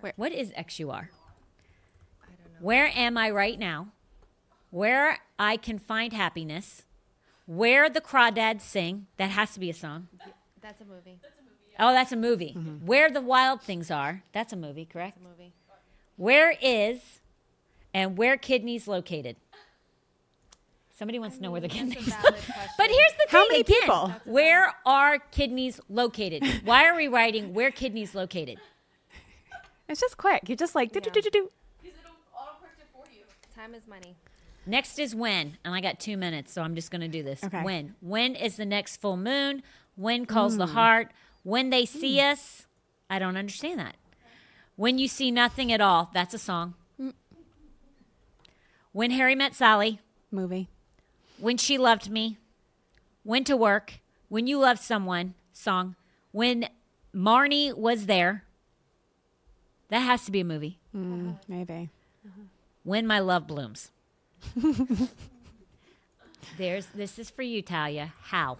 Where- 0.00 0.12
What 0.16 0.32
is 0.32 0.52
XUR? 0.52 1.08
Where 2.60 2.86
am 2.94 3.16
I 3.16 3.30
right 3.30 3.58
now? 3.58 3.88
Where 4.70 5.18
I 5.38 5.56
can 5.56 5.78
find 5.78 6.12
happiness? 6.12 6.82
Where 7.46 7.88
the 7.88 8.00
crawdads 8.00 8.62
sing? 8.62 9.06
That 9.18 9.30
has 9.30 9.52
to 9.54 9.60
be 9.60 9.70
a 9.70 9.74
song. 9.74 10.08
That's 10.60 10.80
a 10.80 10.84
movie. 10.84 11.18
Oh, 11.78 11.92
that's 11.92 12.12
a 12.12 12.16
movie. 12.16 12.54
Mm-hmm. 12.56 12.86
Where 12.86 13.10
the 13.10 13.20
wild 13.20 13.62
things 13.62 13.90
are? 13.90 14.22
That's 14.32 14.52
a 14.52 14.56
movie, 14.56 14.84
correct? 14.86 15.16
It's 15.16 15.24
a 15.24 15.28
movie. 15.28 15.52
Where 16.16 16.56
is 16.62 17.20
and 17.96 18.18
where 18.18 18.36
kidneys 18.36 18.86
located? 18.86 19.36
Somebody 20.98 21.18
wants 21.18 21.36
to 21.38 21.42
know 21.42 21.50
where 21.50 21.62
the 21.62 21.68
kidneys. 21.68 22.04
valid 22.04 22.34
but 22.78 22.90
here's 22.90 23.12
the 23.12 23.24
thing 23.26 23.30
How 23.30 23.48
many 23.48 23.60
again. 23.60 23.80
people? 23.80 24.14
Where 24.26 24.74
are 24.84 25.18
kidneys 25.18 25.80
located? 25.88 26.44
Why 26.64 26.86
are 26.86 26.94
we 26.94 27.08
writing 27.08 27.54
where 27.54 27.70
kidneys 27.70 28.14
located? 28.14 28.58
it's 29.88 29.98
just 30.00 30.18
quick. 30.18 30.42
You're 30.46 30.56
just 30.56 30.74
like 30.74 30.92
do 30.92 31.00
do 31.00 31.08
do 31.08 31.22
do 31.22 31.30
do. 31.30 31.50
These 31.82 31.92
little 31.96 32.18
auto 32.34 32.60
corrects 32.60 32.84
for 32.92 33.10
you. 33.10 33.24
Time 33.54 33.74
is 33.74 33.86
money. 33.86 34.14
Next 34.66 34.98
is 34.98 35.14
when, 35.14 35.56
and 35.64 35.74
I 35.74 35.80
got 35.80 35.98
two 35.98 36.18
minutes, 36.18 36.52
so 36.52 36.60
I'm 36.60 36.74
just 36.74 36.90
going 36.90 37.00
to 37.00 37.08
do 37.08 37.22
this. 37.22 37.42
Okay. 37.44 37.62
When? 37.62 37.94
When 38.00 38.34
is 38.34 38.56
the 38.56 38.66
next 38.66 39.00
full 39.00 39.16
moon? 39.16 39.62
When 39.94 40.26
calls 40.26 40.58
the 40.58 40.66
mm. 40.66 40.72
heart? 40.72 41.12
When 41.44 41.70
they 41.70 41.84
mm. 41.84 41.88
see 41.88 42.20
us? 42.20 42.66
I 43.08 43.18
don't 43.18 43.38
understand 43.38 43.78
that. 43.78 43.96
When 44.74 44.98
you 44.98 45.08
see 45.08 45.30
nothing 45.30 45.72
at 45.72 45.80
all, 45.80 46.10
that's 46.12 46.34
a 46.34 46.38
song. 46.38 46.74
When 48.96 49.10
Harry 49.10 49.34
met 49.34 49.54
Sally, 49.54 50.00
Movie. 50.30 50.68
when 51.36 51.58
she 51.58 51.76
loved 51.76 52.08
me, 52.08 52.38
when 53.24 53.44
to 53.44 53.54
work, 53.54 54.00
when 54.30 54.46
you 54.46 54.58
loved 54.58 54.80
someone, 54.80 55.34
song. 55.52 55.96
When 56.32 56.70
Marnie 57.14 57.76
was 57.76 58.06
there, 58.06 58.44
that 59.90 59.98
has 59.98 60.24
to 60.24 60.30
be 60.32 60.40
a 60.40 60.44
movie. 60.44 60.78
Mm, 60.96 61.38
maybe. 61.46 61.90
When 62.84 63.06
my 63.06 63.18
love 63.18 63.46
blooms. 63.46 63.90
There's 66.56 66.86
this 66.86 67.18
is 67.18 67.28
for 67.28 67.42
you, 67.42 67.60
Talia. 67.60 68.14
How? 68.22 68.56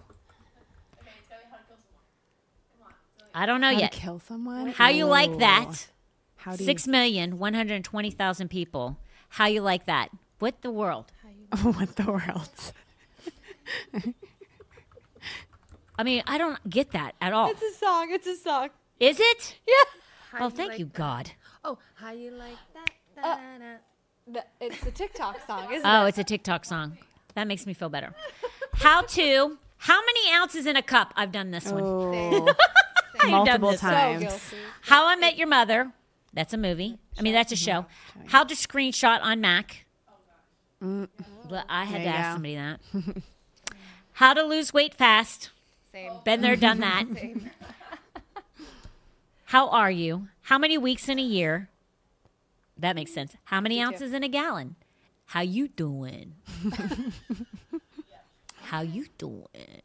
I 3.33 3.47
don't 3.47 3.59
know 3.59 3.73
How 3.73 3.79
yet. 3.79 3.91
to 3.91 3.97
kill 3.97 4.19
someone? 4.19 4.67
How 4.67 4.89
you 4.89 5.05
like 5.05 5.39
that? 5.39 5.87
How 6.35 6.55
do 6.55 6.63
Six 6.63 6.85
million 6.85 7.39
one 7.39 7.55
hundred 7.55 7.83
twenty 7.83 8.11
thousand 8.11 8.49
people. 8.49 8.99
How 9.29 9.47
you 9.47 9.61
like 9.61 9.87
that? 9.87 10.09
What 10.39 10.61
the 10.61 10.71
world? 10.71 11.11
you? 11.25 11.71
what 11.71 11.95
the 11.95 12.05
world? 12.11 12.73
I 15.99 16.03
mean, 16.03 16.21
I 16.27 16.37
don't 16.37 16.69
get 16.69 16.91
that 16.91 17.13
at 17.21 17.33
all. 17.33 17.49
It's 17.49 17.61
a 17.61 17.73
song. 17.73 18.09
It's 18.11 18.27
a 18.27 18.35
song. 18.35 18.69
Is 18.99 19.19
it? 19.19 19.57
Yeah. 19.67 20.39
Oh, 20.39 20.45
you 20.45 20.49
thank 20.51 20.69
like 20.71 20.79
you, 20.79 20.85
that? 20.85 20.93
God. 20.93 21.31
Oh, 21.63 21.77
how 21.95 22.11
you 22.11 22.31
like 22.31 22.57
that? 22.73 22.91
Uh, 23.23 24.41
It's 24.61 24.85
a 24.85 24.91
TikTok 24.91 25.45
song, 25.47 25.73
isn't 25.73 25.85
Oh, 25.87 26.01
it? 26.01 26.03
Oh, 26.03 26.05
it's 26.05 26.17
a 26.19 26.23
TikTok 26.23 26.65
song. 26.65 26.97
That 27.33 27.47
makes 27.47 27.65
me 27.65 27.73
feel 27.73 27.89
better. 27.89 28.13
How 28.73 29.01
to? 29.01 29.57
How 29.77 29.99
many 30.01 30.33
ounces 30.33 30.65
in 30.65 30.75
a 30.75 30.81
cup? 30.83 31.13
I've 31.15 31.31
done 31.31 31.51
this 31.51 31.65
one. 31.65 31.83
Oh, 31.83 32.47
I've 33.19 33.19
done 33.21 33.31
multiple 33.31 33.71
this. 33.71 33.81
So 33.81 33.87
times. 33.87 34.21
guilty. 34.21 34.57
How 34.81 35.07
I 35.07 35.15
Met 35.15 35.37
Your 35.37 35.47
Mother. 35.47 35.91
That's 36.33 36.53
a 36.53 36.57
movie. 36.57 36.99
I 37.17 37.21
mean, 37.23 37.33
that's 37.33 37.51
a 37.51 37.55
show. 37.55 37.85
How 38.27 38.43
to 38.43 38.53
screenshot 38.53 39.21
on 39.23 39.41
Mac. 39.41 39.85
Mm. 40.83 41.07
But 41.49 41.65
I 41.69 41.85
had 41.85 42.01
There 42.01 42.11
to 42.11 42.17
ask 42.17 42.29
go. 42.29 42.33
somebody 42.35 42.55
that. 42.55 42.79
How 44.13 44.33
to 44.33 44.43
lose 44.43 44.73
weight 44.73 44.93
fast. 44.93 45.49
Same. 45.91 46.11
Been 46.23 46.41
there, 46.41 46.55
done 46.55 46.79
that. 46.79 47.05
How 49.45 49.69
are 49.69 49.91
you? 49.91 50.27
How 50.43 50.57
many 50.57 50.77
weeks 50.77 51.07
in 51.09 51.19
a 51.19 51.23
year? 51.23 51.69
That 52.77 52.95
makes 52.95 53.13
sense. 53.13 53.35
How 53.45 53.61
many 53.61 53.81
ounces 53.81 54.13
in 54.13 54.21
a 54.23 54.27
gallon? 54.27 54.75
How 55.27 55.41
you 55.41 55.67
doing? 55.69 56.33
How 58.63 58.81
you 58.81 59.07
doing? 59.17 59.81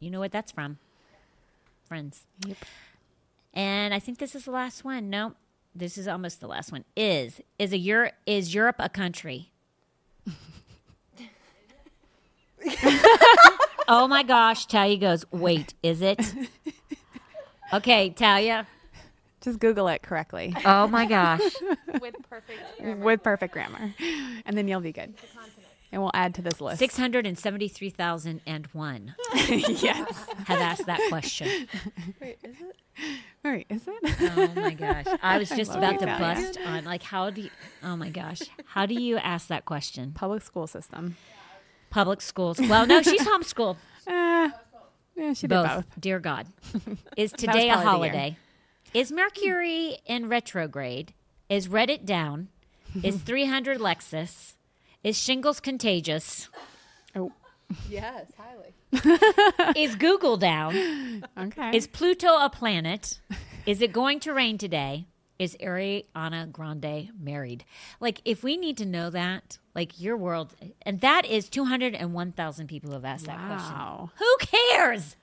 You 0.00 0.10
know 0.10 0.20
what 0.20 0.32
that's 0.32 0.52
from? 0.52 0.78
friends. 1.86 2.24
Yep. 2.46 2.56
And 3.52 3.92
I 3.92 3.98
think 3.98 4.16
this 4.18 4.34
is 4.34 4.46
the 4.46 4.50
last 4.50 4.82
one. 4.82 5.10
No, 5.10 5.34
this 5.74 5.98
is 5.98 6.06
almost 6.08 6.40
the 6.40 6.46
last 6.46 6.72
one. 6.72 6.84
Is 6.96 7.40
is 7.58 7.72
a 7.72 7.78
Europe 7.78 8.14
is 8.26 8.54
Europe 8.54 8.76
a 8.78 8.88
country? 8.88 9.50
oh 13.88 14.06
my 14.08 14.22
gosh, 14.22 14.66
Talia 14.66 14.96
goes, 14.96 15.24
wait, 15.32 15.74
is 15.82 16.00
it? 16.00 16.20
Okay, 17.72 18.10
Talia. 18.10 18.66
Just 19.40 19.58
Google 19.58 19.88
it 19.88 20.02
correctly 20.02 20.54
Oh 20.64 20.86
my 20.86 21.04
gosh. 21.06 21.40
With 22.00 22.14
perfect 22.30 22.60
grammar. 22.78 23.04
with 23.04 23.22
perfect 23.24 23.52
grammar, 23.52 23.92
and 24.46 24.56
then 24.56 24.68
you'll 24.68 24.80
be 24.80 24.92
good. 24.92 25.14
And 25.90 26.00
we'll 26.00 26.12
add 26.14 26.34
to 26.36 26.42
this 26.42 26.60
list. 26.60 26.78
673,001 26.78 29.14
yes. 29.34 30.26
have 30.46 30.58
asked 30.58 30.86
that 30.86 31.00
question. 31.10 31.66
Wait, 32.20 32.38
is 32.42 32.56
it? 32.60 32.76
Wait, 33.52 33.66
is 33.68 33.86
it? 33.86 34.32
Oh 34.38 34.52
my 34.56 34.72
gosh. 34.72 35.04
I 35.22 35.36
was 35.36 35.50
just 35.50 35.72
love 35.72 35.82
about 35.82 36.00
to 36.00 36.06
bust 36.06 36.58
on 36.66 36.84
like 36.84 37.02
how 37.02 37.28
do 37.28 37.42
you 37.42 37.50
Oh 37.82 37.96
my 37.96 38.08
gosh. 38.08 38.40
How 38.64 38.86
do 38.86 38.94
you 38.94 39.18
ask 39.18 39.48
that 39.48 39.66
question? 39.66 40.12
Public 40.12 40.42
school 40.42 40.66
system. 40.66 41.16
Public 41.90 42.22
schools. 42.22 42.58
Well, 42.58 42.86
no, 42.86 43.02
she's 43.02 43.20
homeschooled. 43.20 43.76
Uh, 44.06 44.48
yeah, 45.16 45.34
she 45.34 45.46
did 45.46 45.50
Both. 45.50 45.68
both. 45.68 45.84
Dear 46.00 46.18
God. 46.18 46.46
Is 47.18 47.32
today 47.32 47.68
a 47.68 47.74
probably 47.74 48.08
the 48.08 48.14
year. 48.14 48.22
holiday? 48.22 48.36
Is 48.94 49.12
Mercury 49.12 49.98
in 50.06 50.30
retrograde? 50.30 51.12
Is 51.50 51.68
Reddit 51.68 52.06
down? 52.06 52.48
Is 53.02 53.16
300 53.16 53.78
Lexus? 53.78 54.54
Is 55.04 55.18
shingles 55.18 55.60
contagious? 55.60 56.48
Oh, 57.14 57.32
Yes, 57.90 58.32
highly. 58.38 58.72
Is 59.76 59.96
Google 59.96 60.36
down? 60.36 61.24
okay. 61.38 61.76
Is 61.76 61.86
Pluto 61.86 62.36
a 62.38 62.50
planet? 62.50 63.20
Is 63.66 63.80
it 63.80 63.92
going 63.92 64.20
to 64.20 64.32
rain 64.32 64.58
today? 64.58 65.06
Is 65.38 65.56
Ariana 65.60 66.52
Grande 66.52 67.10
married? 67.18 67.64
Like, 68.00 68.20
if 68.24 68.44
we 68.44 68.56
need 68.56 68.76
to 68.78 68.86
know 68.86 69.10
that, 69.10 69.58
like 69.74 70.00
your 70.00 70.16
world, 70.16 70.54
and 70.82 71.00
that 71.00 71.24
is 71.26 71.48
201,000 71.48 72.66
people 72.68 72.92
have 72.92 73.04
asked 73.04 73.26
that 73.26 73.38
question. 73.46 73.74
wow. 73.74 74.10
Who 74.16 74.36
cares? 74.40 75.16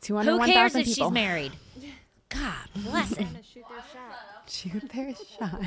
Two 0.00 0.16
Who 0.18 0.38
cares 0.44 0.74
if 0.74 0.86
people. 0.86 1.08
she's 1.08 1.12
married? 1.12 1.52
God 2.30 2.54
bless 2.76 3.12
it. 3.12 3.26
Shoot 4.48 4.88
their 4.92 5.14
shot. 5.38 5.62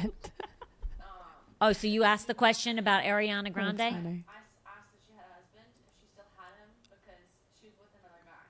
Oh, 1.63 1.71
so 1.73 1.85
you 1.87 2.03
asked 2.03 2.25
the 2.27 2.33
question 2.33 2.79
about 2.79 3.03
Ariana 3.03 3.41
oh, 3.41 3.43
That's 3.43 3.53
Grande? 3.53 3.77
funny. 3.77 4.23
I 4.27 4.41
s- 4.41 4.49
asked 4.65 4.89
if 4.97 5.01
she 5.05 5.13
had 5.13 5.25
a 5.29 5.35
husband, 5.37 5.69
if 5.77 5.93
she 6.01 6.07
still 6.11 6.25
had 6.35 6.57
him, 6.57 6.69
because 6.89 7.21
she 7.61 7.67
was 7.77 7.85
with 7.93 8.01
another 8.01 8.25
guy. 8.25 8.49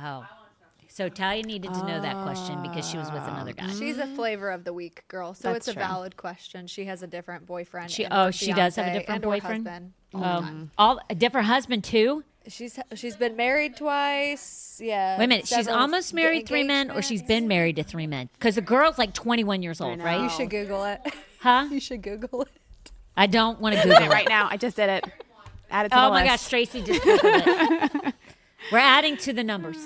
Oh. 0.00 0.06
I 0.06 0.12
wanted 0.12 0.24
to 0.24 0.60
know 0.60 0.66
if 0.78 0.88
she 0.90 0.94
So 0.94 1.08
Talia 1.08 1.42
needed 1.42 1.72
to 1.74 1.86
know 1.86 2.00
that 2.00 2.22
question 2.24 2.62
because 2.62 2.88
she 2.88 2.96
was 2.98 3.10
with 3.10 3.22
ah. 3.22 3.34
another 3.34 3.52
guy. 3.52 3.68
She's 3.74 3.98
a 3.98 4.06
flavor 4.06 4.50
of 4.50 4.64
the 4.64 4.72
week 4.72 5.04
girl, 5.08 5.34
so 5.34 5.48
That's 5.52 5.66
it's 5.66 5.68
a 5.68 5.72
true. 5.74 5.82
valid 5.82 6.16
question. 6.16 6.66
She 6.66 6.84
has 6.86 7.02
a 7.02 7.06
different 7.06 7.46
boyfriend. 7.46 7.90
She- 7.90 8.04
and 8.04 8.12
oh, 8.14 8.30
she 8.30 8.52
does 8.52 8.76
have 8.76 8.86
a 8.86 8.90
fiance 8.90 9.00
different 9.00 9.16
and 9.16 9.24
or 9.24 9.28
boyfriend? 9.34 9.66
husband 9.68 9.92
all 10.14 10.20
the 10.20 10.26
Oh, 10.26 10.40
time. 10.40 10.70
all 10.78 11.00
a 11.10 11.14
different 11.14 11.46
husband 11.46 11.84
too. 11.84 12.24
She's 12.46 12.78
she's 12.94 13.14
been 13.16 13.36
married 13.36 13.76
twice. 13.76 14.80
Yeah. 14.82 15.18
Wait 15.18 15.24
a 15.24 15.28
minute, 15.28 15.46
she's 15.46 15.56
several 15.66 15.76
almost 15.76 16.14
married 16.14 16.46
three 16.48 16.64
men, 16.64 16.90
or 16.90 17.02
she's 17.02 17.20
engagements. 17.20 17.28
been 17.28 17.48
married 17.48 17.76
to 17.76 17.82
three 17.82 18.06
men. 18.06 18.30
Because 18.32 18.54
the 18.54 18.62
girl's 18.62 18.96
like 18.96 19.12
21 19.12 19.62
years 19.62 19.82
old, 19.82 20.00
right? 20.02 20.22
You 20.22 20.30
should 20.30 20.48
Google 20.48 20.84
it. 20.84 21.00
Huh? 21.40 21.66
You 21.70 21.78
should 21.78 22.00
Google 22.00 22.42
it. 22.42 22.48
I 23.18 23.26
don't 23.26 23.60
want 23.60 23.76
to 23.76 23.82
Google 23.82 24.02
it 24.02 24.08
right 24.08 24.28
now. 24.28 24.48
I 24.50 24.56
just 24.56 24.76
did 24.76 24.88
it. 24.88 25.04
Add 25.70 25.86
it 25.86 25.88
to 25.90 25.98
Oh 26.00 26.04
the 26.06 26.10
my 26.10 26.24
gosh, 26.24 26.40
list. 26.40 26.50
Tracy 26.50 26.80
just 26.82 27.02
Googled 27.02 28.04
it. 28.06 28.14
We're 28.72 28.78
adding 28.78 29.16
to 29.18 29.32
the 29.32 29.44
numbers. 29.44 29.76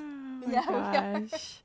Oh 0.45 0.51
gosh. 0.51 1.59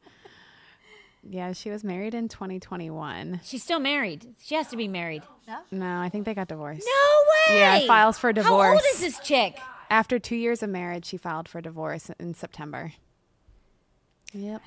Yeah, 1.30 1.52
she 1.54 1.70
was 1.70 1.84
married 1.84 2.14
in 2.14 2.30
2021. 2.30 3.42
She's 3.44 3.64
still 3.64 3.80
married. 3.80 4.36
She 4.42 4.56
has 4.56 4.68
to 4.68 4.78
be 4.78 4.88
married. 4.88 5.24
No, 5.72 6.00
I 6.00 6.10
think 6.10 6.26
they 6.26 6.34
got 6.34 6.48
divorced. 6.48 6.86
No 6.86 7.54
way. 7.54 7.60
Yeah, 7.60 7.80
files 7.88 8.18
for 8.18 8.32
divorce. 8.32 8.66
How 8.68 8.72
old 8.74 8.82
is 8.94 9.00
this 9.02 9.20
chick? 9.20 9.58
After 9.90 10.20
two 10.20 10.36
years 10.36 10.62
of 10.64 10.70
marriage, 10.70 11.06
she 11.06 11.18
filed 11.18 11.50
for 11.50 11.60
divorce 11.60 12.12
in 12.20 12.34
September. 12.34 12.94
Yep. 14.34 14.62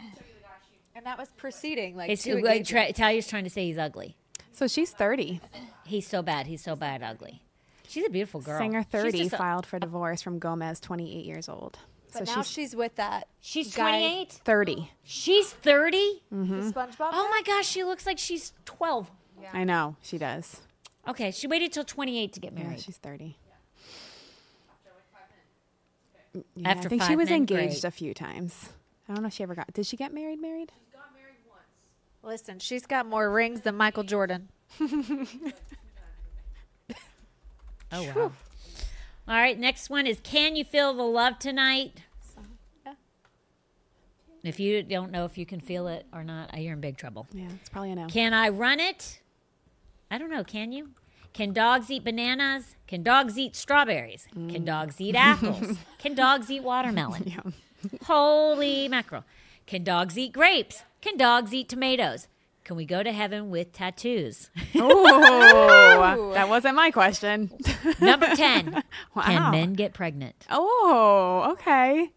And 0.95 1.07
that 1.07 1.19
was 1.19 1.31
proceeding 1.37 1.97
like 1.97 2.11
It's 2.11 2.25
two 2.25 2.41
like, 2.41 2.67
tra- 2.67 2.93
Talia's 2.93 3.27
trying 3.27 3.45
to 3.45 3.51
say 3.51 3.67
he's 3.67 3.79
ugly. 3.79 4.17
So 4.53 4.67
she's 4.67 4.91
30. 4.91 5.41
He's 5.87 6.07
so 6.07 6.23
bad. 6.23 6.47
He's 6.47 6.63
so 6.63 6.77
bad 6.77 7.03
ugly. 7.03 7.43
She's 7.89 8.07
a 8.07 8.11
beautiful 8.11 8.41
girl. 8.41 8.59
Singer 8.59 8.83
30 8.83 9.19
just 9.19 9.33
a- 9.35 9.37
filed 9.39 9.67
for 9.67 9.79
divorce 9.79 10.21
from 10.23 10.39
Gomez, 10.39 10.81
28 10.81 11.25
years 11.25 11.49
old. 11.49 11.79
But 12.13 12.27
so 12.29 12.35
now 12.35 12.43
she's, 12.43 12.53
she's 12.53 12.77
with 12.77 12.97
that. 12.97 13.29
She's 13.41 13.75
guy- 13.75 13.91
28. 13.99 14.33
30. 14.45 14.91
She's 15.05 15.51
30. 15.53 16.23
Mm-hmm. 16.33 16.61
the 16.61 16.73
SpongeBob. 16.73 17.11
Oh 17.13 17.29
my 17.31 17.43
gosh, 17.45 17.67
she 17.69 17.85
looks 17.85 18.07
like 18.07 18.19
she's 18.19 18.53
12. 18.65 19.11
I 19.53 19.65
know, 19.65 19.97
she 20.03 20.19
does. 20.19 20.61
Okay, 21.09 21.31
she 21.31 21.47
waited 21.47 21.73
till 21.73 21.85
28 21.85 22.33
to 22.35 22.41
get 22.41 22.53
Yeah, 22.53 22.63
married. 22.65 22.81
she's 22.81 22.97
30. 22.99 23.37
Yeah, 26.35 26.41
mm, 26.41 26.67
After 26.67 26.89
I 26.89 26.91
think 26.91 27.03
she 27.05 27.17
was 27.17 27.29
men, 27.31 27.39
engaged 27.39 27.81
great. 27.83 27.85
a 27.85 27.91
few 27.91 28.13
times. 28.15 28.69
I 29.09 29.15
don't 29.15 29.23
know 29.23 29.29
if 29.29 29.35
she 29.35 29.43
ever 29.43 29.55
got. 29.55 29.73
Did 29.73 29.87
she 29.87 29.97
get 29.97 30.13
married? 30.15 30.41
Married? 30.41 30.71
She 30.77 30.93
got 30.97 31.13
married 31.15 31.37
once. 31.49 31.63
Listen, 32.23 32.59
she's 32.59 32.87
got 32.87 33.07
more 33.07 33.31
rings 33.31 33.63
than 33.63 33.77
Michael 33.77 34.05
Jordan. 34.05 34.49
Oh 37.93 38.05
wow. 38.15 38.33
All 39.31 39.37
right, 39.37 39.57
next 39.57 39.89
one 39.89 40.09
is 40.09 40.19
can 40.25 40.57
you 40.57 40.65
feel 40.65 40.93
the 40.93 41.05
love 41.05 41.39
tonight? 41.39 42.03
yeah. 42.85 42.95
If 44.43 44.59
you 44.59 44.83
don't 44.83 45.13
know 45.13 45.25
if 45.25 45.39
you 45.39 45.47
can 45.47 45.61
feel 45.61 45.87
it 45.87 46.05
or 46.13 46.25
not, 46.25 46.61
you're 46.61 46.73
in 46.73 46.81
big 46.81 46.97
trouble. 46.97 47.29
Yeah, 47.33 47.47
it's 47.61 47.69
probably 47.69 47.93
a 47.93 47.95
no. 47.95 48.09
Can 48.09 48.35
I 48.35 48.49
run 48.49 48.81
it? 48.81 49.21
I 50.11 50.19
don't 50.19 50.31
know, 50.31 50.43
can 50.43 50.73
you? 50.73 50.91
Can 51.33 51.53
dogs 51.53 51.93
eat 51.93 52.03
bananas? 52.03 52.75
Can 52.89 53.05
dogs 53.05 53.39
eat 53.39 53.55
strawberries? 53.55 54.27
Can 54.33 54.51
mm. 54.51 54.65
dogs 54.65 55.01
eat 55.01 55.15
apples? 55.17 55.79
Can 56.01 56.17
dogs 56.17 56.51
eat 56.51 56.65
watermelon? 56.65 57.23
Yeah. 57.45 57.53
Holy 58.09 58.89
mackerel. 58.89 59.25
Can 59.65 59.85
dogs 59.85 60.19
eat 60.19 60.33
grapes? 60.33 60.83
Can 61.01 61.17
dogs 61.17 61.55
eat 61.55 61.69
tomatoes? 61.69 62.27
Can 62.71 62.77
we 62.77 62.85
go 62.85 63.03
to 63.03 63.11
heaven 63.11 63.51
with 63.51 63.73
tattoos? 63.73 64.49
Oh, 64.77 66.31
that 66.35 66.49
wasn't 66.49 66.77
my 66.77 66.93
question. 66.93 67.51
Number 68.01 68.29
10. 68.29 68.85
Wow. 69.17 69.23
Can 69.23 69.51
men 69.51 69.73
get 69.73 69.93
pregnant? 69.93 70.37
Oh, 70.49 71.49
okay. 71.55 72.13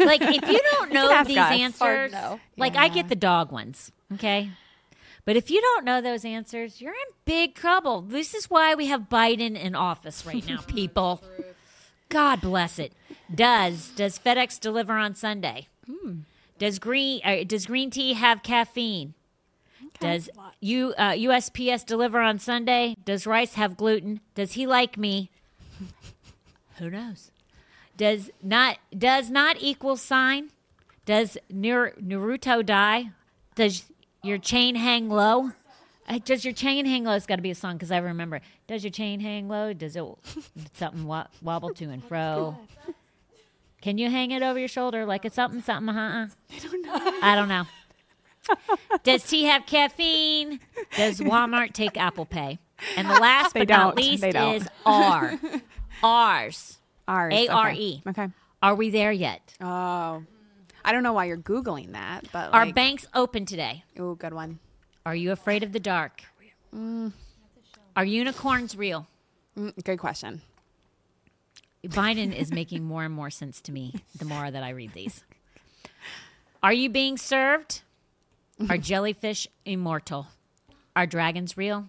Like, 0.00 0.20
if 0.20 0.48
you 0.48 0.60
don't 0.72 0.92
know 0.92 1.12
ask 1.12 1.28
these 1.28 1.38
us. 1.38 1.52
answers, 1.52 2.10
no. 2.10 2.40
like, 2.56 2.74
I 2.74 2.88
get 2.88 3.08
the 3.08 3.14
dog 3.14 3.52
ones, 3.52 3.92
okay? 4.14 4.50
But 5.24 5.36
if 5.36 5.48
you 5.48 5.60
don't 5.60 5.84
know 5.84 6.00
those 6.00 6.24
answers, 6.24 6.80
you're 6.80 6.92
in 6.92 7.14
big 7.24 7.54
trouble. 7.54 8.02
This 8.02 8.34
is 8.34 8.50
why 8.50 8.74
we 8.74 8.86
have 8.86 9.02
Biden 9.02 9.56
in 9.56 9.76
office 9.76 10.26
right 10.26 10.44
now, 10.48 10.58
people. 10.66 11.22
God 12.08 12.40
bless 12.40 12.80
it. 12.80 12.92
Does 13.32 13.90
does 13.90 14.18
FedEx 14.18 14.58
deliver 14.58 14.94
on 14.94 15.14
Sunday? 15.14 15.68
Hmm. 15.86 16.22
Does 16.58 16.78
green 16.78 17.20
uh, 17.24 17.44
does 17.44 17.66
green 17.66 17.90
tea 17.90 18.14
have 18.14 18.42
caffeine? 18.42 19.14
Does 20.00 20.28
you 20.60 20.94
uh, 20.96 21.12
USPS 21.12 21.84
deliver 21.84 22.20
on 22.20 22.38
Sunday? 22.38 22.96
Does 23.04 23.26
rice 23.26 23.54
have 23.54 23.76
gluten? 23.76 24.20
Does 24.34 24.52
he 24.52 24.66
like 24.66 24.96
me? 24.96 25.30
Who 26.78 26.90
knows? 26.90 27.30
Does 27.96 28.30
not 28.42 28.78
does 28.96 29.30
not 29.30 29.56
equal 29.60 29.96
sign? 29.96 30.50
Does 31.04 31.38
Nar- 31.50 31.94
Naruto 32.02 32.64
die? 32.64 33.10
Does 33.54 33.84
your 34.22 34.38
chain 34.38 34.74
hang 34.76 35.08
low? 35.08 35.52
Uh, 36.08 36.18
does 36.24 36.44
your 36.44 36.54
chain 36.54 36.86
hang 36.86 37.04
low? 37.04 37.14
It's 37.14 37.26
got 37.26 37.36
to 37.36 37.42
be 37.42 37.50
a 37.50 37.54
song 37.54 37.74
because 37.74 37.90
I 37.90 37.98
remember. 37.98 38.40
Does 38.66 38.84
your 38.84 38.90
chain 38.90 39.20
hang 39.20 39.48
low? 39.48 39.72
Does 39.72 39.96
it 39.96 40.04
something 40.74 41.04
wo- 41.06 41.26
wobble 41.42 41.74
to 41.74 41.84
and 41.86 42.04
fro? 42.04 42.58
Can 43.80 43.96
you 43.98 44.10
hang 44.10 44.30
it 44.32 44.42
over 44.42 44.58
your 44.58 44.68
shoulder 44.68 45.06
like 45.06 45.24
it's 45.24 45.36
something 45.36 45.62
something? 45.62 45.94
Uh 45.96 46.28
uh. 46.50 46.54
I 46.54 46.58
don't 46.58 46.82
know. 46.82 47.20
I 47.22 47.34
don't 47.36 47.48
know. 47.48 47.64
Does 49.04 49.24
tea 49.24 49.44
have 49.44 49.66
caffeine? 49.66 50.60
Does 50.96 51.20
Walmart 51.20 51.72
take 51.74 51.96
Apple 51.96 52.24
Pay? 52.26 52.58
And 52.96 53.08
the 53.08 53.14
last 53.20 53.54
They 53.54 53.60
but 53.60 53.68
not 53.68 53.96
don't. 53.96 54.04
least 54.04 54.22
They 54.22 54.30
don't. 54.32 54.54
is 54.54 54.68
R. 54.86 55.38
R's. 56.02 56.78
Ours. 57.06 57.34
A 57.34 57.48
R 57.48 57.72
E. 57.72 58.02
Okay. 58.06 58.22
okay. 58.22 58.32
Are 58.62 58.74
we 58.74 58.90
there 58.90 59.12
yet? 59.12 59.54
Oh, 59.60 60.22
I 60.84 60.92
don't 60.92 61.02
know 61.02 61.12
why 61.12 61.26
you're 61.26 61.36
googling 61.36 61.92
that, 61.92 62.24
but 62.32 62.52
Are 62.52 62.64
like, 62.66 62.74
banks 62.74 63.06
open 63.14 63.44
today? 63.46 63.84
oh, 63.98 64.14
good 64.14 64.32
one. 64.32 64.58
Are 65.06 65.14
you 65.14 65.30
afraid 65.32 65.62
of 65.62 65.72
the 65.72 65.80
dark? 65.80 66.22
Are 67.96 68.04
unicorns 68.04 68.76
real? 68.76 69.06
Mm, 69.58 69.72
good 69.84 69.98
question. 69.98 70.40
Biden 71.86 72.34
is 72.34 72.50
making 72.50 72.84
more 72.84 73.04
and 73.04 73.14
more 73.14 73.30
sense 73.30 73.60
to 73.62 73.72
me 73.72 73.94
the 74.16 74.24
more 74.24 74.50
that 74.50 74.62
I 74.62 74.70
read 74.70 74.92
these. 74.92 75.24
Are 76.62 76.72
you 76.72 76.90
being 76.90 77.16
served? 77.16 77.82
Are 78.68 78.76
jellyfish 78.76 79.46
immortal? 79.64 80.26
Are 80.96 81.06
dragons 81.06 81.56
real? 81.56 81.88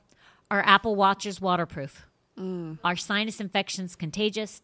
Are 0.52 0.62
Apple 0.66 0.96
Watches 0.96 1.42
waterproof? 1.42 2.06
Mm. 2.38 2.78
Are 2.84 2.96
sinus 2.96 3.40
infections 3.40 3.96
contagious? 3.96 4.62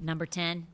Number 0.00 0.24
10. 0.24 0.66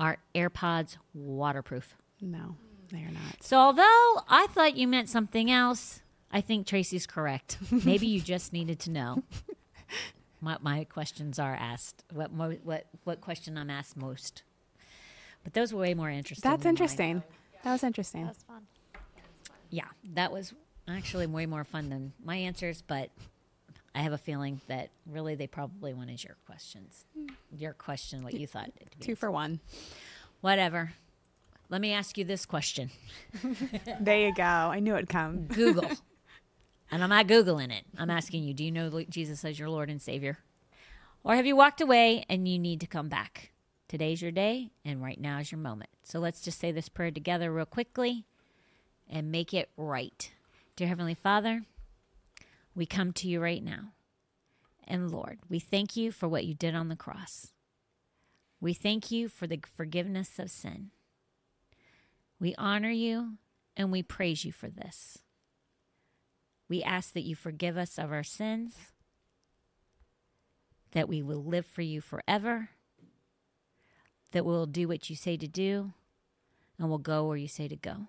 Are 0.00 0.18
AirPods 0.34 0.96
waterproof? 1.14 1.94
No, 2.20 2.56
they 2.90 2.98
are 2.98 3.10
not. 3.10 3.42
So, 3.42 3.58
although 3.58 4.22
I 4.28 4.48
thought 4.50 4.76
you 4.76 4.88
meant 4.88 5.08
something 5.08 5.50
else, 5.50 6.00
I 6.32 6.40
think 6.40 6.66
Tracy's 6.66 7.06
correct. 7.06 7.58
Maybe 7.70 8.06
you 8.06 8.20
just 8.20 8.52
needed 8.52 8.80
to 8.80 8.90
know. 8.90 9.22
My, 10.40 10.56
my 10.60 10.84
questions 10.84 11.38
are 11.38 11.54
asked. 11.54 12.04
What 12.12 12.32
mo- 12.32 12.58
what 12.62 12.86
what 13.04 13.20
question 13.20 13.58
I'm 13.58 13.70
asked 13.70 13.96
most? 13.96 14.42
But 15.44 15.54
those 15.54 15.72
were 15.72 15.80
way 15.80 15.94
more 15.94 16.10
interesting. 16.10 16.48
That's 16.50 16.62
than 16.62 16.68
mine. 16.70 16.72
interesting. 16.74 17.22
That 17.64 17.72
was 17.72 17.82
interesting. 17.84 18.22
That 18.22 18.34
was 18.34 18.42
fun. 18.46 18.66
Yeah, 19.70 19.84
that 20.14 20.32
was 20.32 20.54
actually 20.88 21.26
way 21.26 21.46
more 21.46 21.64
fun 21.64 21.88
than 21.90 22.12
my 22.24 22.36
answers. 22.36 22.82
But 22.82 23.10
I 23.94 24.00
have 24.00 24.12
a 24.12 24.18
feeling 24.18 24.60
that 24.68 24.90
really 25.06 25.34
they 25.34 25.46
probably 25.46 25.92
wanted 25.94 26.22
your 26.24 26.36
questions. 26.46 27.04
Hmm. 27.16 27.26
Your 27.56 27.72
question, 27.72 28.22
what 28.22 28.34
you 28.34 28.46
thought. 28.46 28.68
It 28.80 28.90
to 28.92 28.98
be. 28.98 29.04
Two 29.04 29.14
for 29.16 29.30
one. 29.30 29.60
Whatever. 30.40 30.92
Let 31.68 31.80
me 31.80 31.92
ask 31.92 32.18
you 32.18 32.24
this 32.24 32.46
question. 32.46 32.90
There 34.00 34.18
you 34.28 34.34
go. 34.34 34.42
I 34.42 34.80
knew 34.80 34.94
it'd 34.94 35.08
come. 35.08 35.42
Google. 35.46 35.88
and 36.90 37.02
I'm 37.02 37.10
not 37.10 37.26
Googling 37.26 37.70
it. 37.70 37.84
I'm 37.96 38.10
asking 38.10 38.44
you, 38.44 38.54
do 38.54 38.64
you 38.64 38.72
know 38.72 39.02
Jesus 39.08 39.44
as 39.44 39.58
your 39.58 39.68
Lord 39.68 39.90
and 39.90 40.00
Savior? 40.00 40.38
Or 41.22 41.36
have 41.36 41.46
you 41.46 41.56
walked 41.56 41.80
away 41.80 42.24
and 42.28 42.48
you 42.48 42.58
need 42.58 42.80
to 42.80 42.86
come 42.86 43.08
back? 43.08 43.52
Today's 43.88 44.22
your 44.22 44.30
day, 44.30 44.70
and 44.84 45.02
right 45.02 45.20
now 45.20 45.38
is 45.38 45.50
your 45.50 45.58
moment. 45.58 45.90
So 46.04 46.20
let's 46.20 46.40
just 46.40 46.60
say 46.60 46.70
this 46.70 46.88
prayer 46.88 47.10
together, 47.10 47.52
real 47.52 47.66
quickly, 47.66 48.24
and 49.08 49.32
make 49.32 49.52
it 49.52 49.68
right. 49.76 50.30
Dear 50.76 50.88
Heavenly 50.88 51.14
Father, 51.14 51.62
we 52.74 52.86
come 52.86 53.12
to 53.14 53.28
you 53.28 53.40
right 53.40 53.62
now. 53.62 53.92
And 54.86 55.10
Lord, 55.10 55.40
we 55.48 55.58
thank 55.58 55.96
you 55.96 56.12
for 56.12 56.28
what 56.28 56.44
you 56.44 56.54
did 56.54 56.74
on 56.74 56.88
the 56.88 56.96
cross. 56.96 57.48
We 58.60 58.74
thank 58.74 59.10
you 59.10 59.28
for 59.28 59.46
the 59.46 59.60
forgiveness 59.74 60.38
of 60.38 60.50
sin. 60.50 60.90
We 62.38 62.54
honor 62.56 62.90
you 62.90 63.34
and 63.76 63.90
we 63.90 64.02
praise 64.02 64.44
you 64.44 64.52
for 64.52 64.68
this. 64.68 65.18
We 66.70 66.84
ask 66.84 67.12
that 67.14 67.24
you 67.24 67.34
forgive 67.34 67.76
us 67.76 67.98
of 67.98 68.12
our 68.12 68.22
sins, 68.22 68.76
that 70.92 71.08
we 71.08 71.20
will 71.20 71.42
live 71.42 71.66
for 71.66 71.82
you 71.82 72.00
forever, 72.00 72.70
that 74.30 74.46
we'll 74.46 74.66
do 74.66 74.86
what 74.86 75.10
you 75.10 75.16
say 75.16 75.36
to 75.36 75.48
do, 75.48 75.92
and 76.78 76.88
we'll 76.88 76.98
go 76.98 77.26
where 77.26 77.36
you 77.36 77.48
say 77.48 77.66
to 77.66 77.74
go. 77.74 78.06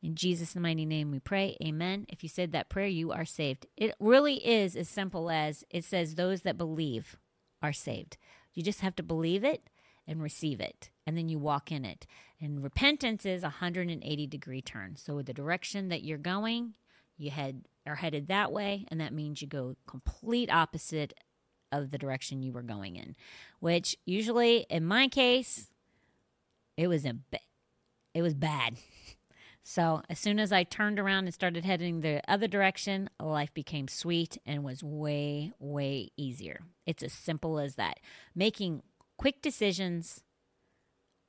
In 0.00 0.14
Jesus' 0.14 0.54
mighty 0.54 0.86
name 0.86 1.10
we 1.10 1.18
pray. 1.18 1.56
Amen. 1.60 2.06
If 2.08 2.22
you 2.22 2.28
said 2.28 2.52
that 2.52 2.68
prayer, 2.68 2.86
you 2.86 3.10
are 3.10 3.24
saved. 3.24 3.66
It 3.76 3.96
really 3.98 4.46
is 4.46 4.76
as 4.76 4.88
simple 4.88 5.28
as 5.28 5.64
it 5.70 5.84
says, 5.84 6.14
those 6.14 6.42
that 6.42 6.56
believe 6.56 7.16
are 7.60 7.72
saved. 7.72 8.16
You 8.54 8.62
just 8.62 8.80
have 8.80 8.94
to 8.94 9.02
believe 9.02 9.42
it 9.42 9.68
and 10.06 10.22
receive 10.22 10.60
it, 10.60 10.90
and 11.04 11.18
then 11.18 11.28
you 11.28 11.40
walk 11.40 11.72
in 11.72 11.84
it. 11.84 12.06
And 12.40 12.62
repentance 12.62 13.26
is 13.26 13.42
a 13.42 13.46
180 13.46 14.26
degree 14.28 14.62
turn. 14.62 14.94
So 14.94 15.20
the 15.20 15.34
direction 15.34 15.88
that 15.88 16.04
you're 16.04 16.16
going, 16.16 16.74
you 17.20 17.30
head 17.30 17.64
are 17.86 17.96
headed 17.96 18.28
that 18.28 18.52
way, 18.52 18.86
and 18.88 19.00
that 19.00 19.12
means 19.12 19.40
you 19.40 19.48
go 19.48 19.76
complete 19.86 20.50
opposite 20.50 21.14
of 21.72 21.90
the 21.90 21.98
direction 21.98 22.42
you 22.42 22.52
were 22.52 22.62
going 22.62 22.96
in. 22.96 23.14
Which 23.60 23.96
usually, 24.04 24.66
in 24.68 24.84
my 24.84 25.08
case, 25.08 25.70
it 26.76 26.88
was 26.88 27.04
a 27.04 27.14
it 28.14 28.22
was 28.22 28.34
bad. 28.34 28.76
So 29.62 30.02
as 30.08 30.18
soon 30.18 30.40
as 30.40 30.52
I 30.52 30.64
turned 30.64 30.98
around 30.98 31.26
and 31.26 31.34
started 31.34 31.64
heading 31.64 32.00
the 32.00 32.22
other 32.26 32.48
direction, 32.48 33.10
life 33.20 33.52
became 33.54 33.88
sweet 33.88 34.38
and 34.46 34.64
was 34.64 34.82
way, 34.82 35.52
way 35.60 36.10
easier. 36.16 36.62
It's 36.86 37.02
as 37.02 37.12
simple 37.12 37.58
as 37.60 37.74
that. 37.74 38.00
Making 38.34 38.82
quick 39.16 39.42
decisions, 39.42 40.24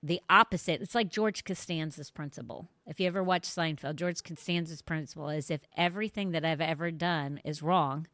the 0.02 0.22
opposite. 0.30 0.82
It's 0.82 0.96
like 0.96 1.10
George 1.10 1.44
Costanza's 1.44 2.10
principle. 2.10 2.68
If 2.92 3.00
you 3.00 3.08
ever 3.08 3.24
watch 3.24 3.44
Seinfeld, 3.44 3.96
George 3.96 4.22
Costanza's 4.22 4.82
principle 4.82 5.30
is 5.30 5.50
if 5.50 5.64
everything 5.78 6.32
that 6.32 6.44
I've 6.44 6.60
ever 6.60 6.92
done 6.92 7.39
is 7.46 7.64
wrong, 7.64 8.06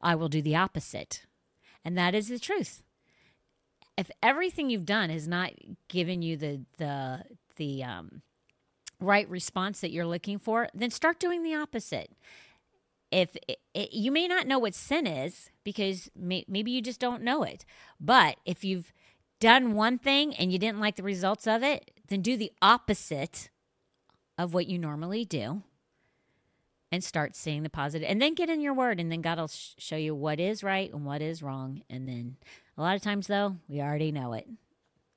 I 0.00 0.14
will 0.14 0.28
do 0.28 0.40
the 0.40 0.54
opposite. 0.54 1.26
And 1.84 1.98
that 1.98 2.14
is 2.14 2.28
the 2.28 2.38
truth. 2.38 2.84
If 3.96 4.12
everything 4.22 4.70
you've 4.70 4.86
done 4.86 5.10
has 5.10 5.26
not 5.26 5.54
given 5.88 6.22
you 6.22 6.36
the 6.36 6.60
the 6.76 7.24
the 7.56 7.82
um 7.82 8.22
right 9.00 9.28
response 9.28 9.80
that 9.80 9.90
you're 9.90 10.06
looking 10.06 10.38
for, 10.38 10.68
then 10.72 10.92
start 10.92 11.18
doing 11.18 11.42
the 11.42 11.56
opposite. 11.56 12.12
If 13.10 13.36
it, 13.48 13.58
it, 13.74 13.92
you 13.92 14.12
may 14.12 14.28
not 14.28 14.46
know 14.46 14.60
what 14.60 14.74
sin 14.76 15.04
is 15.04 15.50
because 15.64 16.08
may, 16.14 16.44
maybe 16.46 16.70
you 16.70 16.80
just 16.80 17.00
don't 17.00 17.22
know 17.22 17.42
it, 17.42 17.64
but 17.98 18.36
if 18.44 18.62
you've 18.62 18.92
done 19.40 19.74
one 19.74 19.98
thing 19.98 20.32
and 20.36 20.52
you 20.52 20.60
didn't 20.60 20.78
like 20.78 20.94
the 20.94 21.02
results 21.02 21.48
of 21.48 21.64
it, 21.64 21.97
then 22.08 22.22
do 22.22 22.36
the 22.36 22.52
opposite 22.60 23.50
of 24.36 24.54
what 24.54 24.66
you 24.66 24.78
normally 24.78 25.24
do 25.24 25.62
and 26.90 27.04
start 27.04 27.36
seeing 27.36 27.62
the 27.62 27.70
positive. 27.70 28.08
And 28.08 28.20
then 28.20 28.34
get 28.34 28.48
in 28.48 28.60
your 28.60 28.74
word 28.74 28.98
and 28.98 29.12
then 29.12 29.20
god 29.20 29.38
will 29.38 29.48
sh- 29.48 29.74
show 29.78 29.96
you 29.96 30.14
what 30.14 30.40
is 30.40 30.62
right 30.62 30.92
and 30.92 31.04
what 31.04 31.20
is 31.20 31.42
wrong. 31.42 31.82
And 31.90 32.08
then 32.08 32.36
a 32.76 32.82
lot 32.82 32.96
of 32.96 33.02
times 33.02 33.26
though 33.26 33.56
we 33.68 33.80
already 33.80 34.12
know 34.12 34.32
it. 34.32 34.48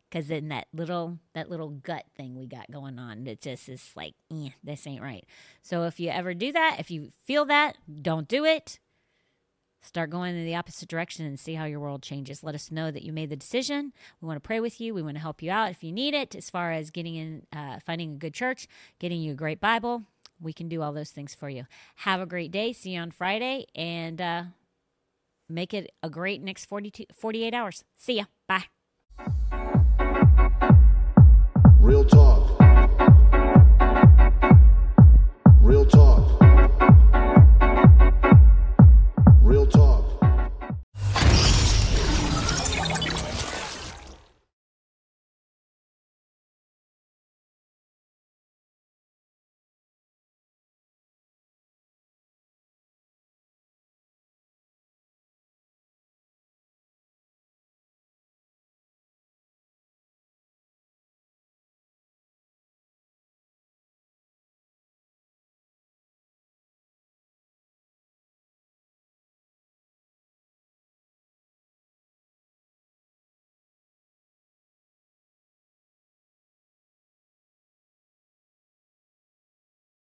Because 0.10 0.28
then 0.28 0.50
that 0.50 0.68
little 0.74 1.20
that 1.34 1.50
little 1.50 1.70
gut 1.70 2.04
thing 2.18 2.36
we 2.36 2.46
got 2.46 2.70
going 2.70 3.00
on 3.00 3.26
it 3.26 3.40
just 3.40 3.70
is 3.70 3.92
like 3.96 4.14
eh, 4.30 4.50
this 4.62 4.86
ain't 4.86 5.02
right. 5.02 5.26
So 5.62 5.84
if 5.84 6.00
you 6.00 6.10
ever 6.10 6.34
do 6.34 6.52
that 6.52 6.78
if 6.80 6.92
you 6.92 7.12
feel 7.24 7.46
that 7.46 7.78
don't 8.02 8.28
do 8.28 8.44
it 8.44 8.80
start 9.82 10.10
going 10.10 10.36
in 10.36 10.46
the 10.46 10.56
opposite 10.56 10.90
direction 10.90 11.26
and 11.26 11.40
see 11.40 11.56
how 11.56 11.66
your 11.66 11.80
world 11.80 12.02
changes. 12.02 12.44
Let 12.44 12.56
us 12.56 12.72
know 12.72 12.92
that 12.92 13.04
you 13.04 13.12
made 13.12 13.30
the 13.30 13.36
decision. 13.36 13.94
We 14.22 14.28
want 14.28 14.38
to 14.38 14.48
pray 14.48 14.60
with 14.60 14.80
you. 14.80 14.94
We 14.94 15.02
want 15.02 15.16
to 15.16 15.22
help 15.22 15.42
you 15.42 15.52
out 15.52 15.72
if 15.72 15.84
you 15.84 15.92
need 15.92 16.14
it. 16.14 16.36
As 16.36 16.50
far 16.50 16.72
as 16.72 16.92
getting 16.92 17.16
in 17.16 17.48
uh, 17.54 17.80
finding 17.80 18.14
a 18.14 18.18
good 18.18 18.34
church 18.34 18.68
getting 19.00 19.22
you 19.22 19.32
a 19.32 19.36
great 19.36 19.60
bible 19.60 20.04
we 20.42 20.54
can 20.54 20.68
do 20.68 20.82
all 20.82 20.92
those 20.92 21.12
things 21.12 21.36
for 21.36 21.50
you. 21.50 21.66
Have 21.98 22.20
a 22.20 22.26
great 22.26 22.52
day. 22.52 22.74
See 22.74 22.92
you 22.92 23.00
on 23.00 23.12
friday 23.12 23.66
and 23.76 24.20
uh, 24.20 24.44
make 25.48 25.74
it 25.74 25.92
a 26.02 26.10
great 26.10 26.42
next 26.42 26.66
42, 26.66 27.06
48 27.14 27.54
hours. 27.54 27.84
See 27.98 28.16
ya. 28.16 28.26
Bye. 28.48 28.66
Real 31.80 32.06
talk. 32.06 32.51